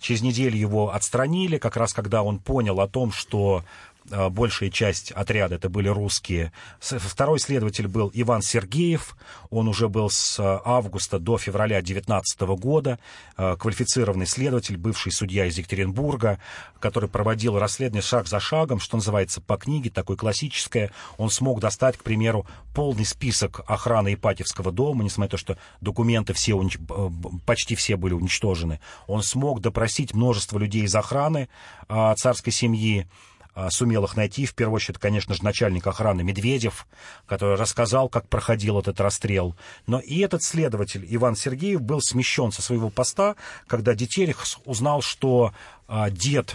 Через 0.00 0.22
неделю 0.22 0.56
его 0.56 0.94
отстранили, 0.94 1.58
как 1.58 1.76
раз 1.76 1.92
когда 1.92 2.22
он 2.22 2.38
понял 2.38 2.80
о 2.80 2.88
том, 2.88 3.10
что 3.12 3.64
а, 3.64 3.97
большая 4.30 4.70
часть 4.70 5.12
отряда 5.12 5.56
это 5.56 5.68
были 5.68 5.88
русские. 5.88 6.52
Второй 6.80 7.38
следователь 7.38 7.88
был 7.88 8.10
Иван 8.14 8.42
Сергеев. 8.42 9.16
Он 9.50 9.68
уже 9.68 9.88
был 9.88 10.08
с 10.10 10.38
а, 10.38 10.60
августа 10.64 11.18
до 11.18 11.36
февраля 11.38 11.76
2019 11.76 12.40
года. 12.60 12.98
А, 13.36 13.56
квалифицированный 13.56 14.26
следователь, 14.26 14.76
бывший 14.76 15.12
судья 15.12 15.46
из 15.46 15.58
Екатеринбурга, 15.58 16.38
который 16.80 17.08
проводил 17.08 17.58
расследование 17.58 18.02
шаг 18.02 18.28
за 18.28 18.40
шагом, 18.40 18.80
что 18.80 18.96
называется, 18.96 19.40
по 19.40 19.56
книге, 19.56 19.90
такой 19.90 20.16
классическое. 20.16 20.92
Он 21.16 21.30
смог 21.30 21.60
достать, 21.60 21.96
к 21.96 22.02
примеру, 22.02 22.46
полный 22.74 23.04
список 23.04 23.62
охраны 23.66 24.14
Ипатьевского 24.14 24.70
дома, 24.70 25.04
несмотря 25.04 25.28
на 25.28 25.30
то, 25.30 25.36
что 25.36 25.58
документы 25.80 26.32
все, 26.32 26.54
унич... 26.54 26.78
почти 27.44 27.74
все 27.74 27.96
были 27.96 28.14
уничтожены. 28.14 28.80
Он 29.06 29.22
смог 29.22 29.60
допросить 29.60 30.14
множество 30.14 30.58
людей 30.58 30.84
из 30.84 30.94
охраны 30.94 31.48
царской 31.88 32.52
семьи. 32.52 33.08
А, 33.60 33.70
сумел 33.70 34.04
их 34.04 34.14
найти. 34.14 34.46
В 34.46 34.54
первую 34.54 34.76
очередь, 34.76 34.98
конечно 34.98 35.34
же, 35.34 35.42
начальник 35.42 35.84
охраны 35.84 36.22
Медведев, 36.22 36.86
который 37.26 37.56
рассказал, 37.56 38.08
как 38.08 38.28
проходил 38.28 38.78
этот 38.78 39.00
расстрел. 39.00 39.56
Но 39.88 39.98
и 39.98 40.20
этот 40.20 40.44
следователь 40.44 41.04
Иван 41.08 41.34
Сергеев 41.34 41.80
был 41.80 42.00
смещен 42.00 42.52
со 42.52 42.62
своего 42.62 42.88
поста, 42.88 43.34
когда 43.66 43.96
Детерих 43.96 44.44
узнал, 44.64 45.02
что 45.02 45.52
а, 45.88 46.08
дед 46.08 46.54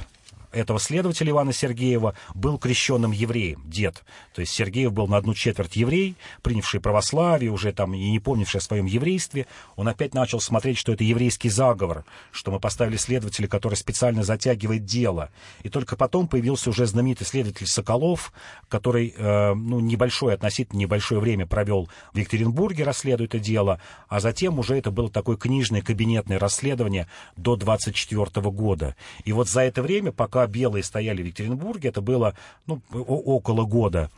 этого 0.54 0.80
следователя 0.80 1.32
Ивана 1.32 1.54
Сергеева 1.54 2.16
был 2.34 2.58
крещенным 2.58 3.12
евреем, 3.12 3.62
дед. 3.66 4.04
То 4.34 4.42
есть 4.42 4.54
Сергеев 4.54 4.94
был 4.94 5.08
на 5.08 5.18
одну 5.18 5.34
четверть 5.34 5.76
еврей, 5.76 6.16
принявший 6.42 6.80
православие, 6.80 7.52
уже 7.52 7.74
там 7.74 7.94
и 7.94 8.12
не 8.12 8.20
помнивший 8.20 8.60
о 8.60 8.62
своем 8.62 8.86
еврействе. 8.86 9.48
Он 9.76 9.88
опять 9.88 10.14
начал 10.14 10.40
смотреть, 10.40 10.78
что 10.78 10.94
это 10.94 11.04
еврейский 11.04 11.50
заговор, 11.50 12.06
что 12.32 12.52
мы 12.52 12.60
поставили 12.60 12.98
следователя, 12.98 13.48
который 13.48 13.76
специально 13.76 14.24
затягивает 14.24 14.86
дело. 14.86 15.30
И 15.64 15.70
только 15.70 15.96
потом 15.96 16.28
появился 16.28 16.70
уже 16.70 16.86
знаменитый 16.86 17.26
следователь 17.26 17.68
Соколов, 17.68 18.32
который 18.70 19.14
э, 19.18 19.54
ну, 19.54 19.80
небольшое, 19.80 20.36
относительно 20.36 20.80
небольшое 20.80 21.20
время 21.20 21.46
провел 21.46 21.90
в 22.14 22.18
Екатеринбурге, 22.18 22.84
расследуя 22.84 23.28
это 23.28 23.40
дело, 23.40 23.80
а 24.08 24.20
затем 24.20 24.60
уже 24.60 24.78
это 24.78 24.92
было 24.92 25.10
такое 25.10 25.38
книжное 25.38 25.82
кабинетное 25.82 26.40
расследование 26.40 27.08
до 27.36 27.56
24 27.56 28.26
года. 28.52 28.96
И 29.26 29.34
вот 29.34 29.50
за 29.50 29.62
это 29.62 29.82
время, 29.82 30.12
пока 30.12 30.43
белые 30.48 30.84
стояли 30.84 31.22
в 31.22 31.26
Екатеринбурге, 31.26 31.90
это 31.90 32.02
было 32.02 32.36
ну, 32.66 32.82
около 32.92 33.66
года, 33.66 34.10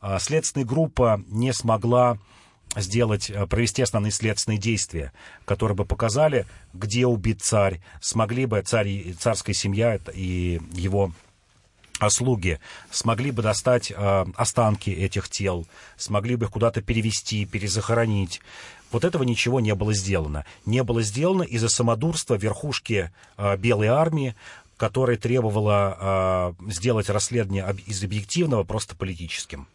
а 0.00 0.18
следственная 0.18 0.66
группа 0.66 1.22
не 1.28 1.52
смогла 1.52 2.18
сделать, 2.76 3.30
э, 3.30 3.46
провести 3.46 3.82
основные 3.82 4.10
следственные 4.10 4.58
действия, 4.58 5.12
которые 5.44 5.76
бы 5.76 5.84
показали, 5.84 6.46
где 6.72 7.06
убит 7.06 7.42
царь, 7.42 7.80
смогли 8.00 8.46
бы 8.46 8.60
царь 8.62 8.88
и 8.88 9.12
царская 9.12 9.54
семья 9.54 9.98
и 10.12 10.60
его 10.72 11.12
слуги 12.08 12.58
смогли 12.90 13.30
бы 13.30 13.42
достать 13.42 13.90
э, 13.90 14.24
останки 14.36 14.90
этих 14.90 15.28
тел, 15.28 15.66
смогли 15.96 16.36
бы 16.36 16.46
их 16.46 16.50
куда-то 16.50 16.82
перевести, 16.82 17.44
перезахоронить. 17.44 18.40
Вот 18.90 19.04
этого 19.04 19.22
ничего 19.22 19.60
не 19.60 19.74
было 19.74 19.94
сделано. 19.94 20.44
Не 20.66 20.82
было 20.82 21.02
сделано 21.02 21.42
из-за 21.42 21.68
самодурства 21.68 22.34
верхушки 22.34 23.10
э, 23.36 23.56
Белой 23.56 23.88
армии, 23.88 24.34
которая 24.76 25.16
требовала 25.16 26.56
э, 26.60 26.70
сделать 26.70 27.08
расследование 27.10 27.76
из 27.86 28.02
объективного 28.02 28.64
просто 28.64 28.96
политическим. 28.96 29.68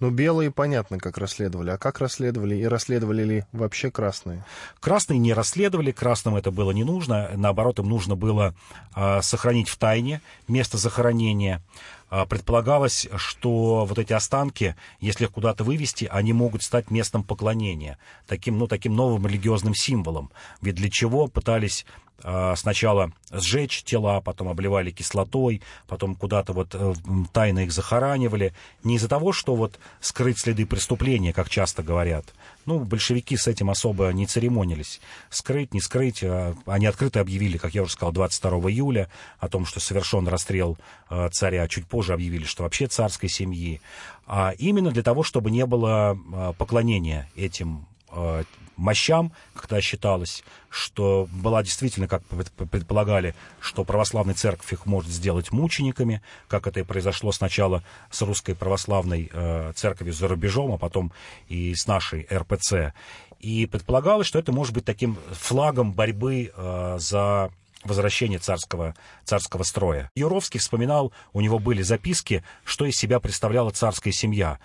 Ну, 0.00 0.10
белые 0.10 0.52
понятно, 0.52 0.98
как 0.98 1.18
расследовали. 1.18 1.70
А 1.70 1.78
как 1.78 2.00
расследовали? 2.00 2.54
И 2.54 2.64
расследовали 2.66 3.24
ли 3.24 3.44
вообще 3.52 3.90
красные? 3.90 4.44
Красные 4.78 5.18
не 5.18 5.32
расследовали, 5.32 5.90
красным 5.90 6.36
это 6.36 6.52
было 6.52 6.70
не 6.70 6.84
нужно. 6.84 7.30
Наоборот, 7.34 7.80
им 7.80 7.88
нужно 7.88 8.14
было 8.14 8.54
э, 8.94 9.20
сохранить 9.22 9.68
в 9.68 9.76
тайне 9.76 10.20
место 10.46 10.78
захоронения. 10.78 11.62
Э, 12.10 12.26
предполагалось, 12.26 13.08
что 13.16 13.86
вот 13.86 13.98
эти 13.98 14.12
останки, 14.12 14.76
если 15.00 15.24
их 15.24 15.32
куда-то 15.32 15.64
вывести, 15.64 16.08
они 16.10 16.32
могут 16.32 16.62
стать 16.62 16.92
местом 16.92 17.24
поклонения, 17.24 17.98
таким, 18.28 18.56
ну, 18.56 18.68
таким 18.68 18.94
новым 18.94 19.26
религиозным 19.26 19.74
символом. 19.74 20.30
Ведь 20.60 20.76
для 20.76 20.90
чего 20.90 21.26
пытались 21.26 21.84
сначала 22.20 23.12
сжечь 23.30 23.82
тела, 23.84 24.20
потом 24.20 24.48
обливали 24.48 24.90
кислотой, 24.90 25.62
потом 25.86 26.14
куда-то 26.14 26.52
вот 26.52 26.74
э, 26.74 26.94
тайно 27.32 27.60
их 27.60 27.72
захоранивали. 27.72 28.52
Не 28.84 28.96
из-за 28.96 29.08
того, 29.08 29.32
что 29.32 29.54
вот 29.54 29.78
скрыть 30.00 30.38
следы 30.38 30.66
преступления, 30.66 31.32
как 31.32 31.48
часто 31.48 31.82
говорят. 31.82 32.26
Ну, 32.66 32.80
большевики 32.80 33.36
с 33.36 33.46
этим 33.46 33.70
особо 33.70 34.08
не 34.12 34.26
церемонились. 34.26 35.00
Скрыть, 35.30 35.74
не 35.74 35.80
скрыть. 35.80 36.22
А, 36.22 36.54
они 36.66 36.86
открыто 36.86 37.20
объявили, 37.20 37.58
как 37.58 37.74
я 37.74 37.82
уже 37.82 37.92
сказал, 37.92 38.12
22 38.12 38.70
июля 38.70 39.08
о 39.38 39.48
том, 39.48 39.66
что 39.66 39.80
совершен 39.80 40.26
расстрел 40.28 40.78
э, 41.10 41.28
царя. 41.32 41.66
Чуть 41.68 41.86
позже 41.86 42.14
объявили, 42.14 42.44
что 42.44 42.62
вообще 42.62 42.86
царской 42.86 43.28
семьи. 43.28 43.80
А 44.26 44.52
именно 44.58 44.90
для 44.90 45.02
того, 45.02 45.22
чтобы 45.22 45.50
не 45.50 45.64
было 45.66 46.16
э, 46.16 46.52
поклонения 46.58 47.30
этим 47.36 47.86
Э, 48.12 48.44
мощам, 48.76 49.32
когда 49.54 49.80
считалось, 49.80 50.44
что 50.70 51.28
была 51.32 51.62
действительно, 51.62 52.06
как 52.06 52.22
предполагали, 52.24 53.34
что 53.60 53.84
православная 53.84 54.34
церковь 54.34 54.72
их 54.72 54.86
может 54.86 55.10
сделать 55.10 55.50
мучениками, 55.50 56.22
как 56.46 56.66
это 56.66 56.80
и 56.80 56.84
произошло 56.84 57.32
сначала 57.32 57.82
с 58.10 58.22
русской 58.22 58.54
православной 58.54 59.30
э, 59.32 59.72
церковью 59.74 60.14
за 60.14 60.28
рубежом, 60.28 60.72
а 60.72 60.78
потом 60.78 61.12
и 61.48 61.74
с 61.74 61.86
нашей 61.86 62.26
РПЦ. 62.32 62.94
И 63.40 63.66
предполагалось, 63.66 64.26
что 64.26 64.38
это 64.38 64.52
может 64.52 64.74
быть 64.74 64.84
таким 64.84 65.18
флагом 65.32 65.92
борьбы 65.92 66.52
э, 66.54 66.96
за 67.00 67.50
возвращение 67.84 68.38
царского, 68.38 68.94
царского 69.24 69.62
строя. 69.62 70.10
Юровский 70.14 70.60
вспоминал, 70.60 71.12
у 71.32 71.40
него 71.40 71.58
были 71.58 71.82
записки, 71.82 72.44
что 72.64 72.84
из 72.86 72.96
себя 72.96 73.20
представляла 73.20 73.70
царская 73.70 74.12
семья. 74.12 74.58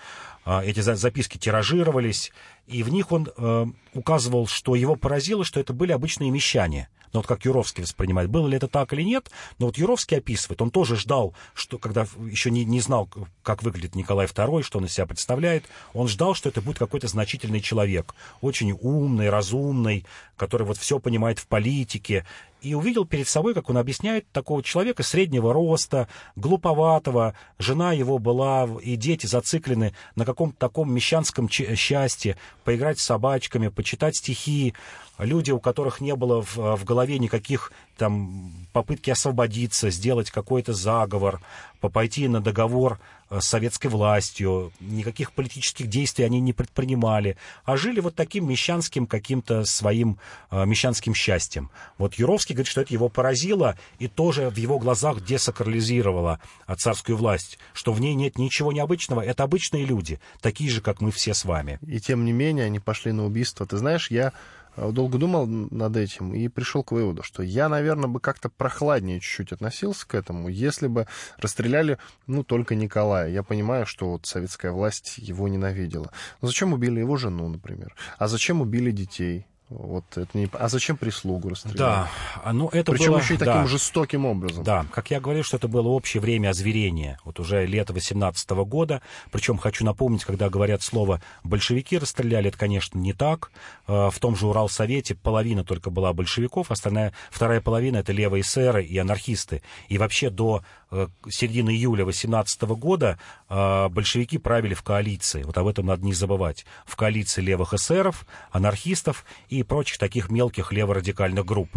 А, 0.46 0.64
эти 0.64 0.82
записки 0.82 1.38
тиражировались, 1.38 2.32
и 2.68 2.84
в 2.84 2.89
них 2.89 3.12
он 3.12 3.30
э, 3.36 3.66
указывал, 3.94 4.48
что 4.48 4.76
его 4.76 4.96
поразило, 4.96 5.46
что 5.46 5.60
это 5.60 5.74
были 5.74 5.91
обычные 5.91 6.32
мещане. 6.32 6.89
Но 7.14 7.20
вот 7.20 7.28
как 7.28 7.46
Юровский 7.46 7.84
воспринимает, 7.84 8.30
было 8.30 8.48
ли 8.48 8.58
это 8.58 8.68
так 8.68 8.91
или 8.91 9.04
нет, 9.04 9.30
но 9.60 9.68
вот 9.68 9.78
Юровский 9.78 10.18
описывает, 10.18 10.62
он 10.64 10.72
тоже 10.72 10.96
ждал, 10.96 11.36
что 11.54 11.78
когда 11.78 12.08
еще 12.28 12.50
не, 12.50 12.66
не 12.66 12.82
знал, 12.82 13.08
как 13.44 13.62
выглядит 13.62 13.94
Николай 13.94 14.26
II, 14.26 14.64
что 14.64 14.80
он 14.80 14.86
из 14.86 14.94
себя 14.94 15.06
представляет, 15.06 15.66
он 15.94 16.08
ждал, 16.08 16.34
что 16.34 16.50
это 16.50 16.60
будет 16.60 16.80
какой-то 16.80 17.08
значительный 17.08 17.62
человек, 17.62 18.16
очень 18.41 18.72
умный, 18.82 19.30
разумный, 19.30 20.06
который 20.38 20.66
вот 20.66 20.78
все 20.78 21.00
понимает 21.00 21.38
в 21.38 21.46
политике, 21.46 22.26
и 22.64 22.74
увидел 22.74 23.05
перед 23.05 23.28
собой, 23.28 23.53
как 23.53 23.70
он 23.70 23.78
объясняет, 23.78 24.32
такого 24.32 24.64
человека 24.64 25.03
среднего 25.03 25.53
роста, 25.53 26.07
глуповатого. 26.36 27.36
Жена 27.59 27.91
его 27.91 28.20
была, 28.20 28.70
и 28.82 28.95
дети 28.95 29.26
зациклены 29.26 29.93
на 30.16 30.26
каком-то 30.26 30.57
таком 30.57 30.93
мещанском 30.93 31.49
счастье, 31.49 32.38
поиграть 32.64 32.99
с 32.99 33.03
собачками, 33.03 33.68
почитать 33.68 34.16
стихи. 34.16 34.74
Люди, 35.20 35.51
у 35.51 35.59
которых 35.59 36.01
не 36.01 36.16
было 36.16 36.41
в, 36.41 36.55
в 36.55 36.84
голове 36.86 37.20
никаких 37.20 37.72
там 37.97 38.51
попытки 38.72 39.11
освободиться, 39.11 39.89
сделать 39.89 40.32
какой-то 40.32 40.74
заговор, 40.74 41.41
пойти 41.80 42.28
на 42.28 42.41
договор 42.41 42.99
советской 43.41 43.88
властью, 43.88 44.71
никаких 44.79 45.31
политических 45.31 45.88
действий 45.88 46.25
они 46.25 46.39
не 46.39 46.53
предпринимали, 46.53 47.38
а 47.65 47.77
жили 47.77 47.99
вот 47.99 48.15
таким 48.15 48.47
мещанским 48.49 49.07
каким-то 49.07 49.65
своим 49.65 50.17
э, 50.51 50.65
мещанским 50.65 51.13
счастьем. 51.13 51.69
Вот 51.97 52.15
Юровский 52.15 52.55
говорит, 52.55 52.69
что 52.69 52.81
это 52.81 52.93
его 52.93 53.09
поразило 53.09 53.77
и 53.99 54.07
тоже 54.07 54.49
в 54.49 54.57
его 54.57 54.79
глазах 54.79 55.23
десакрализировало 55.23 56.39
э, 56.67 56.75
царскую 56.75 57.17
власть, 57.17 57.57
что 57.73 57.93
в 57.93 58.01
ней 58.01 58.13
нет 58.13 58.38
ничего 58.38 58.71
необычного, 58.71 59.21
это 59.21 59.43
обычные 59.43 59.86
люди, 59.86 60.19
такие 60.41 60.69
же, 60.69 60.81
как 60.81 61.01
мы 61.01 61.11
все 61.11 61.34
с 61.34 61.45
вами. 61.45 61.79
И 61.88 61.99
тем 61.99 62.25
не 62.25 62.31
менее 62.31 62.65
они 62.65 62.79
пошли 62.79 63.11
на 63.11 63.25
убийство. 63.25 63.65
Ты 63.65 63.77
знаешь, 63.77 64.11
я 64.11 64.34
Э, 64.34 64.62
долго 64.78 65.17
думал 65.17 65.45
над 65.47 65.97
этим 65.97 66.34
и 66.34 66.47
пришел 66.47 66.84
к 66.84 66.91
выводу, 66.91 67.24
что 67.24 67.43
я, 67.43 67.69
наверное, 67.69 68.07
бы 68.07 68.19
как-то 68.19 68.49
прохладнее 68.49 69.19
чуть-чуть 69.19 69.51
относился 69.51 70.07
к 70.07 70.15
этому, 70.15 70.49
если 70.49 70.88
бы 70.88 71.07
расстреляли, 71.38 71.97
ну, 72.28 72.43
только 72.43 72.76
Николая. 72.76 73.30
Я 73.30 73.43
понимаю, 73.43 73.86
что 73.86 74.11
вот 74.11 74.26
советская 74.26 74.71
власть 74.71 75.17
его 75.17 75.47
ненавидела. 75.47 76.11
Но 76.41 76.47
зачем 76.47 76.74
убили 76.74 76.99
его 76.99 77.17
жену, 77.17 77.47
например? 77.49 77.95
А 78.17 78.28
зачем 78.28 78.61
убили 78.61 78.91
детей? 78.91 79.47
Вот 79.70 80.05
это 80.18 80.38
не... 80.38 80.47
А 80.53 80.68
зачем 80.68 80.97
прислугу 80.97 81.49
расстрелять? 81.49 81.78
Да, 81.78 82.09
а, 82.43 82.53
ну 82.53 82.68
это 82.70 82.91
Причем 82.91 83.11
было... 83.11 83.20
еще 83.20 83.36
и 83.36 83.38
таким 83.38 83.53
да. 83.53 83.68
жестоким 83.68 84.26
образом. 84.26 84.64
Да, 84.64 84.86
как 84.91 85.09
я 85.09 85.20
говорил, 85.20 85.43
что 85.43 85.57
это 85.57 85.68
было 85.68 85.88
общее 85.88 86.22
время 86.22 86.49
озверения. 86.49 87.20
Вот 87.24 87.39
уже 87.39 87.66
лето 87.66 87.93
18 87.93 88.51
-го 88.51 88.66
года. 88.66 89.01
Причем 89.32 89.57
хочу 89.57 89.84
напомнить, 89.86 90.26
когда 90.26 90.49
говорят 90.49 90.84
слово 90.84 91.22
«большевики 91.43 91.97
расстреляли», 91.97 92.49
это, 92.49 92.57
конечно, 92.57 92.99
не 92.99 93.14
так. 93.14 93.51
А, 93.88 94.09
в 94.09 94.20
том 94.20 94.36
же 94.36 94.47
Уралсовете 94.47 95.16
половина 95.16 95.64
только 95.64 95.89
была 95.89 96.14
большевиков, 96.14 96.70
остальная, 96.70 97.14
вторая 97.32 97.61
половина— 97.61 97.97
это 97.97 98.11
левые 98.11 98.41
эсеры 98.41 98.84
и 98.84 98.97
анархисты. 98.97 99.61
И 99.88 99.97
вообще 99.97 100.30
до 100.30 100.57
э, 100.59 100.82
середины 101.30 101.72
июля 101.72 102.06
18 102.06 102.62
года 102.62 103.20
э, 103.50 103.88
большевики 103.89 104.38
правили 104.38 104.74
в 104.74 104.84
коалиции. 104.84 105.44
Вот 105.44 105.58
об 105.58 105.68
этом 105.68 105.86
надо 105.86 106.06
не 106.06 106.14
забывать. 106.14 106.66
В 106.86 106.96
коалиции 106.96 107.41
левых 107.41 107.74
эсеров, 107.74 108.26
анархистов 108.52 109.26
и 109.50 109.64
прочих 109.64 109.98
таких 109.98 110.30
мелких 110.30 110.72
леворадикальных 110.72 111.46
групп. 111.46 111.70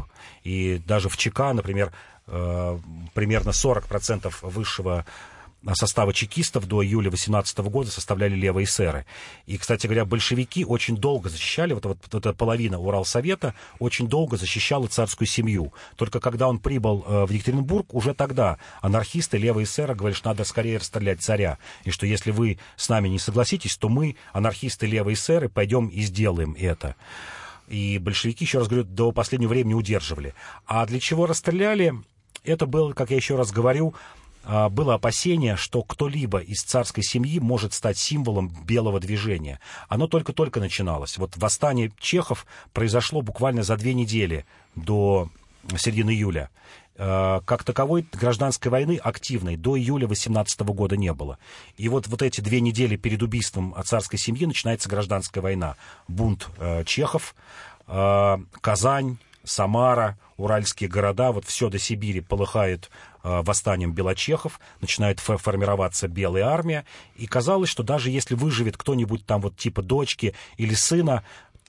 И 0.44 0.80
даже 0.86 1.08
в 1.08 1.16
ЧК, 1.16 1.52
например, 1.52 1.92
э, 2.26 2.78
примерно 3.14 3.50
40% 3.50 4.34
высшего 4.42 5.06
состава 5.74 6.12
чекистов 6.12 6.66
до 6.66 6.84
июля 6.84 7.10
18 7.10 7.58
года 7.58 7.90
составляли 7.90 8.34
левые 8.34 8.64
эсеры. 8.64 9.06
И, 9.46 9.58
кстати 9.58 9.86
говоря, 9.86 10.04
большевики 10.04 10.64
очень 10.64 10.96
долго 10.96 11.28
защищали, 11.28 11.74
вот, 11.74 11.84
вот, 11.86 11.98
вот 12.10 12.14
эта 12.14 12.32
половина 12.32 12.78
Уралсовета 12.78 13.54
очень 13.78 14.08
долго 14.08 14.36
защищала 14.36 14.86
царскую 14.86 15.26
семью. 15.26 15.72
Только 15.96 16.20
когда 16.20 16.48
он 16.48 16.58
прибыл 16.58 17.04
э, 17.06 17.26
в 17.26 17.30
Екатеринбург, 17.30 17.92
уже 17.94 18.14
тогда 18.14 18.58
анархисты, 18.80 19.38
левые 19.38 19.64
эсеры 19.64 19.94
говорили, 19.94 20.16
что 20.16 20.28
надо 20.28 20.44
скорее 20.44 20.78
расстрелять 20.78 21.20
царя. 21.22 21.58
И 21.84 21.90
что 21.90 22.06
если 22.06 22.30
вы 22.30 22.58
с 22.76 22.88
нами 22.88 23.08
не 23.08 23.18
согласитесь, 23.18 23.76
то 23.76 23.88
мы, 23.88 24.16
анархисты, 24.32 24.86
левые 24.86 25.14
эсеры, 25.14 25.48
пойдем 25.48 25.88
и 25.88 26.02
сделаем 26.02 26.54
это. 26.58 26.96
И 27.68 27.98
большевики, 27.98 28.44
еще 28.44 28.58
раз 28.58 28.68
говорю, 28.68 28.84
до 28.84 29.12
последнего 29.12 29.50
времени 29.50 29.74
удерживали. 29.74 30.34
А 30.66 30.86
для 30.86 31.00
чего 31.00 31.26
расстреляли? 31.26 31.94
Это 32.44 32.66
было, 32.66 32.92
как 32.92 33.10
я 33.10 33.16
еще 33.16 33.34
раз 33.34 33.50
говорю, 33.50 33.94
было 34.70 34.94
опасение, 34.94 35.56
что 35.56 35.82
кто-либо 35.82 36.38
из 36.38 36.62
царской 36.62 37.02
семьи 37.02 37.40
может 37.40 37.72
стать 37.74 37.98
символом 37.98 38.48
белого 38.64 39.00
движения. 39.00 39.58
Оно 39.88 40.06
только-только 40.06 40.60
начиналось. 40.60 41.18
Вот 41.18 41.36
восстание 41.36 41.90
чехов 41.98 42.46
произошло 42.72 43.22
буквально 43.22 43.64
за 43.64 43.76
две 43.76 43.92
недели 43.92 44.46
до 44.76 45.28
середины 45.76 46.10
июля. 46.10 46.50
А, 46.98 47.40
как 47.44 47.64
таковой 47.64 48.06
гражданской 48.12 48.70
войны 48.70 48.98
активной 49.02 49.56
до 49.56 49.76
июля 49.78 50.06
18 50.06 50.60
года 50.60 50.96
не 50.96 51.12
было. 51.12 51.38
И 51.76 51.88
вот, 51.88 52.06
вот 52.06 52.22
эти 52.22 52.40
две 52.40 52.60
недели 52.60 52.96
перед 52.96 53.22
убийством 53.22 53.74
царской 53.84 54.18
семьи 54.18 54.46
начинается 54.46 54.88
гражданская 54.88 55.42
война. 55.42 55.76
Бунт 56.08 56.48
э, 56.58 56.84
чехов, 56.84 57.34
э, 57.86 58.38
Казань, 58.60 59.18
Самара, 59.44 60.18
уральские 60.38 60.88
города, 60.88 61.32
вот 61.32 61.44
все 61.44 61.68
до 61.68 61.78
Сибири 61.78 62.20
полыхает 62.20 62.90
восстанием 63.42 63.92
белочехов, 63.92 64.60
начинает 64.80 65.20
формироваться 65.20 66.08
белая 66.08 66.44
армия, 66.44 66.84
и 67.16 67.26
казалось, 67.26 67.68
что 67.68 67.82
даже 67.82 68.10
если 68.10 68.34
выживет 68.34 68.76
кто-нибудь 68.76 69.26
там 69.26 69.40
вот 69.40 69.56
типа 69.56 69.82
дочки 69.82 70.34
или 70.56 70.74
сына, 70.74 71.24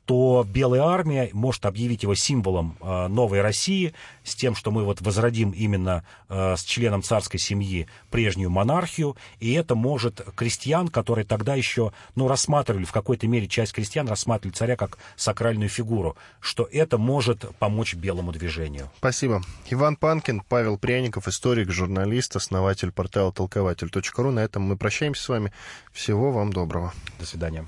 то 0.08 0.46
Белая 0.48 0.84
армия 0.84 1.30
может 1.34 1.66
объявить 1.66 2.04
его 2.04 2.16
символом 2.16 2.78
э, 2.80 3.08
новой 3.08 3.42
России, 3.42 3.94
с 4.24 4.36
тем, 4.36 4.56
что 4.56 4.72
мы 4.72 4.86
вот 4.86 5.02
возродим 5.02 5.52
именно 5.52 6.06
э, 6.30 6.56
с 6.56 6.64
членом 6.64 7.04
царской 7.04 7.42
семьи 7.42 7.88
прежнюю 8.10 8.50
монархию, 8.50 9.18
и 9.42 9.52
это 9.52 9.76
может 9.76 10.22
крестьян, 10.36 10.88
которые 10.88 11.26
тогда 11.26 11.56
еще, 11.56 11.92
ну, 12.16 12.30
рассматривали, 12.30 12.86
в 12.86 12.94
какой-то 12.94 13.28
мере 13.28 13.48
часть 13.48 13.74
крестьян 13.74 14.08
рассматривали 14.08 14.56
царя 14.56 14.78
как 14.78 14.98
сакральную 15.18 15.68
фигуру, 15.68 16.16
что 16.40 16.68
это 16.72 16.98
может 16.98 17.46
помочь 17.60 17.94
белому 17.94 18.32
движению. 18.32 18.90
Спасибо. 19.00 19.42
Иван 19.70 19.98
Панкин, 19.98 20.42
Павел 20.48 20.78
Пряников, 20.78 21.28
историк, 21.28 21.70
журналист, 21.70 22.38
основатель 22.38 22.94
портала 22.94 23.34
толкователь.ру. 23.34 24.32
На 24.32 24.40
этом 24.40 24.64
мы 24.64 24.78
прощаемся 24.78 25.22
с 25.22 25.28
вами. 25.28 25.52
Всего 25.92 26.32
вам 26.32 26.54
доброго. 26.54 26.94
До 27.20 27.26
свидания. 27.26 27.68